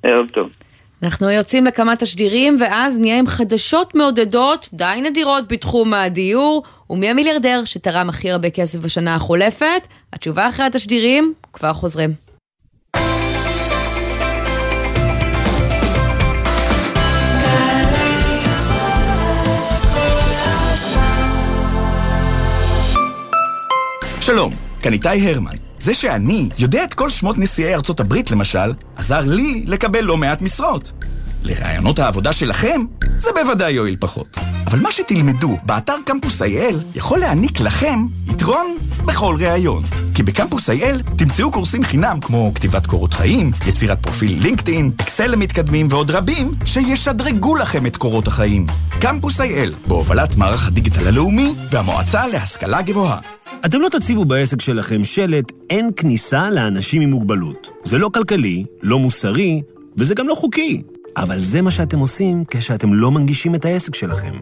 ערב 0.04 0.30
טוב. 0.30 0.50
אנחנו 1.04 1.30
יוצאים 1.30 1.66
לכמה 1.66 1.96
תשדירים, 1.96 2.58
ואז 2.60 3.00
נהיה 3.00 3.20
עם 3.20 3.28
חדשות 3.28 3.96
מעודדות, 3.96 4.70
די 4.74 5.00
נדירות 5.04 5.48
בתחום 5.48 5.94
הדיור, 5.94 6.64
ומי 6.90 7.10
המיליארדר 7.10 7.62
שתרם 7.66 8.10
הכי 8.10 8.32
הרבה 8.32 8.50
כסף 8.50 8.80
בשנה 8.80 9.16
החולפת? 9.16 9.88
התשובה 10.14 10.50
אחרי 10.50 10.66
התשדירים, 10.66 11.34
כבר 11.54 11.74
חוזרים. 11.74 12.14
שלום, 24.22 24.54
כאן 24.82 24.94
איתי 24.94 25.30
הרמן. 25.30 25.65
זה 25.86 25.94
שאני 25.94 26.50
יודע 26.58 26.84
את 26.84 26.94
כל 26.94 27.10
שמות 27.10 27.38
נשיאי 27.38 27.74
ארצות 27.74 28.00
הברית, 28.00 28.32
למשל, 28.32 28.74
עזר 28.96 29.22
לי 29.22 29.64
לקבל 29.68 30.02
לא 30.02 30.18
מעט 30.18 30.42
משרות. 30.42 30.92
לרעיונות 31.46 32.00
העבודה 32.00 32.34
שלכם, 32.34 32.82
זה 33.18 33.30
בוודאי 33.36 33.72
יועיל 33.72 33.96
פחות. 34.00 34.38
אבל 34.68 34.80
מה 34.80 34.92
שתלמדו 34.92 35.58
באתר 35.66 35.96
קמפוס 36.06 36.42
IL 36.42 36.76
יכול 36.96 37.20
להעניק 37.20 37.60
לכם 37.60 38.00
יתרון 38.28 38.78
בכל 39.06 39.36
ראיון. 39.40 39.84
כי 40.16 40.24
בקמפוס 40.24 40.70
IL 40.70 41.18
תמצאו 41.18 41.52
קורסים 41.52 41.84
חינם 41.84 42.20
כמו 42.22 42.52
כתיבת 42.56 42.86
קורות 42.86 43.14
חיים, 43.14 43.52
יצירת 43.68 44.04
פרופיל 44.04 44.42
לינקדאין, 44.42 44.92
אקסל 45.02 45.28
למתקדמים 45.28 45.88
ועוד 45.90 46.12
רבים 46.12 46.52
שישדרגו 46.66 47.56
לכם 47.56 47.86
את 47.86 47.98
קורות 47.98 48.28
החיים. 48.28 48.68
קמפוס 49.02 49.42
IL, 49.42 49.88
בהובלת 49.88 50.36
מערך 50.36 50.68
הדיגיטל 50.68 51.08
הלאומי 51.08 51.54
והמועצה 51.72 52.28
להשכלה 52.28 52.82
גבוהה. 52.82 53.20
אתם 53.66 53.82
לא 53.82 53.90
תציבו 53.90 54.26
בעסק 54.26 54.62
שלכם 54.62 55.04
שלט 55.04 55.52
אין 55.70 55.90
כניסה 55.96 56.50
לאנשים 56.50 57.02
עם 57.02 57.10
מוגבלות. 57.10 57.70
זה 57.84 57.98
לא 57.98 58.10
כלכלי, 58.14 58.66
לא 58.84 59.00
מוסרי, 59.00 59.62
וזה 59.98 60.16
גם 60.16 60.28
לא 60.28 60.36
חוקי. 60.36 60.82
אבל 61.18 61.40
זה 61.40 61.62
מה 61.62 61.72
שאתם 61.72 62.00
עושים 62.00 62.44
כשאתם 62.48 62.94
לא 62.94 63.12
מנגישים 63.12 63.56
את 63.56 63.66
העסק 63.66 63.96
שלכם. 63.96 64.34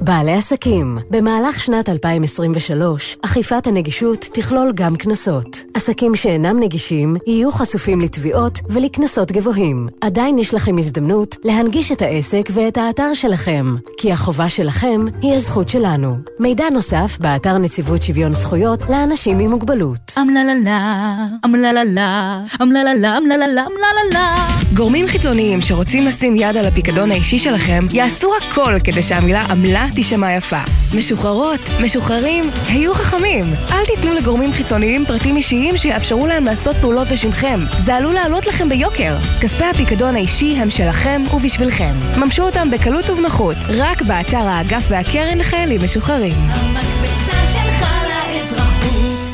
בעלי 0.00 0.32
עסקים, 0.32 0.98
במהלך 1.10 1.60
שנת 1.60 1.88
2023, 1.88 3.16
אכיפת 3.22 3.66
הנגישות 3.66 4.28
תכלול 4.32 4.72
גם 4.74 4.96
קנסות. 4.96 5.64
עסקים 5.74 6.14
שאינם 6.14 6.60
נגישים 6.60 7.16
יהיו 7.26 7.52
חשופים 7.52 8.00
לתביעות 8.00 8.58
ולקנסות 8.68 9.32
גבוהים. 9.32 9.88
עדיין 10.00 10.38
יש 10.38 10.54
לכם 10.54 10.78
הזדמנות 10.78 11.36
להנגיש 11.44 11.92
את 11.92 12.02
העסק 12.02 12.48
ואת 12.52 12.76
האתר 12.76 13.14
שלכם, 13.14 13.76
כי 13.98 14.12
החובה 14.12 14.48
שלכם 14.48 15.04
היא 15.22 15.34
הזכות 15.34 15.68
שלנו. 15.68 16.16
מידע 16.38 16.64
נוסף 16.72 17.18
באתר 17.20 17.58
נציבות 17.58 18.02
שוויון 18.02 18.32
זכויות 18.32 18.90
לאנשים 18.90 19.38
עם 19.38 19.50
מוגבלות. 19.50 20.14
אמללה, 20.18 21.16
אמללה, 21.44 22.44
אמללה, 22.62 23.18
אמללה, 23.18 23.64
אמללה. 23.66 24.36
גורמים 24.74 25.08
חיצוניים 25.08 25.60
שרוצים 25.60 26.04
לשים 26.16 26.36
יד 26.36 26.56
על 26.56 26.66
הפיקדון 26.66 27.10
האישי 27.10 27.38
שלכם, 27.38 27.86
יעשו 27.92 28.30
הכל 28.36 28.74
כדי 28.84 29.02
שהמילה 29.02 29.42
עמלה 29.42 29.86
תישמע 29.94 30.32
יפה. 30.32 30.60
משוחררות, 30.98 31.60
משוחררים, 31.82 32.44
היו 32.68 32.94
חכמים. 32.94 33.54
אל 33.70 33.84
תיתנו 33.84 34.14
לגורמים 34.14 34.52
חיצוניים 34.52 35.06
פרטים 35.06 35.36
אישיים 35.36 35.76
שיאפשרו 35.76 36.26
להם 36.26 36.44
לעשות 36.44 36.76
פעולות 36.80 37.08
בשמכם. 37.08 37.60
זה 37.84 37.94
עלול 37.94 38.14
לעלות 38.14 38.46
לכם 38.46 38.68
ביוקר. 38.68 39.16
כספי 39.40 39.64
הפיקדון 39.64 40.16
האישי 40.16 40.56
הם 40.56 40.70
שלכם 40.70 41.22
ובשבילכם. 41.34 41.94
ממשו 42.16 42.42
אותם 42.42 42.70
בקלות 42.70 43.10
ובנוחות, 43.10 43.56
רק 43.68 44.02
באתר 44.02 44.46
האגף 44.46 44.84
והקרן 44.88 45.38
לחיילים 45.38 45.80
משוחררים. 45.84 46.36
המקפצה 46.48 47.46
שלך 47.52 47.86
לאזרחות. 48.28 49.32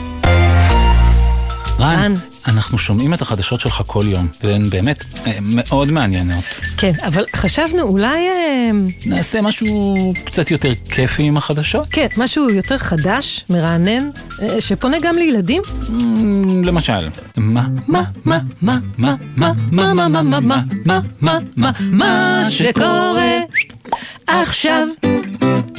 רן. 1.80 2.32
אנחנו 2.47 2.78
שומעים 2.78 3.14
את 3.14 3.22
החדשות 3.22 3.61
שלך 3.61 3.82
כל 3.86 4.05
יום, 4.09 4.28
והן 4.43 4.70
באמת 4.70 5.05
אה, 5.26 5.38
מאוד 5.40 5.90
מעניינות. 5.90 6.45
כן, 6.76 6.93
אבל 7.07 7.24
חשבנו 7.36 7.82
אולי... 7.82 8.28
אה, 8.28 8.70
נעשה 9.07 9.40
משהו 9.40 10.12
קצת 10.24 10.51
יותר 10.51 10.72
כיפי 10.90 11.22
עם 11.22 11.36
החדשות? 11.36 11.86
כן, 11.90 12.07
משהו 12.16 12.51
יותר 12.51 12.78
חדש, 12.78 13.45
מרענן, 13.51 14.11
אה, 14.43 14.61
שפונה 14.61 14.97
גם 15.03 15.14
לילדים? 15.14 15.62
למשל, 16.64 17.09
מה, 17.36 17.66
מה, 17.86 18.03
מה, 18.24 18.38
מה, 18.62 18.78
מה, 18.99 19.14
מה, 19.36 19.53
מה, 19.70 19.93
מה, 19.95 20.09
מה, 20.09 20.22
מה, 20.22 20.40
מה, 20.40 20.61
מה, 20.84 21.01
מה, 21.20 21.38
מה, 21.57 21.70
מה 21.80 22.43
שקורה 22.51 23.38
עכשיו. 24.26 24.88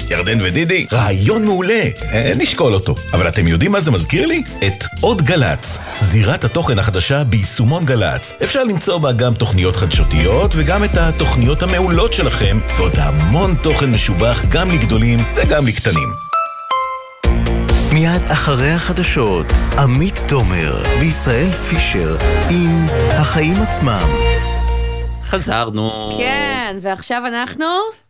ירדן 0.09 0.37
ודידי, 0.41 0.85
רעיון 0.91 1.45
מעולה, 1.45 1.83
נשקול 2.35 2.73
אותו. 2.73 2.95
אבל 3.13 3.27
אתם 3.27 3.47
יודעים 3.47 3.71
מה 3.71 3.81
זה 3.81 3.91
מזכיר 3.91 4.25
לי? 4.25 4.43
את 4.67 4.83
עוד 5.01 5.21
גל"צ, 5.21 5.77
זירת 5.99 6.43
התוכן 6.53 6.79
החדשה 6.79 7.23
ביישומון 7.23 7.85
גל"צ. 7.85 8.33
אפשר 8.43 8.63
למצוא 8.63 8.97
בה 8.97 9.11
גם 9.11 9.33
תוכניות 9.33 9.75
חדשותיות 9.75 10.51
וגם 10.55 10.83
את 10.83 10.97
התוכניות 10.97 11.63
המעולות 11.63 12.13
שלכם, 12.13 12.59
ועוד 12.77 12.91
המון 12.95 13.55
תוכן 13.63 13.91
משובח 13.91 14.41
גם 14.49 14.71
לגדולים 14.71 15.19
וגם 15.35 15.67
לקטנים. 15.67 16.09
מיד 17.93 18.21
אחרי 18.31 18.71
החדשות, 18.71 19.45
עמית 19.77 20.21
תומר 20.27 20.83
וישראל 20.99 21.51
פישר 21.51 22.17
עם 22.49 22.85
החיים 23.11 23.55
עצמם. 23.61 24.07
חזרנו. 25.23 26.15
כן, 26.17 26.77
ועכשיו 26.81 27.23
אנחנו... 27.27 27.65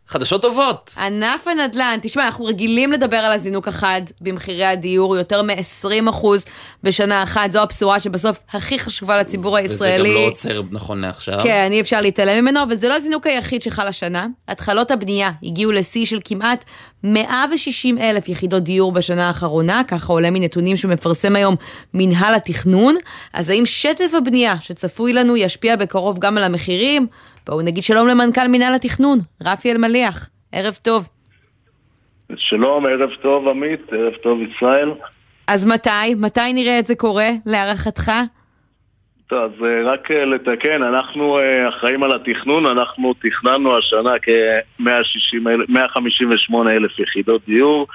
חדשות 0.08 0.42
טובות. 0.42 0.94
ענף 0.98 1.48
הנדל"ן, 1.48 1.98
תשמע, 2.02 2.26
אנחנו 2.26 2.44
רגילים 2.44 2.92
לדבר 2.92 3.16
על 3.16 3.32
הזינוק 3.32 3.68
החד 3.68 4.02
במחירי 4.20 4.64
הדיור, 4.64 5.16
יותר 5.16 5.42
מ-20% 5.42 6.26
בשנה 6.82 7.22
אחת, 7.22 7.50
זו 7.50 7.62
הבשורה 7.62 8.00
שבסוף 8.00 8.40
הכי 8.52 8.78
חשובה 8.78 9.16
לציבור 9.16 9.56
הישראלי. 9.56 10.10
וזה 10.10 10.18
גם 10.18 10.24
לא 10.24 10.26
עוצר 10.26 10.62
נכון 10.70 11.00
לעכשיו. 11.00 11.40
כן, 11.42 11.68
אי 11.72 11.80
אפשר 11.80 12.00
להתעלם 12.00 12.44
ממנו, 12.44 12.62
אבל 12.62 12.76
זה 12.76 12.88
לא 12.88 12.94
הזינוק 12.94 13.26
היחיד 13.26 13.62
שחל 13.62 13.86
השנה. 13.86 14.26
התחלות 14.48 14.90
הבנייה 14.90 15.30
הגיעו 15.42 15.72
לשיא 15.72 16.06
של 16.06 16.18
כמעט 16.24 16.64
160 17.02 17.98
אלף 17.98 18.28
יחידות 18.28 18.62
דיור 18.62 18.92
בשנה 18.92 19.28
האחרונה, 19.28 19.82
ככה 19.88 20.12
עולה 20.12 20.30
מנתונים 20.30 20.76
שמפרסם 20.76 21.36
היום 21.36 21.56
מנהל 21.94 22.34
התכנון. 22.34 22.94
אז 23.32 23.50
האם 23.50 23.66
שטף 23.66 24.14
הבנייה 24.16 24.54
שצפוי 24.60 25.12
לנו 25.12 25.36
ישפיע 25.36 25.76
בקרוב 25.76 26.18
גם 26.18 26.38
על 26.38 26.44
המחירים? 26.44 27.06
בואו 27.46 27.62
נגיד 27.62 27.82
שלום 27.82 28.08
למנכ"ל 28.08 28.48
מנהל 28.48 28.74
התכנון, 28.74 29.18
רפי 29.42 29.72
אלמליח. 29.72 30.28
ערב 30.52 30.78
טוב. 30.82 31.08
שלום, 32.36 32.86
ערב 32.86 33.10
טוב 33.22 33.48
עמית, 33.48 33.92
ערב 33.92 34.12
טוב 34.22 34.38
ישראל. 34.42 34.90
אז 35.46 35.66
מתי? 35.66 36.14
מתי 36.16 36.52
נראה 36.52 36.78
את 36.78 36.86
זה 36.86 36.94
קורה, 36.94 37.28
להערכתך? 37.46 38.12
טוב, 39.26 39.42
אז 39.42 39.50
אה, 39.64 39.92
רק 39.92 40.10
אה, 40.10 40.24
לתקן, 40.24 40.82
אנחנו 40.82 41.38
אה, 41.38 41.68
אחראים 41.68 42.02
על 42.02 42.12
התכנון, 42.12 42.66
אנחנו 42.66 43.14
תכננו 43.14 43.78
השנה 43.78 44.12
כ-158 44.22 46.54
אלף 46.68 46.98
יחידות 46.98 47.42
דיור. 47.46 47.86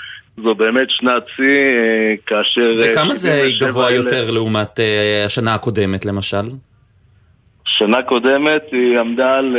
זו 0.43 0.55
באמת 0.55 0.89
שנת 0.89 1.23
שיא, 1.35 2.17
כאשר... 2.25 2.81
וכמה 2.83 3.15
זה 3.15 3.49
גבוה 3.59 3.91
יותר 3.91 4.31
לעומת 4.31 4.79
השנה 5.25 5.55
הקודמת, 5.55 6.05
למשל? 6.05 6.45
שנה 7.77 8.03
קודמת 8.03 8.61
היא 8.71 8.99
עמדה 8.99 9.37
על 9.37 9.57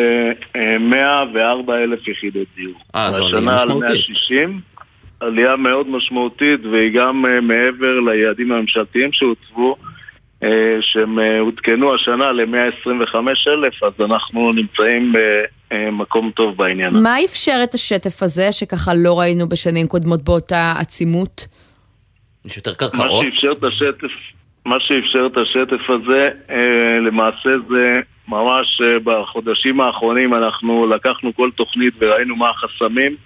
104 0.81 1.73
אה, 1.73 1.83
אלף 1.83 2.09
יחידות 2.09 2.47
דיור. 2.57 2.81
אה, 2.95 3.13
זו 3.13 3.27
עלייה 3.27 3.41
משמעותית. 3.41 3.89
על 3.89 3.97
160, 3.97 4.61
עלייה 5.21 5.57
מאוד 5.57 5.89
משמעותית, 5.89 6.61
והיא 6.73 6.93
גם 6.95 7.27
אה, 7.27 7.41
מעבר 7.41 8.01
ליעדים 8.01 8.53
הממשלתיים 8.53 9.13
שהוצבו, 9.13 9.77
אה, 10.43 10.79
שהם 10.81 11.19
עודכנו 11.41 11.95
השנה 11.95 12.33
ל-125 12.33 13.15
אלף, 13.49 13.83
אז 13.83 13.93
אנחנו 14.01 14.53
נמצאים 14.53 15.13
במקום 15.71 16.31
טוב 16.31 16.57
בעניין 16.57 17.03
מה 17.03 17.25
אפשר 17.25 17.61
את 17.65 17.75
השטף 17.75 18.23
הזה, 18.23 18.53
שככה 18.53 18.95
לא 18.95 19.21
ראינו 19.21 19.49
בשנים 19.49 19.87
קודמות 19.87 20.23
באותה 20.23 20.75
עצימות? 20.79 21.47
יש 22.45 22.57
יותר 22.57 22.75
קרקעות? 22.75 23.25
מה 23.25 23.31
שאפשר 23.31 23.53
את 23.53 23.65
השטף... 23.65 24.11
מה 24.65 24.77
שאפשר 24.81 25.27
את 25.33 25.37
השטף 25.37 25.91
הזה, 25.91 26.31
אה, 26.51 27.01
למעשה 27.01 27.51
זה 27.69 27.95
ממש 28.29 28.81
אה, 28.85 28.99
בחודשים 29.05 29.81
האחרונים 29.81 30.35
אנחנו 30.35 30.87
לקחנו 30.87 31.35
כל 31.35 31.51
תוכנית 31.57 31.95
וראינו 31.99 32.37
מה 32.37 32.49
החסמים 32.49 33.17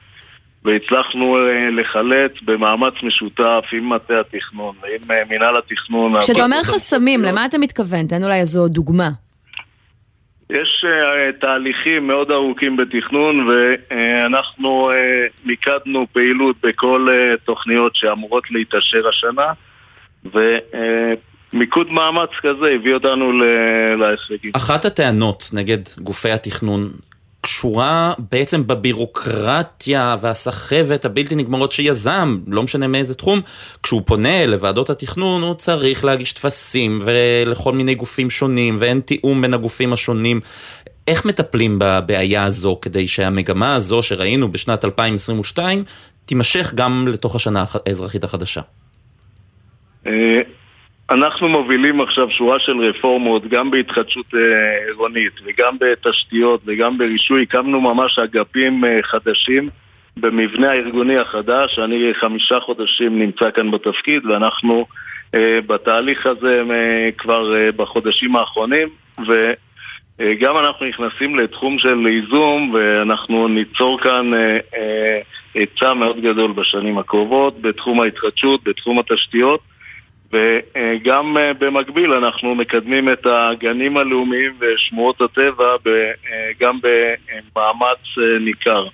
והצלחנו 0.65 1.37
אה, 1.37 1.71
לחלץ 1.71 2.33
במאמץ 2.43 2.95
משותף 3.03 3.65
עם 3.73 3.93
מטה 3.93 4.21
התכנון, 4.21 4.75
עם 4.95 5.29
מינהל 5.29 5.57
התכנון. 5.57 6.21
כשאתה 6.21 6.45
אומר 6.45 6.63
חסמים, 6.65 7.23
למה 7.23 7.47
אתה 7.47 7.59
מתכוון? 7.59 8.07
תן 8.07 8.25
אולי 8.25 8.41
איזו 8.41 8.69
דוגמה. 8.69 9.09
יש 10.51 10.85
uh, 10.85 11.41
תהליכים 11.41 12.07
מאוד 12.07 12.31
ארוכים 12.31 12.77
בתכנון 12.77 13.49
ואנחנו 13.49 14.91
uh, 14.91 14.95
מיקדנו 15.45 16.07
פעילות 16.13 16.57
בכל 16.63 17.09
uh, 17.09 17.37
תוכניות 17.45 17.97
שאמורות 17.97 18.51
להתאשר 18.51 19.09
השנה 19.09 19.53
ומיקוד 20.25 21.91
מאמץ 21.91 22.31
כזה 22.43 22.67
הביא 22.75 22.95
אותנו 22.95 23.33
להישגים. 23.99 24.51
אחת 24.55 24.85
הטענות 24.85 25.51
נגד 25.53 25.79
גופי 25.99 26.31
התכנון 26.31 26.91
קשורה 27.45 28.13
בעצם 28.31 28.67
בבירוקרטיה 28.67 30.17
והסחבת 30.21 31.05
הבלתי 31.05 31.35
נגמרות 31.35 31.73
שיזם, 31.73 32.39
לא 32.47 32.63
משנה 32.63 32.87
מאיזה 32.87 33.15
תחום, 33.15 33.41
כשהוא 33.83 34.03
פונה 34.07 34.47
לוועדות 34.47 34.91
התכנון 34.91 35.43
הוא 35.43 35.55
צריך 35.55 36.05
להגיש 36.05 36.33
טפסים 36.33 36.99
ולכל 37.03 37.73
מיני 37.73 37.95
גופים 37.95 38.31
שונים 38.31 38.77
ואין 38.79 39.01
תיאום 39.01 39.43
בין 39.43 39.55
הגופים 39.55 39.93
השונים. 39.93 40.41
איך 41.09 41.25
מטפלים 41.25 41.79
בבעיה 41.81 42.45
הזו 42.45 42.79
כדי 42.83 43.09
שהמגמה 43.09 43.75
הזו 43.75 44.03
שראינו 44.03 44.53
בשנת 44.53 44.85
2022 44.85 45.85
תימשך 46.25 46.73
גם 46.75 47.09
לתוך 47.09 47.37
השנה 47.37 47.65
האזרחית 47.87 48.25
החדשה? 48.25 48.61
אה, 50.07 50.41
אנחנו 51.11 51.49
מובילים 51.49 52.01
עכשיו 52.01 52.31
שורה 52.31 52.61
של 52.61 52.79
רפורמות, 52.79 53.47
גם 53.49 53.71
בהתחדשות 53.71 54.27
אה, 54.35 54.87
עירונית 54.87 55.33
וגם 55.45 55.77
בתשתיות 55.81 56.61
וגם 56.67 56.99
ברישוי. 56.99 57.43
הקמנו 57.43 57.81
ממש 57.81 58.19
אגפים 58.19 58.85
אה, 58.85 58.99
חדשים 59.03 59.69
במבנה 60.17 60.71
הארגוני 60.71 61.17
החדש. 61.17 61.79
אני 61.79 62.13
חמישה 62.15 62.61
חודשים 62.61 63.19
נמצא 63.19 63.51
כאן 63.51 63.71
בתפקיד 63.71 64.27
ואנחנו 64.27 64.87
בתהליך 65.67 66.27
הזה 66.27 66.63
כבר 67.19 67.71
בחודשים 67.77 68.37
האחרונים 68.37 68.89
וגם 69.19 70.57
אנחנו 70.57 70.87
נכנסים 70.87 71.39
לתחום 71.39 71.79
של 71.79 72.07
ייזום 72.07 72.75
ואנחנו 72.75 73.49
ניצור 73.49 74.01
כאן 74.01 74.31
היצע 75.55 75.95
מאוד 75.95 76.21
גדול 76.21 76.53
בשנים 76.53 76.99
הקרובות 76.99 77.61
בתחום 77.61 78.01
ההתחדשות, 78.01 78.65
בתחום 78.65 78.99
התשתיות 78.99 79.61
וגם 80.35 81.37
אה, 81.37 81.53
במקביל 81.55 82.13
אנחנו 82.13 82.55
מקדמים 82.55 83.09
את 83.09 83.27
הגנים 83.27 83.97
הלאומיים 83.97 84.53
ושמורות 84.59 85.21
הטבע 85.21 85.77
אה, 85.87 86.13
גם 86.61 86.79
במאמץ 86.83 88.19
אה, 88.19 88.39
ניכר. 88.41 88.87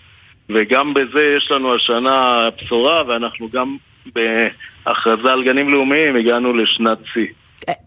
וגם 0.49 0.95
בזה 0.95 1.35
יש 1.37 1.51
לנו 1.51 1.75
השנה 1.75 2.49
בשורה, 2.63 3.03
ואנחנו 3.07 3.49
גם 3.49 3.77
בהכרזה 4.15 5.33
על 5.33 5.45
גנים 5.45 5.71
לאומיים 5.71 6.17
הגענו 6.17 6.53
לשנת 6.53 6.99
שיא. 7.13 7.27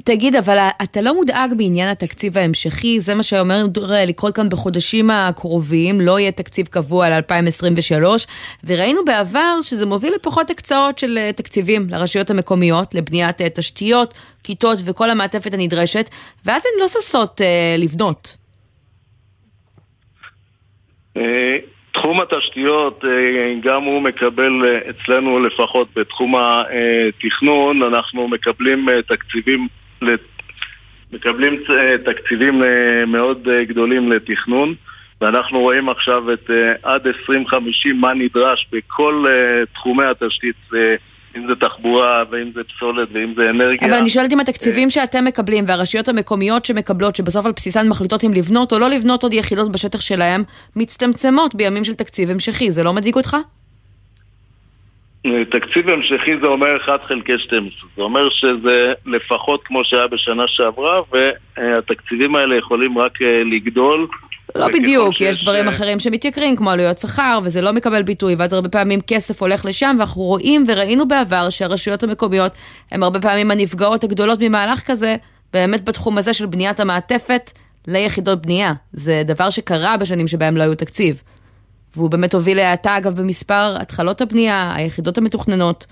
תגיד, 0.04 0.36
אבל 0.36 0.58
אתה 0.84 1.02
לא 1.02 1.16
מודאג 1.16 1.54
בעניין 1.58 1.90
התקציב 1.90 2.38
ההמשכי? 2.38 3.02
זה 3.02 3.16
מה 3.16 3.24
שאומר 3.24 3.64
לקרות 4.08 4.36
כאן 4.36 4.50
בחודשים 4.50 5.10
הקרובים, 5.10 6.02
לא 6.02 6.20
יהיה 6.20 6.32
תקציב 6.32 6.68
קבוע 6.68 7.06
על 7.06 7.14
2023, 7.14 8.28
וראינו 8.64 9.06
בעבר 9.06 9.62
שזה 9.62 9.86
מוביל 9.86 10.14
לפחות 10.14 10.50
הקצאות 10.50 10.98
של 10.98 11.18
אה, 11.18 11.34
תקציבים 11.34 11.90
לרשויות 11.90 12.30
המקומיות, 12.30 12.96
לבניית 12.96 13.42
אה, 13.42 13.50
תשתיות, 13.50 14.14
כיתות 14.44 14.80
וכל 14.86 15.10
המעטפת 15.10 15.54
הנדרשת, 15.54 16.10
ואז 16.46 16.62
הן 16.66 16.82
לא 16.82 16.88
ששות 16.88 17.42
אה, 17.42 17.76
לבנות. 17.78 18.38
תחום 21.94 22.22
התשתיות, 22.22 23.04
גם 23.62 23.84
הוא 23.84 24.02
מקבל 24.02 24.52
אצלנו 24.90 25.40
לפחות 25.40 25.88
בתחום 25.96 26.36
התכנון, 26.36 27.84
אנחנו 27.84 28.28
מקבלים 28.28 28.88
תקציבים, 29.08 29.68
מקבלים 31.14 31.64
תקציבים 32.06 32.62
מאוד 33.08 33.48
גדולים 33.68 34.12
לתכנון 34.12 34.76
ואנחנו 35.22 35.60
רואים 35.60 35.90
עכשיו 35.90 36.34
את 36.34 36.50
עד 36.84 37.08
2050 37.08 38.02
מה 38.02 38.14
נדרש 38.14 38.68
בכל 38.72 39.26
תחומי 39.74 40.06
התשתית 40.06 40.56
אם 41.38 41.48
זה 41.48 41.56
תחבורה, 41.56 42.24
ואם 42.30 42.52
זה 42.54 42.62
פסולת, 42.64 43.08
ואם 43.14 43.34
זה 43.36 43.50
אנרגיה. 43.50 43.88
אבל 43.88 43.98
אני 43.98 44.10
שואלת 44.10 44.34
אם 44.34 44.40
התקציבים 44.40 44.90
שאתם 44.90 45.26
מקבלים 45.26 45.64
והרשויות 45.68 46.08
המקומיות 46.08 46.66
שמקבלות, 46.66 47.16
שבסוף 47.16 47.46
על 47.46 47.52
בסיסן 47.52 47.90
מחליטות 47.90 48.24
אם 48.24 48.34
לבנות 48.34 48.74
או 48.74 48.80
לא 48.80 48.90
לבנות 48.90 49.24
עוד 49.24 49.34
יחידות 49.34 49.72
בשטח 49.72 50.02
שלהם, 50.02 50.44
מצטמצמות 50.76 51.56
בימים 51.56 51.84
של 51.84 51.94
תקציב 51.94 52.32
המשכי, 52.32 52.72
זה 52.72 52.84
לא 52.84 52.94
מדאיג 52.94 53.16
אותך? 53.16 53.38
תקציב 55.52 55.90
המשכי 55.90 56.38
זה 56.42 56.48
אומר 56.48 56.78
1 56.78 57.04
חלקי 57.08 57.38
12, 57.38 57.90
זה 57.96 58.02
אומר 58.02 58.30
שזה 58.30 58.94
לפחות 59.06 59.64
כמו 59.64 59.86
שהיה 59.86 60.08
בשנה 60.08 60.44
שעברה 60.48 61.02
והתקציבים 61.12 62.36
האלה 62.36 62.56
יכולים 62.56 62.98
רק 62.98 63.22
אה, 63.22 63.44
לגדול 63.46 64.08
לא 64.56 64.68
בדיוק, 64.68 65.22
יש 65.22 65.44
דברים 65.44 65.68
אחרים 65.68 66.00
שמתייקרים, 66.00 66.56
כמו 66.56 66.72
עלויות 66.72 66.98
שכר, 66.98 67.40
וזה 67.44 67.62
לא 67.62 67.74
מקבל 67.74 68.04
ביטוי, 68.04 68.36
ואז 68.36 68.54
הרבה 68.54 68.70
פעמים 68.70 69.02
כסף 69.02 69.42
הולך 69.42 69.66
לשם, 69.66 69.96
ואנחנו 70.00 70.22
רואים 70.22 70.66
וראינו 70.68 71.08
בעבר 71.08 71.50
שהרשויות 71.50 72.04
המקומיות 72.04 72.52
הן 72.92 73.04
הרבה 73.04 73.20
פעמים 73.20 73.52
הנפגעות 73.52 74.04
הגדולות 74.04 74.40
ממהלך 74.42 74.80
כזה, 74.86 75.16
באמת 75.54 75.86
בתחום 75.86 76.18
הזה 76.18 76.34
של 76.34 76.46
בניית 76.46 76.80
המעטפת 76.80 77.52
ליחידות 77.88 78.42
בנייה. 78.42 78.74
זה 78.92 79.24
דבר 79.26 79.50
שקרה 79.50 79.98
בשנים 79.98 80.28
שבהם 80.28 80.58
לא 80.58 80.64
היו 80.64 80.76
תקציב. 80.76 81.22
והוא 81.96 82.10
באמת 82.10 82.34
הוביל 82.34 82.58
להאטה, 82.58 82.98
אגב, 82.98 83.22
במספר 83.22 83.76
התחלות 83.82 84.22
הבנייה, 84.22 84.74
היחידות 84.76 85.18
המתוכננות. 85.18 85.86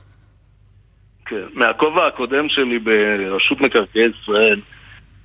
כן, 1.26 1.36
מהכובע 1.53 2.07
הקודם 2.07 2.49
שלי 2.49 2.80
ברשות 2.80 3.62
מקרקעי 3.62 4.01
ישראל, 4.22 4.59
אה, 4.59 4.80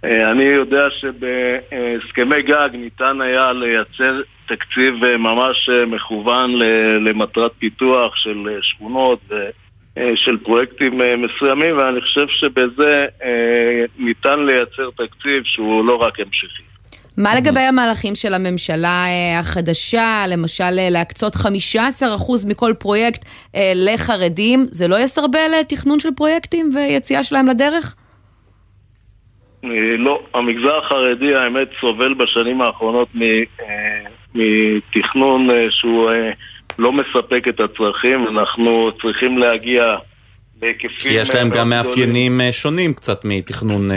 אני 0.07 0.45
יודע 0.45 0.89
שבהסכמי 0.91 2.43
גג 2.43 2.69
ניתן 2.73 3.21
היה 3.21 3.53
לייצר 3.53 4.21
תקציב 4.47 5.05
אה, 5.05 5.17
ממש 5.17 5.69
אה, 5.73 5.87
מכוון 5.87 6.53
למטרת 7.01 7.53
פיתוח 7.59 8.17
של 8.17 8.59
שכונות 8.63 9.21
ושל 9.29 10.37
פרויקטים 10.37 11.01
מסוימים 11.19 11.79
ואני 11.79 12.01
חושב 12.01 12.27
שבזה 12.29 13.07
ניתן 13.99 14.41
לייצר 14.41 14.91
תקציב 14.97 15.43
שהוא 15.45 15.85
לא 15.85 15.97
רק 15.97 16.21
המשכי. 16.21 16.63
מה 17.17 17.35
לגבי 17.35 17.61
המהלכים 17.61 18.15
של 18.15 18.35
הממשלה 18.35 19.05
אה, 19.07 19.39
החדשה, 19.39 20.25
למשל 20.29 20.79
אה, 20.79 20.91
להקצות 20.91 21.37
15% 21.37 21.39
מכל 22.47 22.75
פרויקט 22.79 23.25
אה, 23.55 23.73
לחרדים, 23.75 24.67
זה 24.71 24.89
לא 24.89 25.01
יסרבל 25.01 25.63
תכנון 25.69 26.01
של 26.01 26.09
פרויקטים 26.17 26.71
ויציאה 26.75 27.23
שלהם 27.23 27.47
לדרך? 27.47 27.95
לא, 29.99 30.23
המגזר 30.35 30.79
החרדי 30.79 31.35
האמת 31.35 31.69
סובל 31.81 32.15
בשנים 32.15 32.61
האחרונות 32.61 33.09
מתכנון 34.35 35.49
שהוא 35.71 36.11
לא 36.79 36.93
מספק 36.93 37.45
את 37.49 37.61
הצרכים, 37.61 38.27
אנחנו 38.29 38.91
צריכים 39.03 39.39
להגיע 39.39 39.97
בהיקפים... 40.59 40.99
כי 40.99 41.09
יש 41.09 41.35
להם 41.35 41.51
גם 41.51 41.69
מאפיינים 41.69 42.41
שונים 42.51 42.95
קצת 42.95 43.25
מתכנון 43.25 43.91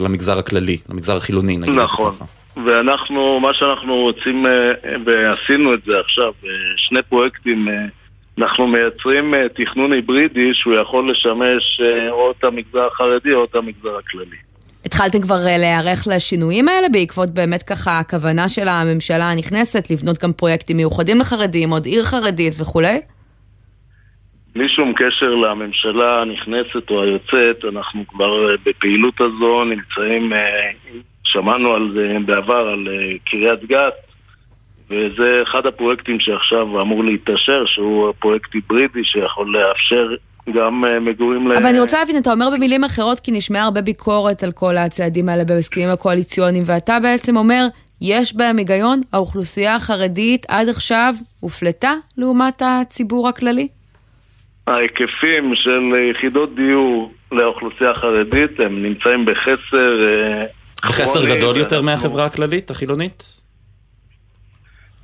למגזר 0.00 0.38
הכללי, 0.38 0.78
למגזר 0.88 1.16
החילוני 1.16 1.56
נגיד. 1.56 1.74
נכון. 1.74 2.12
ואנחנו, 2.56 3.40
מה 3.40 3.54
שאנחנו 3.54 3.96
רוצים, 3.96 4.46
אה, 4.46 4.72
ועשינו 5.04 5.74
את 5.74 5.82
זה 5.86 6.00
עכשיו, 6.00 6.32
אה, 6.44 6.50
שני 6.76 7.02
פרויקטים, 7.02 7.68
אה, 7.68 7.74
אנחנו 8.38 8.66
מייצרים 8.66 9.34
תכנון 9.54 9.92
היברידי 9.92 10.54
שהוא 10.54 10.74
יכול 10.74 11.10
לשמש 11.10 11.80
או 12.10 12.30
את 12.30 12.44
המגזר 12.44 12.86
החרדי 12.86 13.32
או 13.32 13.44
את 13.44 13.54
המגזר 13.54 13.96
הכללי. 13.98 14.36
התחלתם 14.94 15.20
כבר 15.20 15.36
להיערך 15.44 16.06
לשינויים 16.06 16.68
האלה 16.68 16.88
בעקבות 16.88 17.30
באמת 17.30 17.62
ככה 17.62 17.98
הכוונה 17.98 18.48
של 18.48 18.68
הממשלה 18.68 19.30
הנכנסת 19.30 19.90
לבנות 19.90 20.22
גם 20.22 20.32
פרויקטים 20.32 20.76
מיוחדים 20.76 21.20
לחרדים, 21.20 21.70
עוד 21.70 21.84
עיר 21.86 22.04
חרדית 22.04 22.52
וכולי? 22.60 23.00
בלי 24.54 24.68
שום 24.68 24.92
קשר 24.96 25.34
לממשלה 25.34 26.22
הנכנסת 26.22 26.90
או 26.90 27.02
היוצאת, 27.02 27.64
אנחנו 27.72 28.04
כבר 28.08 28.56
בפעילות 28.66 29.20
הזו 29.20 29.64
נמצאים 29.64 30.32
שמענו 31.24 31.74
על 31.74 31.92
זה 31.96 32.16
בעבר, 32.26 32.68
על 32.68 32.88
אה, 32.88 33.18
קריית 33.24 33.64
גת, 33.64 33.94
וזה 34.90 35.40
אחד 35.42 35.66
הפרויקטים 35.66 36.20
שעכשיו 36.20 36.82
אמור 36.82 37.04
להתאשר, 37.04 37.64
שהוא 37.66 38.12
פרויקט 38.18 38.54
היברידי 38.54 39.04
שיכול 39.04 39.56
לאפשר 39.56 40.14
גם 40.52 40.84
אה, 40.84 41.00
מגורים 41.00 41.48
ל... 41.48 41.56
אבל 41.56 41.66
אני 41.66 41.80
רוצה 41.80 41.98
להבין, 41.98 42.16
אתה 42.16 42.32
אומר 42.32 42.50
במילים 42.50 42.84
אחרות, 42.84 43.20
כי 43.20 43.32
נשמעה 43.32 43.62
הרבה 43.62 43.80
ביקורת 43.80 44.42
על 44.42 44.52
כל 44.52 44.76
הצעדים 44.76 45.28
האלה 45.28 45.44
בהסכמים 45.44 45.88
הקואליציוניים, 45.88 46.64
ואתה 46.66 47.00
בעצם 47.00 47.36
אומר, 47.36 47.66
יש 48.00 48.36
בהם 48.36 48.56
היגיון? 48.56 49.00
האוכלוסייה 49.12 49.76
החרדית 49.76 50.46
עד 50.48 50.68
עכשיו 50.68 51.14
הופלטה 51.40 51.94
לעומת 52.18 52.62
הציבור 52.64 53.28
הכללי? 53.28 53.68
ההיקפים 54.66 55.54
של 55.54 55.80
יחידות 56.10 56.54
דיור 56.54 57.12
לאוכלוסייה 57.32 57.90
החרדית 57.90 58.60
הם 58.60 58.82
נמצאים 58.82 59.24
בחסר 59.24 60.04
אה, 60.04 60.44
בחסר 60.88 61.36
גדול 61.36 61.56
יותר 61.56 61.82
מהחברה 61.82 62.24
הכללית, 62.24 62.70
החילונית? 62.70 63.43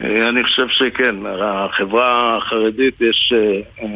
אה, 0.04 0.28
אני 0.28 0.44
חושב 0.44 0.66
שכן, 0.68 1.14
החברה 1.42 2.36
החרדית 2.36 3.00
יש 3.00 3.32
אה, 3.36 3.60
אה, 3.82 3.86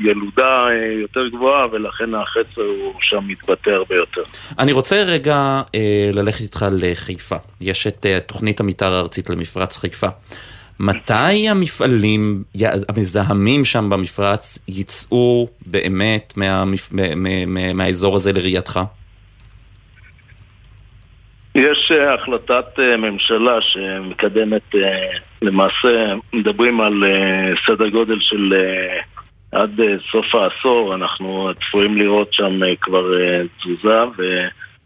ילודה 0.00 0.66
יותר 1.02 1.28
גבוהה 1.28 1.66
ולכן 1.72 2.14
החסר 2.14 2.62
הוא 2.62 2.94
שם 3.00 3.20
מתבטא 3.26 3.70
הרבה 3.70 3.94
יותר. 3.94 4.22
אני 4.58 4.72
רוצה 4.72 5.02
רגע 5.02 5.62
ללכת 6.12 6.40
איתך 6.40 6.66
לחיפה. 6.72 7.36
יש 7.60 7.86
את 7.86 8.06
תוכנית 8.26 8.60
המתאר 8.60 8.92
הארצית 8.92 9.30
למפרץ 9.30 9.76
חיפה. 9.76 10.08
מתי 10.80 11.48
המפעלים 11.48 12.42
המזהמים 12.88 13.64
שם 13.64 13.90
במפרץ 13.90 14.58
יצאו 14.68 15.48
באמת 15.66 16.32
מהמפ... 16.36 16.92
מהאזור 17.74 18.16
הזה 18.16 18.32
לראייתך? 18.32 18.80
יש 21.60 21.92
אה, 21.94 22.14
החלטת 22.14 22.78
אה, 22.78 22.96
ממשלה 22.96 23.60
שמקדמת, 23.60 24.74
אה, 24.74 25.08
למעשה 25.42 26.14
מדברים 26.32 26.80
על 26.80 27.04
סדר 27.66 27.88
גודל 27.88 28.20
של 28.20 28.54
עד 29.52 29.80
סוף 30.12 30.34
העשור, 30.34 30.94
אנחנו 30.94 31.50
צפויים 31.60 31.96
לראות 31.96 32.32
שם 32.32 32.60
כבר 32.80 33.12
תזוזה 33.58 33.98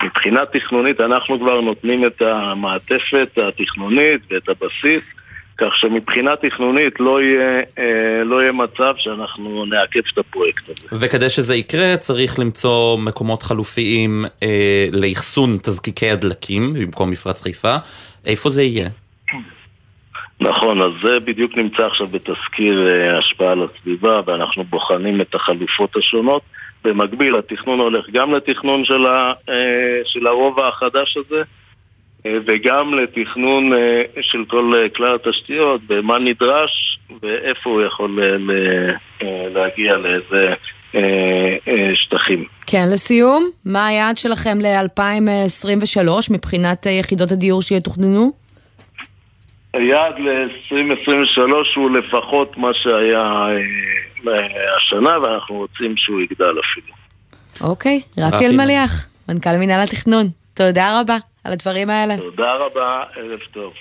ומבחינה 0.03 0.47
תכנונית 0.47 1.01
אנחנו 1.01 1.41
כבר 1.41 1.61
נותנים 1.61 2.07
את 2.07 2.23
המעטפת 2.23 3.39
התכנונית 3.39 4.21
ואת 4.31 4.49
הבסיס 4.49 5.03
כך 5.59 5.77
שמבחינה 5.77 6.37
תכנונית 6.37 7.01
לא 7.01 7.23
יהיה, 7.23 7.63
אה, 7.79 8.25
לא 8.25 8.43
יהיה 8.43 8.53
מצב 8.53 8.95
שאנחנו 8.99 9.65
נעכב 9.65 10.01
את 10.13 10.19
הפרויקט 10.19 10.63
הזה. 10.69 10.89
וכדי 10.93 11.29
שזה 11.29 11.57
יקרה 11.57 11.97
צריך 11.97 12.39
למצוא 12.39 12.99
מקומות 12.99 13.43
חלופיים 13.43 14.25
אה, 14.43 14.87
לאחסון 14.93 15.59
תזקיקי 15.63 16.11
הדלקים 16.11 16.75
במקום 16.75 17.11
מפרץ 17.11 17.43
חיפה. 17.43 17.77
איפה 18.27 18.51
זה 18.51 18.63
יהיה? 18.63 18.89
נכון, 20.41 20.83
אז 20.83 20.91
זה 21.03 21.21
בדיוק 21.21 21.57
נמצא 21.57 21.87
עכשיו 21.87 22.07
בתזכיר 22.07 22.87
אה, 22.87 23.19
השפעה 23.19 23.49
על 23.49 23.63
הסביבה 23.63 24.21
ואנחנו 24.27 24.65
בוחנים 24.65 25.21
את 25.21 25.35
החלופות 25.35 25.97
השונות. 25.97 26.43
במקביל 26.85 27.37
התכנון 27.37 27.81
הולך 27.81 28.11
גם 28.13 28.35
לתכנון 28.35 28.85
של, 28.85 29.07
ה, 29.07 29.33
אה, 29.49 30.01
של 30.05 30.27
הרובע 30.27 30.69
החדש 30.69 31.17
הזה 31.17 31.43
וגם 32.27 32.95
לתכנון 32.95 33.73
אה, 33.73 34.03
של 34.21 34.45
כל 34.49 34.73
אה, 34.77 34.89
כלל 34.89 35.15
התשתיות, 35.15 35.81
ומה 35.89 36.19
נדרש 36.19 36.99
ואיפה 37.23 37.71
הוא 37.71 37.83
יכול 37.83 38.21
להגיע 39.55 39.97
לאיזה 39.97 40.55
שטחים. 41.95 42.45
כן, 42.67 42.89
לסיום, 42.93 43.51
מה 43.65 43.87
היעד 43.87 44.19
שלכם 44.19 44.59
ל-2023 44.61 46.09
מבחינת 46.31 46.87
יחידות 46.87 47.33
הדיור 47.33 47.63
שיתוכננו? 47.63 48.33
היעד 49.75 50.15
ל-2023 50.19 51.41
הוא 51.77 51.91
לפחות 51.91 52.57
מה 52.57 52.69
שהיה 52.75 53.47
השנה, 54.77 55.19
ואנחנו 55.19 55.55
רוצים 55.55 55.97
שהוא 55.97 56.21
יגדל 56.21 56.55
אפילו. 56.61 56.95
אוקיי, 57.61 58.01
רפי 58.19 58.47
אלמליח, 58.47 59.07
מנכ"ל 59.29 59.57
מינהל 59.57 59.81
התכנון, 59.81 60.27
תודה 60.55 61.01
רבה. 61.01 61.17
על 61.45 61.53
הדברים 61.53 61.91
האלה. 61.91 62.17
תודה 62.17 62.55
רבה, 62.55 63.05
ערב 63.17 63.41
טוב. 63.53 63.75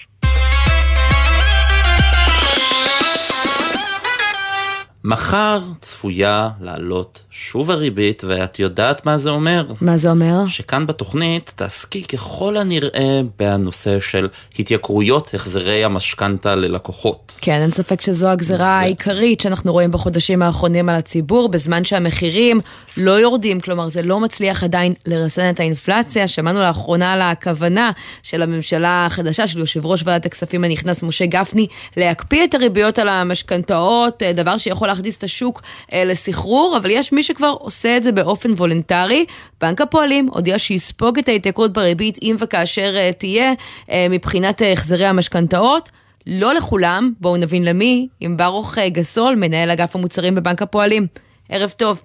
מחר 5.05 5.61
צפויה 5.81 6.49
לעלות 6.61 7.21
שוב 7.31 7.71
הריבית, 7.71 8.23
ואת 8.27 8.59
יודעת 8.59 9.05
מה 9.05 9.17
זה 9.17 9.29
אומר? 9.29 9.65
מה 9.81 9.97
זה 9.97 10.09
אומר? 10.09 10.47
שכאן 10.47 10.87
בתוכנית 10.87 11.53
תעסקי 11.55 12.03
ככל 12.03 12.57
הנראה 12.57 13.21
בנושא 13.39 13.99
של 13.99 14.27
התייקרויות 14.59 15.33
החזרי 15.33 15.83
המשכנתה 15.83 16.55
ללקוחות. 16.55 17.37
כן, 17.41 17.61
אין 17.61 17.71
ספק 17.71 18.01
שזו 18.01 18.29
הגזרה 18.29 18.57
זה... 18.57 18.65
העיקרית 18.65 19.41
שאנחנו 19.41 19.71
רואים 19.71 19.91
בחודשים 19.91 20.41
האחרונים 20.41 20.89
על 20.89 20.95
הציבור, 20.95 21.49
בזמן 21.49 21.83
שהמחירים 21.83 22.61
לא 22.97 23.11
יורדים, 23.11 23.59
כלומר 23.59 23.87
זה 23.87 24.01
לא 24.01 24.19
מצליח 24.19 24.63
עדיין 24.63 24.93
לרסן 25.05 25.49
את 25.49 25.59
האינפלציה. 25.59 26.27
שמענו 26.27 26.59
לאחרונה 26.59 27.13
על 27.13 27.21
הכוונה 27.21 27.91
של 28.23 28.41
הממשלה 28.41 29.05
החדשה, 29.05 29.47
של 29.47 29.59
יושב 29.59 29.85
ראש 29.85 30.01
ועדת 30.05 30.25
הכספים 30.25 30.63
הנכנס 30.63 31.03
משה 31.03 31.25
גפני, 31.25 31.67
להקפיא 31.97 32.43
את 32.43 32.53
הריביות 32.53 32.99
על 32.99 33.09
המשכנתאות, 33.09 34.23
דבר 34.33 34.57
שיכול 34.57 34.89
להכניס 34.93 35.17
את 35.17 35.23
השוק 35.23 35.61
אה, 35.93 36.03
לסחרור, 36.05 36.77
אבל 36.77 36.89
יש 36.91 37.11
מי 37.11 37.23
שכבר 37.23 37.55
עושה 37.59 37.97
את 37.97 38.03
זה 38.03 38.11
באופן 38.11 38.51
וולונטרי. 38.51 39.25
בנק 39.61 39.81
הפועלים 39.81 40.27
הודיע 40.31 40.59
שיספוג 40.59 41.17
את 41.17 41.29
ההתייקרות 41.29 41.73
בריבית 41.73 42.19
אם 42.21 42.35
וכאשר 42.39 42.95
אה, 42.95 43.13
תהיה 43.13 43.53
אה, 43.53 43.91
מבחינת 44.09 44.61
אה, 44.61 44.65
החזרי 44.65 45.05
המשכנתאות. 45.05 45.89
לא 46.27 46.53
לכולם, 46.53 47.13
בואו 47.19 47.37
נבין 47.37 47.63
למי, 47.65 48.07
עם 48.19 48.37
ברוך 48.37 48.77
אה, 48.77 48.81
גסול, 48.89 49.35
מנהל 49.35 49.71
אגף 49.71 49.95
המוצרים 49.95 50.35
בבנק 50.35 50.61
הפועלים. 50.61 51.07
ערב 51.49 51.69
טוב. 51.77 52.01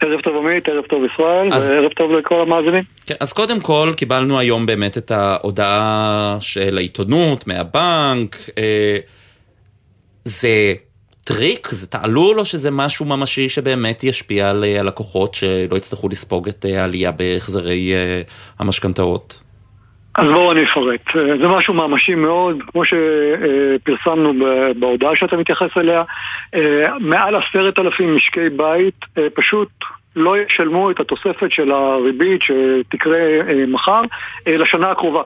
ערב 0.00 0.20
טוב 0.20 0.36
עמית, 0.36 0.68
ערב 0.68 0.84
טוב 0.84 1.04
ישראל, 1.04 1.52
אז... 1.52 1.70
וערב 1.70 1.92
טוב 1.92 2.12
לכל 2.12 2.40
המאזינים. 2.40 2.82
כן, 3.06 3.14
אז 3.20 3.32
קודם 3.32 3.60
כל 3.60 3.92
קיבלנו 3.96 4.38
היום 4.38 4.66
באמת 4.66 4.98
את 4.98 5.10
ההודעה 5.10 6.36
של 6.40 6.76
העיתונות, 6.76 7.46
מהבנק. 7.46 8.36
אה, 8.58 8.96
זה 10.24 10.74
טריק? 11.26 11.68
זה 11.68 11.86
תעלול 11.86 12.38
או 12.38 12.44
שזה 12.44 12.70
משהו 12.70 13.04
ממשי 13.04 13.48
שבאמת 13.48 14.04
ישפיע 14.04 14.50
על 14.50 14.64
אה, 14.64 14.80
הלקוחות 14.80 15.34
שלא 15.34 15.76
יצטרכו 15.76 16.08
לספוג 16.08 16.48
את 16.48 16.66
אה, 16.68 16.80
העלייה 16.80 17.12
בהחזרי 17.12 17.92
אה, 17.94 18.22
המשכנתאות? 18.58 19.42
אז 20.14 20.26
בואו 20.26 20.52
אני 20.52 20.64
אפרט. 20.64 21.00
זה 21.14 21.48
משהו 21.48 21.74
ממשי 21.74 22.14
מאוד, 22.14 22.56
כמו 22.72 22.82
שפרסמנו 22.84 24.32
בהודעה 24.78 25.16
שאתה 25.16 25.36
מתייחס 25.36 25.70
אליה, 25.76 26.02
מעל 27.00 27.34
עשרת 27.36 27.78
אלפים 27.78 28.16
משקי 28.16 28.48
בית 28.48 29.00
פשוט 29.34 29.68
לא 30.16 30.34
ישלמו 30.38 30.90
את 30.90 31.00
התוספת 31.00 31.50
של 31.50 31.72
הריבית 31.72 32.40
שתקרה 32.42 33.18
מחר 33.68 34.02
לשנה 34.46 34.90
הקרובה. 34.90 35.22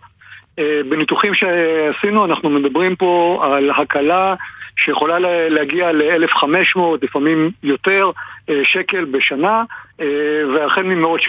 בניתוחים 0.88 1.34
שעשינו 1.34 2.24
אנחנו 2.24 2.50
מדברים 2.50 2.96
פה 2.96 3.40
על 3.44 3.70
הקלה 3.70 4.34
שיכולה 4.84 5.18
להגיע 5.48 5.92
ל-1,500, 5.92 6.78
לפעמים 7.02 7.50
יותר, 7.62 8.10
שקל 8.62 9.04
בשנה, 9.04 9.64
והחל 10.54 10.82
ממאות 10.82 11.20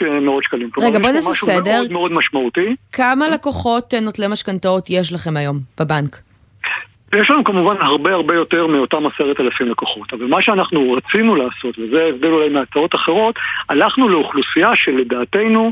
שקלים. 0.44 0.70
רגע, 0.78 1.00
בוא 1.00 1.10
נעשה 1.12 1.34
סדר. 1.34 1.60
משהו 1.60 1.72
מאוד 1.72 1.92
מאוד 1.92 2.12
משמעותי. 2.12 2.76
כמה 2.92 3.30
לקוחות 3.30 3.94
נוטלי 3.94 4.28
משכנתאות 4.28 4.90
יש 4.90 5.14
לכם 5.14 5.38
היום 5.38 5.60
בבנק? 5.80 6.22
יש 7.16 7.32
לנו 7.32 7.44
כמובן 7.44 7.76
הרבה 7.80 8.14
הרבה 8.14 8.36
יותר 8.36 8.68
מאותם 8.68 9.06
עשרת 9.06 9.40
אלפים 9.40 9.68
לקוחות, 9.68 10.14
אבל 10.14 10.26
מה 10.26 10.42
שאנחנו 10.42 10.92
רצינו 10.92 11.36
לעשות, 11.36 11.80
וזה 11.80 12.06
הבדל 12.10 12.28
אולי 12.28 12.50
מהצעות 12.50 12.96
אחרות, 12.96 13.36
הלכנו 13.70 14.10
לאוכלוסייה 14.10 14.76
שלדעתנו 14.76 15.66
אה, 15.66 15.72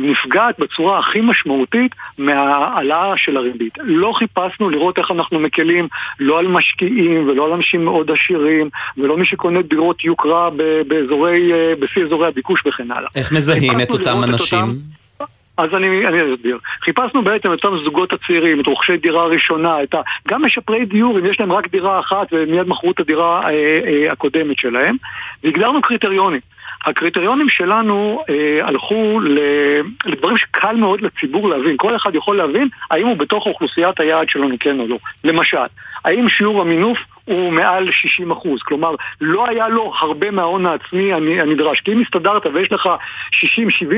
נפגעת 0.00 0.58
בצורה 0.58 0.98
הכי 0.98 1.20
משמעותית 1.20 1.92
מההעלאה 2.18 3.12
של 3.16 3.36
הריבית. 3.36 3.72
לא 3.78 4.12
חיפשנו 4.12 4.70
לראות 4.70 4.98
איך 4.98 5.10
אנחנו 5.10 5.40
מקלים 5.40 5.88
לא 6.20 6.38
על 6.38 6.48
משקיעים 6.48 7.28
ולא 7.28 7.46
על 7.46 7.52
אנשים 7.52 7.84
מאוד 7.84 8.10
עשירים 8.10 8.68
ולא 8.98 9.16
מי 9.16 9.26
שקונה 9.26 9.62
דירות 9.62 10.04
יוקרה 10.04 10.50
באזורי, 10.88 11.52
אה, 11.52 11.72
בשיא 11.80 12.04
אזורי 12.04 12.28
הביקוש 12.28 12.62
וכן 12.66 12.90
הלאה. 12.90 13.08
איך 13.14 13.32
מזהים 13.32 13.80
את 13.80 13.90
אותם 13.90 14.20
אנשים? 14.24 14.58
את 14.58 14.62
אותם, 14.62 14.76
אז 15.56 15.70
אני, 15.74 16.06
אני 16.06 16.34
אסביר. 16.34 16.58
חיפשנו 16.84 17.24
בעצם 17.24 17.52
את 17.52 17.64
אותם 17.64 17.84
זוגות 17.84 18.12
הצעירים, 18.12 18.60
את 18.60 18.66
רוכשי 18.66 18.96
דירה 18.96 19.24
ראשונה, 19.24 19.82
את 19.82 19.94
ה... 19.94 20.00
גם 20.28 20.44
משפרי 20.44 20.84
דיור, 20.84 21.18
אם 21.18 21.26
יש 21.26 21.40
להם 21.40 21.52
רק 21.52 21.68
דירה 21.70 22.00
אחת 22.00 22.26
ומיד 22.32 22.68
מכרו 22.68 22.90
את 22.90 23.00
הדירה 23.00 23.42
אה, 23.44 23.50
אה, 23.86 24.12
הקודמת 24.12 24.58
שלהם, 24.58 24.96
והגדרנו 25.44 25.82
קריטריונים. 25.82 26.40
הקריטריונים 26.86 27.48
שלנו 27.48 28.24
אה, 28.28 28.66
הלכו 28.66 29.20
לדברים 30.06 30.36
שקל 30.36 30.76
מאוד 30.76 31.00
לציבור 31.00 31.48
להבין. 31.48 31.76
כל 31.76 31.96
אחד 31.96 32.14
יכול 32.14 32.36
להבין 32.36 32.68
האם 32.90 33.06
הוא 33.06 33.16
בתוך 33.16 33.46
אוכלוסיית 33.46 34.00
היעד 34.00 34.28
שלנו 34.28 34.54
כן 34.60 34.80
או 34.80 34.88
לא. 34.88 34.98
למשל, 35.24 35.58
האם 36.04 36.28
שיעור 36.28 36.60
המינוף 36.60 36.98
הוא 37.24 37.52
מעל 37.52 37.88
60 37.92 38.30
אחוז. 38.30 38.60
כלומר, 38.62 38.94
לא 39.20 39.48
היה 39.48 39.68
לו 39.68 39.92
הרבה 40.00 40.30
מההון 40.30 40.66
העצמי 40.66 41.12
הנדרש. 41.12 41.80
כי 41.80 41.92
אם 41.92 42.02
הסתדרת 42.02 42.46
ויש 42.54 42.72
לך 42.72 42.88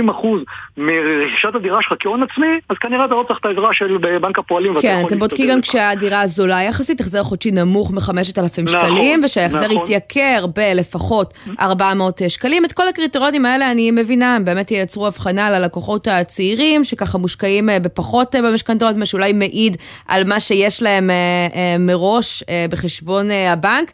60-70 0.07 0.11
אחוז 0.11 0.41
מרכישת 0.77 1.55
הדירה 1.55 1.83
שלך 1.83 1.93
כהון 2.01 2.23
עצמי, 2.23 2.47
אז 2.69 2.77
כנראה 2.77 3.05
אתה 3.05 3.15
לא 3.15 3.25
צריך 3.29 3.39
את 3.41 3.45
העזרה 3.45 3.75
של 3.75 3.97
בנק 4.21 4.39
הפועלים. 4.39 4.79
כן, 4.79 5.03
אתם 5.07 5.19
בודקים 5.19 5.51
גם 5.51 5.61
כשהדירה 5.61 6.27
זולה 6.27 6.63
יחסית, 6.63 7.01
החזר 7.01 7.23
חודשי 7.23 7.51
נמוך 7.51 7.91
מ-5,000 7.91 8.41
נכון, 8.43 8.67
שקלים, 8.67 9.21
ושההחזר 9.25 9.67
נכון. 9.67 9.83
יתייקר 9.83 10.45
בלפחות 10.55 11.35
400 11.61 12.21
שקלים. 12.29 12.65
את 12.65 12.73
כל 12.73 12.89
הקריטריונים 12.89 13.47
האלה 13.47 13.71
אני 13.71 13.91
מבינה, 13.91 14.37
הם 14.37 14.45
באמת 14.45 14.71
ייצרו 14.71 15.07
הבחנה 15.07 15.51
ללקוחות 15.51 16.09
הצעירים, 16.09 16.85
שככה 16.85 17.19
מושקעים 17.19 17.71
אה, 17.71 17.79
בפחות 17.79 18.35
אה, 18.35 18.43
במשכנתאות, 18.43 18.97
מה 18.97 19.07
שאולי 19.07 19.33
מעיד 19.33 19.77
על 20.09 20.25
מה 20.25 20.41
שיש 20.41 20.83
להם 20.83 21.11
אה, 21.11 21.77
מראש 21.79 22.43
בחשבון. 22.71 23.16
חשבון 23.17 23.31
אה, 23.31 23.53
הבנק. 23.53 23.91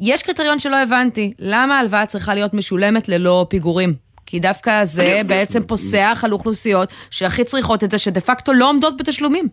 יש 0.00 0.22
קריטריון 0.22 0.58
שלא 0.58 0.76
הבנתי, 0.76 1.32
למה 1.38 1.76
ההלוואה 1.76 2.06
צריכה 2.06 2.34
להיות 2.34 2.54
משולמת 2.54 3.08
ללא 3.08 3.46
פיגורים? 3.50 3.94
כי 4.26 4.40
דווקא 4.40 4.84
זה 4.84 5.20
בעצם 5.26 5.62
פוסח 5.62 6.20
על 6.24 6.32
אוכלוסיות 6.32 6.92
שהכי 7.10 7.44
צריכות 7.44 7.84
את 7.84 7.90
זה, 7.90 7.98
שדה 7.98 8.20
פקטו 8.20 8.52
לא 8.52 8.68
עומדות 8.70 8.96
בתשלומים. 8.96 9.48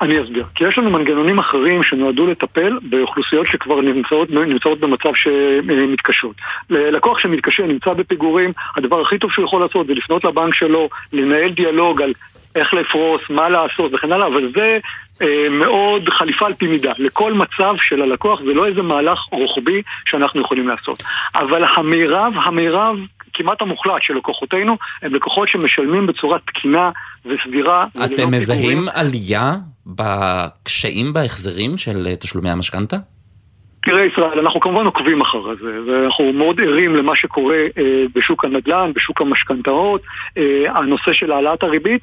אני 0.00 0.22
אסביר. 0.22 0.44
כי 0.54 0.64
יש 0.68 0.78
לנו 0.78 0.90
מנגנונים 0.90 1.38
אחרים 1.38 1.82
שנועדו 1.82 2.26
לטפל 2.26 2.78
באוכלוסיות 2.82 3.46
שכבר 3.46 3.80
נמצאות, 3.80 4.30
נמצאות 4.30 4.80
במצב 4.80 5.10
שמתקשות. 5.14 6.36
לקוח 6.70 7.18
שמתקשה, 7.18 7.66
נמצא 7.66 7.92
בפיגורים, 7.92 8.52
הדבר 8.76 9.00
הכי 9.00 9.18
טוב 9.18 9.32
שהוא 9.32 9.44
יכול 9.44 9.60
לעשות 9.60 9.86
זה 9.86 9.94
לפנות 9.94 10.24
לבנק 10.24 10.54
שלו, 10.54 10.88
לנהל 11.12 11.50
דיאלוג 11.50 12.02
על 12.02 12.12
איך 12.54 12.74
לפרוס, 12.74 13.22
מה 13.30 13.48
לעשות 13.48 13.94
וכן 13.94 14.12
הלאה, 14.12 14.26
אבל 14.26 14.52
זה 14.54 14.78
מאוד 15.50 16.08
חליפה 16.08 16.46
על 16.46 16.54
פי 16.54 16.66
מידה. 16.66 16.92
לכל 16.98 17.32
מצב 17.32 17.74
של 17.80 18.02
הלקוח 18.02 18.40
זה 18.40 18.54
לא 18.54 18.66
איזה 18.66 18.82
מהלך 18.82 19.18
רוחבי 19.32 19.82
שאנחנו 20.06 20.40
יכולים 20.40 20.68
לעשות. 20.68 21.02
אבל 21.34 21.64
המירב, 21.76 22.32
המירב 22.44 22.96
כמעט 23.34 23.62
המוחלט 23.62 24.02
של 24.02 24.14
לקוחותינו 24.14 24.76
הם 25.02 25.14
לקוחות 25.14 25.48
שמשלמים 25.48 26.06
בצורה 26.06 26.38
תקינה 26.38 26.90
וסבירה. 27.24 27.86
אתם 28.04 28.30
מזהים 28.30 28.88
עלייה 28.94 29.54
בקשיים 29.86 31.12
בהחזרים 31.12 31.76
של 31.76 32.14
תשלומי 32.20 32.50
המשכנתה? 32.50 32.96
תראה 33.90 34.04
ישראל, 34.04 34.38
אנחנו 34.38 34.60
כמובן 34.60 34.84
עוקבים 34.84 35.20
אחר 35.20 35.54
זה, 35.60 35.80
ואנחנו 35.86 36.32
מאוד 36.32 36.60
ערים 36.60 36.96
למה 36.96 37.14
שקורה 37.14 37.56
אה, 37.78 38.04
בשוק 38.14 38.44
הנדל"ן, 38.44 38.90
בשוק 38.94 39.20
המשכנתאות, 39.20 40.02
אה, 40.38 40.64
הנושא 40.74 41.12
של 41.12 41.32
העלאת 41.32 41.62
הריבית. 41.62 42.02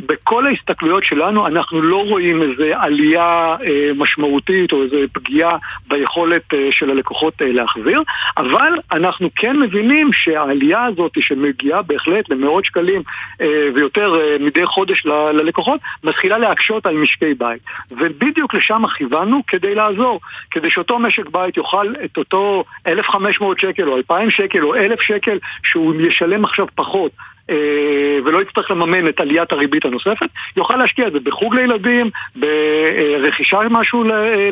בכל 0.00 0.46
ההסתכלויות 0.46 1.04
שלנו 1.04 1.46
אנחנו 1.46 1.82
לא 1.82 2.08
רואים 2.08 2.42
איזו 2.42 2.64
עלייה 2.74 3.56
אה, 3.64 3.90
משמעותית 3.94 4.72
או 4.72 4.82
איזו 4.82 4.96
פגיעה 5.12 5.56
ביכולת 5.88 6.54
אה, 6.54 6.68
של 6.70 6.90
הלקוחות 6.90 7.34
אה, 7.42 7.52
להחזיר, 7.52 8.02
אבל 8.36 8.72
אנחנו 8.92 9.28
כן 9.36 9.60
מבינים 9.60 10.12
שהעלייה 10.12 10.84
הזאת 10.84 11.12
שמגיעה 11.20 11.82
בהחלט 11.82 12.30
למאות 12.30 12.64
שקלים 12.64 13.02
אה, 13.40 13.68
ויותר 13.74 14.20
אה, 14.20 14.36
מדי 14.40 14.66
חודש 14.66 15.06
ל- 15.06 15.30
ללקוחות, 15.32 15.80
מתחילה 16.04 16.38
להקשות 16.38 16.86
על 16.86 16.96
משקי 16.96 17.34
בית. 17.34 17.62
ובדיוק 17.90 18.54
לשם 18.54 18.82
כיוונו 18.96 19.40
כדי 19.46 19.74
לעזור, 19.74 20.20
כדי 20.50 20.70
שאותו 20.70 20.98
משק 20.98 21.25
בית 21.28 21.56
יוכל 21.56 21.94
את 22.04 22.16
אותו 22.16 22.64
1,500 22.86 23.60
שקל 23.60 23.88
או 23.88 23.96
2,000 23.96 24.30
שקל 24.30 24.62
או 24.62 24.74
1,000 24.74 25.00
שקל 25.00 25.38
שהוא 25.62 25.94
ישלם 26.00 26.44
עכשיו 26.44 26.66
פחות 26.74 27.12
אה, 27.50 28.18
ולא 28.24 28.42
יצטרך 28.42 28.70
לממן 28.70 29.08
את 29.08 29.20
עליית 29.20 29.52
הריבית 29.52 29.84
הנוספת, 29.84 30.28
יוכל 30.56 30.76
להשקיע 30.76 31.06
את 31.06 31.12
זה 31.12 31.20
בחוג 31.20 31.54
לילדים, 31.54 32.10
ברכישה 32.36 33.58
משהו 33.70 34.02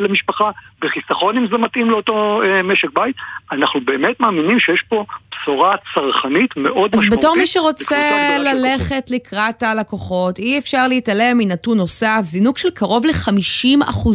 למשפחה, 0.01 0.51
בחיסכון 0.81 1.37
אם 1.37 1.47
זה 1.47 1.57
מתאים 1.57 1.89
לאותו 1.89 2.41
אה, 2.43 2.63
משק 2.63 2.89
בית. 2.93 3.15
אנחנו 3.51 3.81
באמת 3.81 4.19
מאמינים 4.19 4.59
שיש 4.59 4.81
פה 4.81 5.05
בשורה 5.45 5.75
צרכנית 5.93 6.57
מאוד 6.57 6.93
אז 6.93 6.99
משמעותית. 6.99 7.13
אז 7.13 7.19
בתור 7.19 7.35
מי 7.35 7.47
שרוצה 7.47 8.37
ללכת 8.39 9.11
לקראת 9.11 9.63
הלקוחות, 9.63 10.39
אי 10.39 10.57
אפשר 10.57 10.87
להתעלם 10.87 11.37
מנתון 11.37 11.77
נוסף, 11.77 12.19
זינוק 12.23 12.57
של 12.57 12.69
קרוב 12.69 13.05
ל-50% 13.05 14.09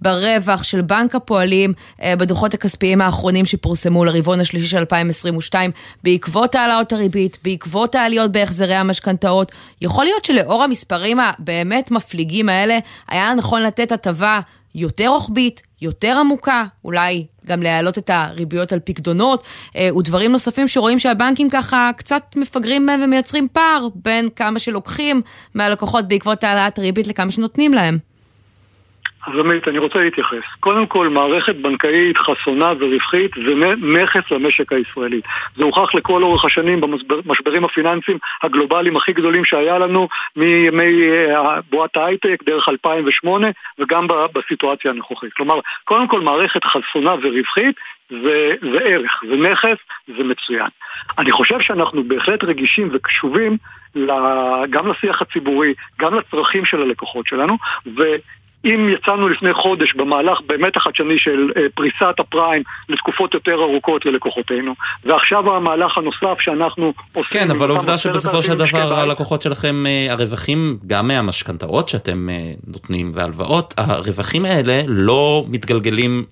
ברווח 0.00 0.62
של 0.62 0.80
בנק 0.80 1.14
הפועלים 1.14 1.72
אה, 2.02 2.16
בדוחות 2.16 2.54
הכספיים 2.54 3.00
האחרונים 3.00 3.44
שפורסמו 3.44 4.04
לרבעון 4.04 4.40
השלישי 4.40 4.66
של 4.66 4.78
2022, 4.78 5.70
בעקבות 6.04 6.54
העלאות 6.54 6.92
הריבית, 6.92 7.38
בעקבות 7.44 7.94
העליות 7.94 8.32
בהחזרי 8.32 8.74
המשכנתאות. 8.74 9.52
יכול 9.82 10.04
להיות 10.04 10.24
שלאור 10.24 10.62
המספרים 10.62 11.20
הבאמת 11.20 11.90
מפליגים 11.90 12.48
האלה, 12.48 12.78
היה 13.08 13.34
נכון 13.34 13.62
לתת 13.62 13.92
הטבה 13.92 14.40
יותר 14.74 15.08
רוחבית, 15.08 15.62
יותר 15.82 16.16
עמוקה, 16.20 16.64
אולי 16.84 17.26
גם 17.46 17.62
להעלות 17.62 17.98
את 17.98 18.10
הריביות 18.10 18.72
על 18.72 18.80
פקדונות 18.84 19.42
אה, 19.76 19.96
ודברים 19.96 20.32
נוספים 20.32 20.68
שרואים 20.68 20.98
שהבנקים 20.98 21.50
ככה 21.50 21.90
קצת 21.96 22.22
מפגרים 22.36 22.86
מהם 22.86 23.00
ומייצרים 23.04 23.48
פער 23.52 23.88
בין 23.94 24.28
כמה 24.36 24.58
שלוקחים 24.58 25.22
מהלקוחות 25.54 26.08
בעקבות 26.08 26.44
העלאת 26.44 26.78
הריבית 26.78 27.06
לכמה 27.06 27.30
שנותנים 27.30 27.74
להם. 27.74 28.09
אז 29.26 29.38
עמית, 29.38 29.68
אני 29.68 29.78
רוצה 29.78 29.98
להתייחס. 29.98 30.44
קודם 30.60 30.86
כל, 30.86 31.08
מערכת 31.08 31.56
בנקאית 31.56 32.18
חסונה 32.18 32.72
ורווחית 32.78 33.30
זה 33.34 33.54
נכס 33.76 34.30
למשק 34.30 34.72
הישראלי. 34.72 35.20
זה 35.56 35.64
הוכח 35.64 35.94
לכל 35.94 36.22
אורך 36.22 36.44
השנים 36.44 36.80
במשברים 36.80 37.64
הפיננסיים 37.64 38.18
הגלובליים 38.42 38.96
הכי 38.96 39.12
גדולים 39.12 39.44
שהיה 39.44 39.78
לנו 39.78 40.08
מימי 40.36 41.10
אה, 41.12 41.60
בועת 41.70 41.96
ההייטק, 41.96 42.42
דרך 42.46 42.68
2008, 42.68 43.48
וגם 43.78 44.06
בסיטואציה 44.34 44.90
הנוכחית. 44.90 45.32
כלומר, 45.32 45.60
קודם 45.84 46.08
כל, 46.08 46.20
מערכת 46.20 46.64
חסונה 46.64 47.14
ורווחית 47.22 47.76
זה, 48.10 48.54
זה 48.72 48.78
ערך, 48.84 49.22
זה 49.28 49.36
נכס, 49.36 49.76
זה 50.06 50.24
מצוין. 50.24 50.68
אני 51.18 51.30
חושב 51.30 51.60
שאנחנו 51.60 52.04
בהחלט 52.04 52.44
רגישים 52.44 52.88
וקשובים 52.92 53.56
גם 54.70 54.88
לשיח 54.88 55.22
הציבורי, 55.22 55.74
גם 56.00 56.14
לצרכים 56.14 56.64
של 56.64 56.82
הלקוחות 56.82 57.26
שלנו, 57.26 57.56
ו... 57.96 58.02
אם 58.64 58.88
יצאנו 58.88 59.28
לפני 59.28 59.54
חודש 59.54 59.94
במהלך 59.94 60.38
באמת 60.46 60.76
החדשני 60.76 61.18
של 61.18 61.52
אה, 61.56 61.62
פריסת 61.74 62.14
הפריים 62.18 62.62
לתקופות 62.88 63.34
יותר 63.34 63.54
ארוכות 63.54 64.06
ללקוחותינו, 64.06 64.74
ועכשיו 65.04 65.56
המהלך 65.56 65.98
הנוסף 65.98 66.40
שאנחנו 66.40 66.92
עושים... 67.12 67.30
כן, 67.30 67.50
אבל 67.50 67.70
עובדה 67.70 67.98
שבסופו 67.98 68.42
של 68.42 68.54
דבר 68.54 69.00
הלקוחות 69.00 69.42
שלכם, 69.42 69.84
אה, 69.86 70.06
הרווחים 70.12 70.78
גם 70.86 71.08
מהמשכנתאות 71.08 71.88
שאתם 71.88 72.28
אה, 72.30 72.52
נותנים 72.66 73.10
והלוואות, 73.14 73.74
הרווחים 73.76 74.44
האלה 74.44 74.82
לא 74.86 75.44
מתגלגלים 75.48 76.24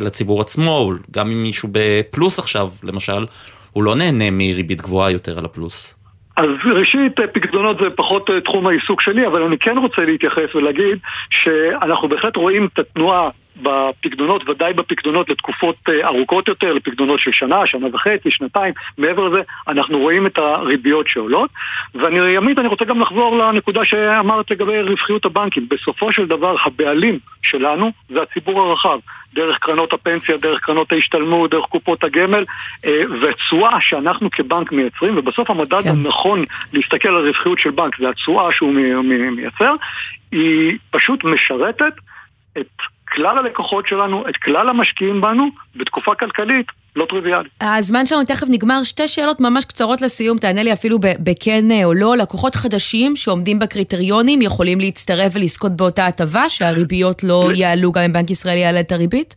לציבור 0.00 0.40
עצמו, 0.40 0.92
גם 1.10 1.30
אם 1.30 1.42
מישהו 1.42 1.68
בפלוס 1.72 2.38
עכשיו, 2.38 2.68
למשל, 2.82 3.26
הוא 3.72 3.84
לא 3.84 3.94
נהנה 3.94 4.30
מריבית 4.30 4.82
גבוהה 4.82 5.10
יותר 5.10 5.38
על 5.38 5.44
הפלוס. 5.44 6.03
אז 6.36 6.48
ראשית, 6.64 7.20
פקדונות 7.32 7.78
זה 7.78 7.90
פחות 7.96 8.30
אה, 8.30 8.40
תחום 8.40 8.66
העיסוק 8.66 9.00
שלי, 9.00 9.26
אבל 9.26 9.42
אני 9.42 9.58
כן 9.58 9.78
רוצה 9.78 10.02
להתייחס 10.02 10.54
ולהגיד 10.54 10.98
שאנחנו 11.30 12.08
בהחלט 12.08 12.36
רואים 12.36 12.68
את 12.72 12.78
התנועה 12.78 13.30
בפקדונות, 13.62 14.48
ודאי 14.48 14.72
בפקדונות 14.72 15.28
לתקופות 15.28 15.76
אה, 15.88 16.06
ארוכות 16.06 16.48
יותר, 16.48 16.72
לפקדונות 16.72 17.20
של 17.20 17.32
שנה, 17.32 17.66
שנה 17.66 17.86
וחצי, 17.92 18.30
שנתיים, 18.30 18.74
מעבר 18.98 19.28
לזה, 19.28 19.42
אנחנו 19.68 19.98
רואים 19.98 20.26
את 20.26 20.38
הריביות 20.38 21.08
שעולות. 21.08 21.50
ואני, 21.94 22.36
עמית, 22.36 22.58
אני 22.58 22.68
רוצה 22.68 22.84
גם 22.84 23.00
לחזור 23.00 23.36
לנקודה 23.36 23.84
שאמרת 23.84 24.50
לגבי 24.50 24.82
רווחיות 24.82 25.24
הבנקים. 25.24 25.66
בסופו 25.70 26.12
של 26.12 26.26
דבר, 26.26 26.56
הבעלים 26.64 27.18
שלנו 27.42 27.90
זה 28.08 28.22
הציבור 28.22 28.60
הרחב. 28.60 28.98
דרך 29.34 29.58
קרנות 29.58 29.92
הפנסיה, 29.92 30.36
דרך 30.36 30.60
קרנות 30.60 30.92
ההשתלמות, 30.92 31.50
דרך 31.50 31.64
קופות 31.64 32.04
הגמל, 32.04 32.44
אה, 32.84 33.02
ותשואה 33.22 33.80
שאנחנו 33.80 34.30
כבנק 34.30 34.72
מייצרים, 34.72 35.18
ובסוף 35.18 35.50
המדד 35.50 35.82
כן. 35.82 35.88
הנכון 35.88 36.44
להסתכל 36.72 37.08
על 37.08 37.26
רווחיות 37.26 37.58
של 37.58 37.70
בנק, 37.70 37.98
זה 37.98 38.08
התשואה 38.08 38.52
שהוא 38.52 38.72
מייצר, 39.36 39.74
היא 40.32 40.78
פשוט 40.90 41.24
משרתת 41.24 41.94
את 42.58 42.66
כלל 43.14 43.38
הלקוחות 43.38 43.88
שלנו, 43.88 44.28
את 44.28 44.36
כלל 44.36 44.68
המשקיעים 44.68 45.20
בנו, 45.20 45.48
בתקופה 45.76 46.14
כלכלית 46.14 46.66
לא 46.96 47.06
טריוויאלית. 47.08 47.52
הזמן 47.60 48.06
שלנו 48.06 48.24
תכף 48.24 48.46
נגמר, 48.50 48.84
שתי 48.84 49.08
שאלות 49.08 49.40
ממש 49.40 49.64
קצרות 49.64 50.02
לסיום, 50.02 50.38
תענה 50.38 50.62
לי 50.62 50.72
אפילו 50.72 50.98
בכן 51.00 51.70
אה, 51.70 51.84
או 51.84 51.94
לא. 51.94 52.16
לקוחות 52.16 52.54
חדשים 52.54 53.16
שעומדים 53.16 53.58
בקריטריונים 53.58 54.42
יכולים 54.42 54.80
להצטרף 54.80 55.32
ולזכות 55.34 55.72
באותה 55.72 56.06
הטבה, 56.06 56.48
שהריביות 56.48 57.24
לא 57.24 57.48
יעלו 57.54 57.92
גם 57.92 58.02
אם 58.02 58.12
בנק 58.12 58.30
ישראל 58.30 58.56
יעלה 58.56 58.80
את 58.80 58.92
הריבית? 58.92 59.34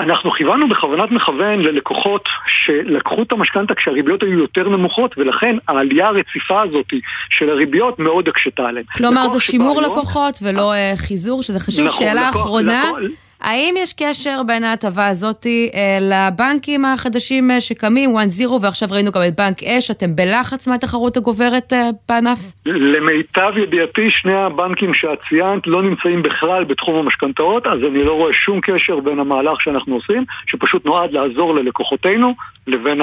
אנחנו 0.00 0.30
כיוונו 0.30 0.68
בכוונת 0.68 1.10
מכוון 1.10 1.60
ללקוחות 1.60 2.28
שלקחו 2.46 3.22
את 3.22 3.32
המשכנתה 3.32 3.74
כשהריביות 3.74 4.22
היו 4.22 4.38
יותר 4.38 4.68
נמוכות 4.68 5.18
ולכן 5.18 5.56
העלייה 5.68 6.08
הרציפה 6.08 6.62
הזאת 6.62 6.86
של 7.30 7.50
הריביות 7.50 7.98
מאוד 7.98 8.28
הקשתה 8.28 8.62
עליהם. 8.62 8.84
כלומר 8.96 9.32
זה 9.32 9.40
שימור 9.40 9.82
לקוחות 9.82 10.38
ולא 10.42 10.72
אה, 10.74 10.92
חיזור, 10.96 11.42
שזה 11.42 11.60
חשוב. 11.60 11.86
נכון, 11.86 12.06
שאלה 12.06 12.28
לקוח, 12.28 12.42
אחרונה. 12.42 12.84
לקוח, 12.88 13.10
האם 13.40 13.74
יש 13.78 13.92
קשר 13.92 14.42
בין 14.46 14.64
ההטבה 14.64 15.06
הזאת 15.06 15.46
אה, 15.46 15.98
לבנקים 16.00 16.84
החדשים 16.84 17.50
אה, 17.50 17.60
שקמים, 17.60 18.16
1-0, 18.16 18.20
ועכשיו 18.62 18.88
ראינו 18.92 19.10
גם 19.10 19.20
את 19.28 19.36
בנק 19.36 19.62
אש, 19.62 19.90
אתם 19.90 20.16
בלחץ 20.16 20.68
מהתחרות 20.68 21.16
הגוברת 21.16 21.72
אה, 21.72 21.90
בענף? 22.08 22.38
למיטב 22.66 23.52
ידיעתי, 23.56 24.10
שני 24.10 24.34
הבנקים 24.34 24.94
שאת 24.94 25.18
ציינת 25.28 25.66
לא 25.66 25.82
נמצאים 25.82 26.22
בכלל 26.22 26.64
בתחום 26.64 26.94
המשכנתאות, 26.94 27.66
אז 27.66 27.78
אני 27.90 28.04
לא 28.04 28.12
רואה 28.12 28.32
שום 28.32 28.60
קשר 28.62 29.00
בין 29.00 29.18
המהלך 29.18 29.60
שאנחנו 29.62 29.94
עושים, 29.94 30.24
שפשוט 30.46 30.86
נועד 30.86 31.12
לעזור 31.12 31.54
ללקוחותינו, 31.54 32.34
לבין 32.66 33.00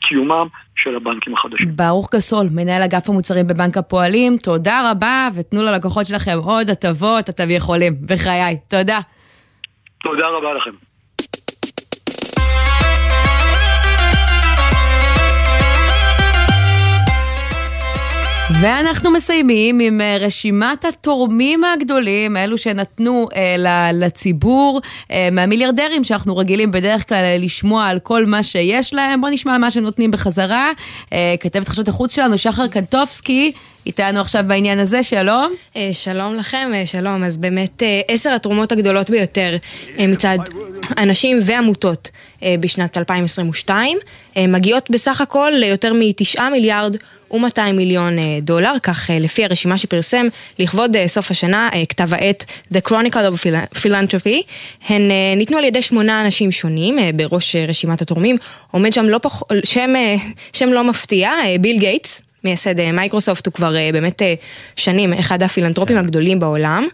קיומם 0.00 0.46
של 0.76 0.96
הבנקים 0.96 1.34
החדשים. 1.34 1.76
ברוך 1.76 2.14
גסול, 2.14 2.46
מנהל 2.50 2.82
אגף 2.82 3.08
המוצרים 3.08 3.46
בבנק 3.46 3.76
הפועלים, 3.76 4.36
תודה 4.36 4.90
רבה, 4.90 5.28
ותנו 5.34 5.62
ללקוחות 5.62 6.06
שלכם 6.06 6.38
עוד 6.44 6.70
הטבות, 6.70 7.30
אתם 7.30 7.50
יכולים, 7.50 7.92
בחיי. 8.06 8.58
תודה. 8.68 9.00
תודה 10.02 10.28
רבה 10.28 10.54
לכם. 10.54 10.91
ואנחנו 18.50 19.10
מסיימים 19.10 19.80
עם 19.80 20.00
אה, 20.00 20.16
רשימת 20.20 20.84
התורמים 20.84 21.64
הגדולים, 21.64 22.36
אלו 22.36 22.58
שנתנו 22.58 23.28
אה, 23.36 23.90
לציבור, 23.92 24.80
אה, 25.10 25.28
מהמיליארדרים 25.32 26.04
שאנחנו 26.04 26.36
רגילים 26.36 26.70
בדרך 26.70 27.08
כלל 27.08 27.24
אה, 27.24 27.36
לשמוע 27.38 27.86
על 27.86 27.98
כל 27.98 28.26
מה 28.26 28.42
שיש 28.42 28.94
להם. 28.94 29.20
בואו 29.20 29.32
נשמע 29.32 29.52
על 29.54 29.58
מה 29.60 29.70
שהם 29.70 29.82
נותנים 29.82 30.10
בחזרה. 30.10 30.70
אה, 31.12 31.34
כתבת 31.40 31.68
חשבת 31.68 31.88
החוץ 31.88 32.14
שלנו, 32.14 32.38
שחר 32.38 32.66
קנטובסקי, 32.66 33.52
איתנו 33.86 34.20
עכשיו 34.20 34.44
בעניין 34.46 34.78
הזה, 34.78 35.02
שלום. 35.02 35.52
אה, 35.76 35.90
שלום 35.92 36.36
לכם, 36.36 36.70
אה, 36.74 36.86
שלום. 36.86 37.24
אז 37.24 37.36
באמת 37.36 37.82
אה, 37.82 38.00
עשר 38.08 38.32
התרומות 38.32 38.72
הגדולות 38.72 39.10
ביותר 39.10 39.56
מצד 39.98 40.38
אנשים 40.98 41.38
ועמותות 41.42 42.10
בשנת 42.60 42.96
2022 42.98 43.98
מגיעות 44.48 44.90
בסך 44.90 45.20
הכל 45.20 45.52
ליותר 45.54 45.92
מ-9 45.92 46.40
מיליארד 46.52 46.96
ו-200 47.32 47.72
מיליון 47.72 48.16
דולר, 48.42 48.74
כך 48.82 49.10
לפי 49.20 49.44
הרשימה 49.44 49.78
שפרסם 49.78 50.26
לכבוד 50.58 50.96
סוף 51.06 51.30
השנה 51.30 51.68
כתב 51.88 52.14
העת 52.14 52.44
The 52.74 52.88
Chronicle 52.88 53.14
of 53.14 53.46
Philanthropy. 53.78 54.42
הן 54.88 55.10
ניתנו 55.36 55.58
על 55.58 55.64
ידי 55.64 55.82
שמונה 55.82 56.20
אנשים 56.24 56.52
שונים, 56.52 56.98
בראש 57.16 57.56
רשימת 57.56 58.02
התורמים 58.02 58.36
עומד 58.70 58.92
שם 58.92 59.04
לא 59.04 59.18
פח... 59.22 59.42
שם, 59.64 59.94
שם 60.52 60.68
לא 60.68 60.84
מפתיע, 60.84 61.30
ביל 61.60 61.78
גייטס. 61.78 62.22
מייסד 62.44 62.80
אה, 62.80 62.92
מייקרוסופט 62.92 63.46
הוא 63.46 63.54
כבר 63.54 63.76
אה, 63.76 63.90
באמת 63.92 64.22
אה, 64.22 64.34
שנים 64.76 65.12
אחד 65.12 65.42
הפילנטרופים 65.42 65.96
כן. 65.96 66.04
הגדולים 66.04 66.40
בעולם. 66.40 66.88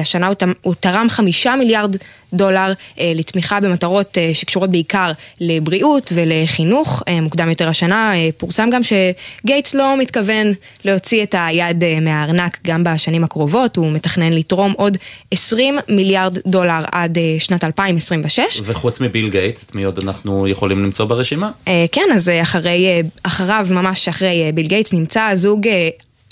השנה 0.00 0.30
הוא 0.62 0.74
תרם 0.80 1.06
חמישה 1.10 1.54
מיליארד 1.56 1.96
דולר 2.32 2.72
לתמיכה 3.00 3.60
במטרות 3.60 4.18
שקשורות 4.32 4.70
בעיקר 4.70 5.12
לבריאות 5.40 6.12
ולחינוך. 6.14 7.02
מוקדם 7.22 7.48
יותר 7.48 7.68
השנה 7.68 8.12
פורסם 8.36 8.70
גם 8.72 8.80
שגייטס 8.82 9.74
לא 9.74 9.98
מתכוון 9.98 10.52
להוציא 10.84 11.22
את 11.22 11.34
היד 11.38 12.00
מהארנק 12.00 12.58
גם 12.66 12.84
בשנים 12.84 13.24
הקרובות, 13.24 13.76
הוא 13.76 13.92
מתכנן 13.92 14.32
לתרום 14.32 14.72
עוד 14.76 14.96
20 15.30 15.78
מיליארד 15.88 16.38
דולר 16.46 16.84
עד 16.92 17.18
שנת 17.38 17.64
2026. 17.64 18.42
וחוץ 18.64 19.00
מביל 19.00 19.30
גייטס, 19.30 19.64
את 19.64 19.74
מי 19.74 19.84
עוד 19.84 19.98
אנחנו 19.98 20.48
יכולים 20.48 20.82
למצוא 20.82 21.04
ברשימה? 21.04 21.50
כן, 21.92 22.08
אז 22.14 22.30
אחרי, 22.42 23.02
אחריו, 23.22 23.66
ממש 23.70 24.08
אחרי 24.08 24.50
ביל 24.54 24.66
גייטס, 24.66 24.81
נמצא 24.92 25.22
הזוג 25.22 25.66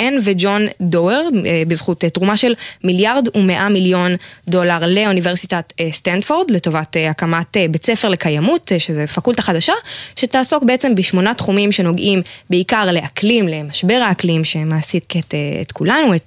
אן 0.00 0.14
וג'ון 0.24 0.66
דואר, 0.80 1.28
אה, 1.46 1.62
בזכות 1.68 2.04
אה, 2.04 2.10
תרומה 2.10 2.36
של 2.36 2.54
מיליארד 2.84 3.36
ומאה 3.36 3.68
מיליון 3.68 4.16
דולר 4.48 4.86
לאוניברסיטת 4.86 5.72
אה, 5.80 5.88
סטנפורד, 5.92 6.50
לטובת 6.50 6.96
הקמת 7.10 7.56
בית 7.70 7.84
ספר 7.84 8.08
לקיימות, 8.08 8.72
שזה 8.78 9.06
פקולטה 9.06 9.42
חדשה, 9.42 9.72
שתעסוק 10.16 10.64
בעצם 10.64 10.94
בשמונה 10.94 11.34
תחומים 11.34 11.72
שנוגעים 11.72 12.22
בעיקר 12.50 12.92
לאקלים, 12.92 13.48
למשבר 13.48 13.94
האקלים 13.94 14.44
שמעסיק 14.44 15.16
את, 15.16 15.34
את 15.60 15.72
כולנו, 15.72 16.14
את 16.14 16.22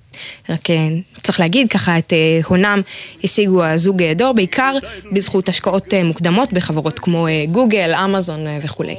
רק 0.50 0.70
אה, 0.70 0.88
צריך 1.24 1.40
להגיד 1.40 1.70
ככה, 1.70 1.98
את 1.98 2.14
אה, 2.14 2.40
הונם 2.46 2.82
השיגו 3.24 3.64
הזוג 3.64 4.04
אה, 4.04 4.14
דור, 4.14 4.34
בעיקר 4.34 4.78
בזכות 5.12 5.50
השקעות 5.50 5.94
מוקדמות 6.06 6.54
בחברות 6.54 7.00
כמו 7.00 7.28
גוגל, 7.52 7.94
אמזון 7.94 8.40
וכולי. 8.62 8.96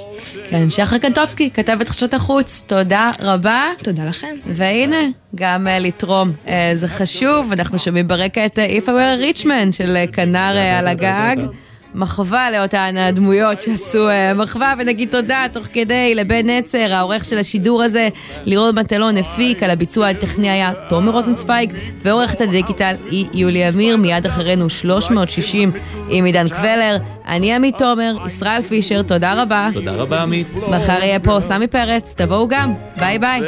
כן, 0.50 0.70
שחר 0.70 0.98
קנטובסקי, 0.98 1.50
כתבת 1.50 1.88
חדשות 1.88 2.14
החוץ, 2.14 2.64
תודה 2.66 3.10
רבה. 3.20 3.64
תודה 3.82 4.04
לכם. 4.04 4.36
והנה, 4.46 5.02
גם 5.34 5.66
לתרום, 5.80 6.32
זה 6.74 6.88
חשוב, 6.88 7.52
אנחנו 7.52 7.78
שומעים 7.78 8.08
ברקע 8.08 8.46
את 8.46 8.58
איפה 8.58 9.14
ריצ'מן 9.14 9.72
של 9.72 9.96
כנר 10.12 10.56
על 10.78 10.88
הגג. 10.88 11.36
מחווה 11.94 12.50
לאותן 12.50 12.96
הדמויות 12.96 13.62
שעשו 13.62 14.08
אה, 14.08 14.34
מחווה, 14.34 14.74
ונגיד 14.78 15.10
תודה 15.10 15.44
תוך 15.52 15.66
כדי 15.72 16.14
לבן 16.14 16.50
נצר, 16.50 16.92
העורך 16.92 17.24
של 17.24 17.38
השידור 17.38 17.82
הזה, 17.82 18.08
לירון 18.44 18.78
מטלון 18.78 19.16
הפיק, 19.16 19.62
על 19.62 19.70
הביצוע 19.70 20.08
הטכני 20.08 20.50
היה 20.50 20.72
תומר 20.88 21.12
רוזנצוויג, 21.12 21.72
ועורכת 21.98 22.40
הדיגיטל 22.40 22.94
היא 23.10 23.26
יולי 23.34 23.68
אמיר, 23.68 23.96
מיד 23.96 24.26
אחרינו 24.26 24.70
360 24.70 25.72
עם 26.08 26.24
עידן 26.24 26.48
קבלר. 26.48 26.96
אני 27.28 27.54
עמית 27.54 27.78
תומר, 27.78 28.16
ישראל 28.26 28.62
פישר, 28.62 29.02
תודה 29.02 29.42
רבה. 29.42 29.68
תודה 29.72 29.92
רבה 29.92 30.22
עמית. 30.22 30.46
מחר 30.70 31.02
יהיה 31.02 31.20
פה 31.20 31.38
סמי 31.40 31.66
פרץ, 31.66 32.14
תבואו 32.16 32.48
גם, 32.48 32.74
ביי 32.98 33.18
ביי. 33.18 33.40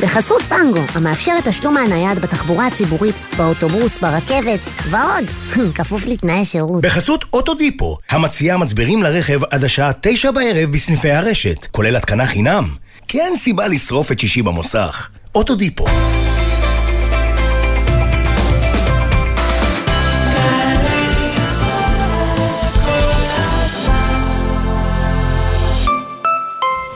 בחסות 0.00 0.42
פנגו, 0.42 0.80
המאפשרת 0.94 1.48
תשלום 1.48 1.74
מהנייד 1.74 2.18
בתחבורה 2.18 2.66
הציבורית, 2.66 3.14
באוטובוס, 3.36 3.98
ברכבת 3.98 4.60
ועוד, 4.90 5.24
כפוף 5.76 6.06
לתנאי 6.06 6.44
שירות. 6.44 6.82
בחסות 6.82 7.24
אוטודיפו, 7.32 7.98
המציעה 8.10 8.56
מצברים 8.56 9.02
לרכב 9.02 9.44
עד 9.50 9.64
השעה 9.64 9.90
תשע 10.00 10.30
בערב 10.30 10.70
בסניפי 10.70 11.10
הרשת, 11.10 11.66
כולל 11.70 11.96
התקנה 11.96 12.26
חינם. 12.26 12.68
כי 13.08 13.20
אין 13.20 13.36
סיבה 13.36 13.66
לשרוף 13.68 14.12
את 14.12 14.18
שישי 14.18 14.42
במוסך. 14.42 15.08
אוטודיפו. 15.34 15.84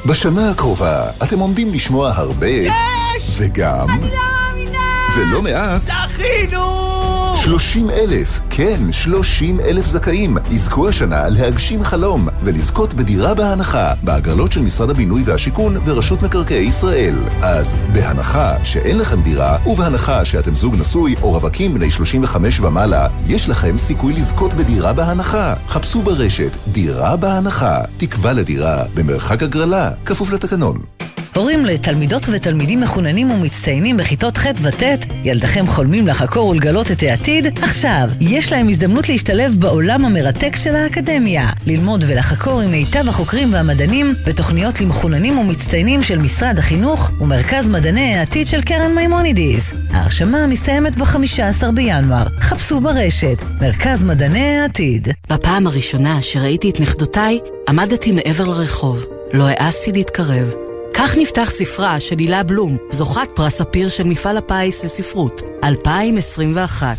בשנה 0.07 0.50
הקרובה 0.50 1.11
אתם 1.22 1.38
עומדים 1.38 1.72
לשמוע 1.72 2.12
הרבה... 2.14 2.46
יש! 2.46 3.36
וגם... 3.36 3.90
אני 3.90 4.00
לא 4.00 4.09
מאמינה! 4.09 4.78
ולא 5.16 5.42
מעט... 5.42 5.80
זכינו! 5.80 7.15
30 7.47 7.90
אלף, 7.90 8.40
כן, 8.51 8.92
30 8.92 9.61
אלף 9.61 9.86
זכאים, 9.86 10.36
יזכו 10.51 10.88
השנה 10.88 11.28
להגשים 11.28 11.84
חלום 11.84 12.28
ולזכות 12.42 12.94
בדירה 12.94 13.34
בהנחה 13.34 13.92
בהגרלות 14.03 14.53
של 14.53 14.62
משרד 14.62 14.90
הבינוי 14.90 15.22
והשיכון 15.24 15.76
ורשות 15.84 16.22
מקרקעי 16.22 16.66
ישראל. 16.66 17.14
אז 17.42 17.76
בהנחה 17.92 18.64
שאין 18.64 18.99
לכם 18.99 19.22
דירה 19.22 19.59
ובהנחה 19.66 20.24
שאתם 20.24 20.55
זוג 20.55 20.74
נשוי 20.76 21.14
או 21.22 21.30
רווקים 21.30 21.74
בני 21.74 21.90
35 21.90 22.61
ומעלה, 22.61 23.09
יש 23.26 23.49
לכם 23.49 23.78
סיכוי 23.78 24.12
לזכות 24.12 24.55
בדירה 24.55 24.92
בהנחה. 24.92 25.55
חפשו 25.68 26.03
ברשת 26.03 26.57
דירה 26.68 27.16
בהנחה, 27.16 27.80
תקווה 27.97 28.32
לדירה 28.32 28.84
במרחק 28.94 29.42
הגרלה, 29.42 29.90
כפוף 30.05 30.32
לתקנון. 30.32 30.95
הורים 31.37 31.64
לתלמידות 31.64 32.26
ותלמידים 32.32 32.80
מחוננים 32.80 33.30
ומצטיינים 33.30 33.97
בכיתות 33.97 34.37
ח' 34.37 34.47
וט', 34.62 34.82
ילדיכם 35.24 35.66
חולמים 35.66 36.07
לחקור 36.07 36.49
ולגלות 36.49 36.91
את 36.91 37.03
העתיד? 37.03 37.59
עכשיו, 37.62 38.09
יש 38.20 38.53
להם 38.53 38.68
הזדמנות 38.68 39.09
להשתלב 39.09 39.55
בעולם 39.59 40.05
המרתק 40.05 40.57
של 40.57 40.74
האקדמיה. 40.74 41.51
ללמוד 41.66 42.05
ולחקור 42.07 42.61
עם 42.61 42.70
מיטב 42.70 43.09
החוקרים 43.09 43.53
והמדענים 43.53 44.14
בתוכניות 44.26 44.80
למחוננים 44.80 45.39
ומצטיינים 45.39 46.03
של 46.03 46.18
משרד 46.18 46.59
החינוך 46.59 47.11
ומרכז 47.20 47.68
מדעני 47.68 48.14
העתיד 48.14 48.47
של 48.47 48.62
קרן 48.62 48.95
מימונידיס. 48.95 49.72
ההרשמה 49.91 50.47
מסתיימת 50.47 50.97
ב-15 50.97 51.70
בינואר. 51.74 52.26
חפשו 52.41 52.80
ברשת, 52.80 53.37
מרכז 53.61 54.05
מדעני 54.05 54.59
העתיד. 54.59 55.09
בפעם 55.30 55.66
הראשונה 55.66 56.22
שראיתי 56.22 56.70
את 56.70 56.80
נכדותיי, 56.80 57.39
עמדתי 57.68 58.12
מעבר 58.12 58.45
לרחוב. 58.45 59.05
לא 59.32 59.45
העזתי 59.49 59.93
להתקרב. 59.93 60.65
כך 60.99 61.16
נפתח 61.18 61.51
ספרה 61.51 62.01
של 62.01 62.18
הילה 62.18 62.42
בלום, 62.42 62.76
זוכת 62.90 63.28
פרס 63.34 63.55
ספיר 63.55 63.88
של 63.88 64.05
מפעל 64.05 64.36
הפיס 64.36 64.84
לספרות, 64.84 65.42
2021. 65.64 66.97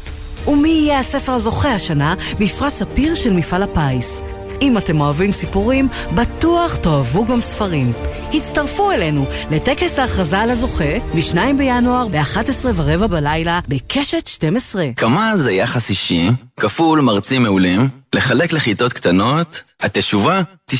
ומי 0.47 0.69
יהיה 0.69 0.99
הספר 0.99 1.31
הזוכה 1.31 1.73
השנה 1.73 2.15
בפרס 2.39 2.73
ספיר 2.73 3.15
של 3.15 3.33
מפעל 3.33 3.63
הפיס? 3.63 4.21
אם 4.61 4.77
אתם 4.77 5.01
אוהבים 5.01 5.31
סיפורים, 5.31 5.87
בטוח 6.13 6.75
תאהבו 6.75 7.25
גם 7.25 7.41
ספרים. 7.41 7.93
הצטרפו 8.33 8.91
אלינו 8.91 9.25
לטקס 9.51 9.99
ההכרזה 9.99 10.39
על 10.39 10.49
הזוכה 10.49 10.99
ב-2 11.15 11.37
בינואר 11.57 12.07
ב-11 12.07 12.65
ורבע 12.75 13.07
בלילה 13.07 13.59
בקשת 13.67 14.27
12. 14.27 14.85
כמה 14.95 15.37
זה 15.37 15.51
יחס 15.51 15.89
אישי, 15.89 16.29
כפול 16.59 17.01
מרצים 17.01 17.43
מעולים, 17.43 17.89
לחלק 18.13 18.53
לכיתות 18.53 18.93
קטנות, 18.93 19.61
התשובה 19.81 20.41
90% 20.71 20.75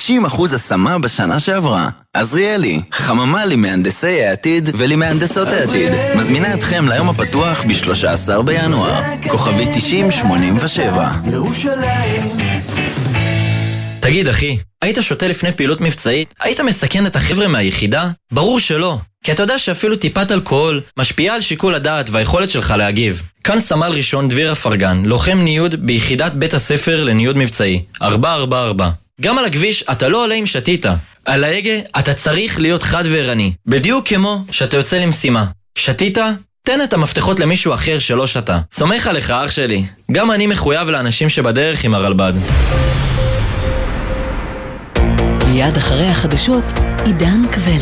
השמה 0.55 0.99
בשנה 0.99 1.39
שעברה. 1.39 1.89
עזריאלי, 2.13 2.81
חממה 2.91 3.45
למהנדסי 3.45 4.23
העתיד 4.23 4.69
ולמהנדסות 4.77 5.47
העתיד. 5.47 5.91
מזמינה 6.15 6.53
אתכם 6.53 6.85
ליום 6.87 7.09
הפתוח 7.09 7.63
ב-13 7.63 8.41
בינואר. 8.41 9.01
כוכבי 9.29 9.65
9087. 9.75 11.11
ירושלים 11.31 12.46
תגיד 14.07 14.27
אחי, 14.27 14.57
היית 14.81 14.97
שותה 15.01 15.27
לפני 15.27 15.51
פעילות 15.51 15.81
מבצעית? 15.81 16.33
היית 16.39 16.59
מסכן 16.59 17.05
את 17.05 17.15
החבר'ה 17.15 17.47
מהיחידה? 17.47 18.09
ברור 18.31 18.59
שלא. 18.59 18.97
כי 19.23 19.31
אתה 19.31 19.43
יודע 19.43 19.57
שאפילו 19.57 19.95
טיפת 19.95 20.31
אלכוהול 20.31 20.81
משפיעה 20.97 21.35
על 21.35 21.41
שיקול 21.41 21.75
הדעת 21.75 22.09
והיכולת 22.09 22.49
שלך 22.49 22.73
להגיב. 22.77 23.21
כאן 23.43 23.59
סמל 23.59 23.91
ראשון 23.91 24.27
דביר 24.27 24.51
אפרגן, 24.51 25.03
לוחם 25.05 25.37
ניוד 25.37 25.75
ביחידת 25.85 26.33
בית 26.33 26.53
הספר 26.53 27.03
לניוד 27.03 27.37
מבצעי, 27.37 27.83
444. 28.01 28.89
גם 29.21 29.37
על 29.37 29.45
הכביש 29.45 29.83
אתה 29.91 30.07
לא 30.07 30.23
עולה 30.23 30.35
אם 30.35 30.45
שתית. 30.45 30.85
על 31.25 31.43
ההגה 31.43 31.79
אתה 31.99 32.13
צריך 32.13 32.59
להיות 32.59 32.83
חד 32.83 33.03
וערני. 33.07 33.53
בדיוק 33.65 34.07
כמו 34.07 34.43
שאתה 34.51 34.77
יוצא 34.77 34.97
למשימה. 34.97 35.45
שתית? 35.77 36.17
תן 36.63 36.81
את 36.81 36.93
המפתחות 36.93 37.39
למישהו 37.39 37.73
אחר 37.73 37.99
שלא 37.99 38.27
שתה. 38.27 38.59
סומך 38.71 39.07
עליך 39.07 39.31
אח 39.31 39.51
שלי. 39.51 39.83
גם 40.11 40.31
אני 40.31 40.47
מחויב 40.47 40.89
לאנשים 40.89 41.29
שבדרך 41.29 41.83
עם 41.83 41.95
הרלב"ד. 41.95 42.33
מיד 45.51 45.77
אחרי 45.77 46.07
החדשות, 46.07 46.63
עידן 47.05 47.41
קבלת. 47.51 47.77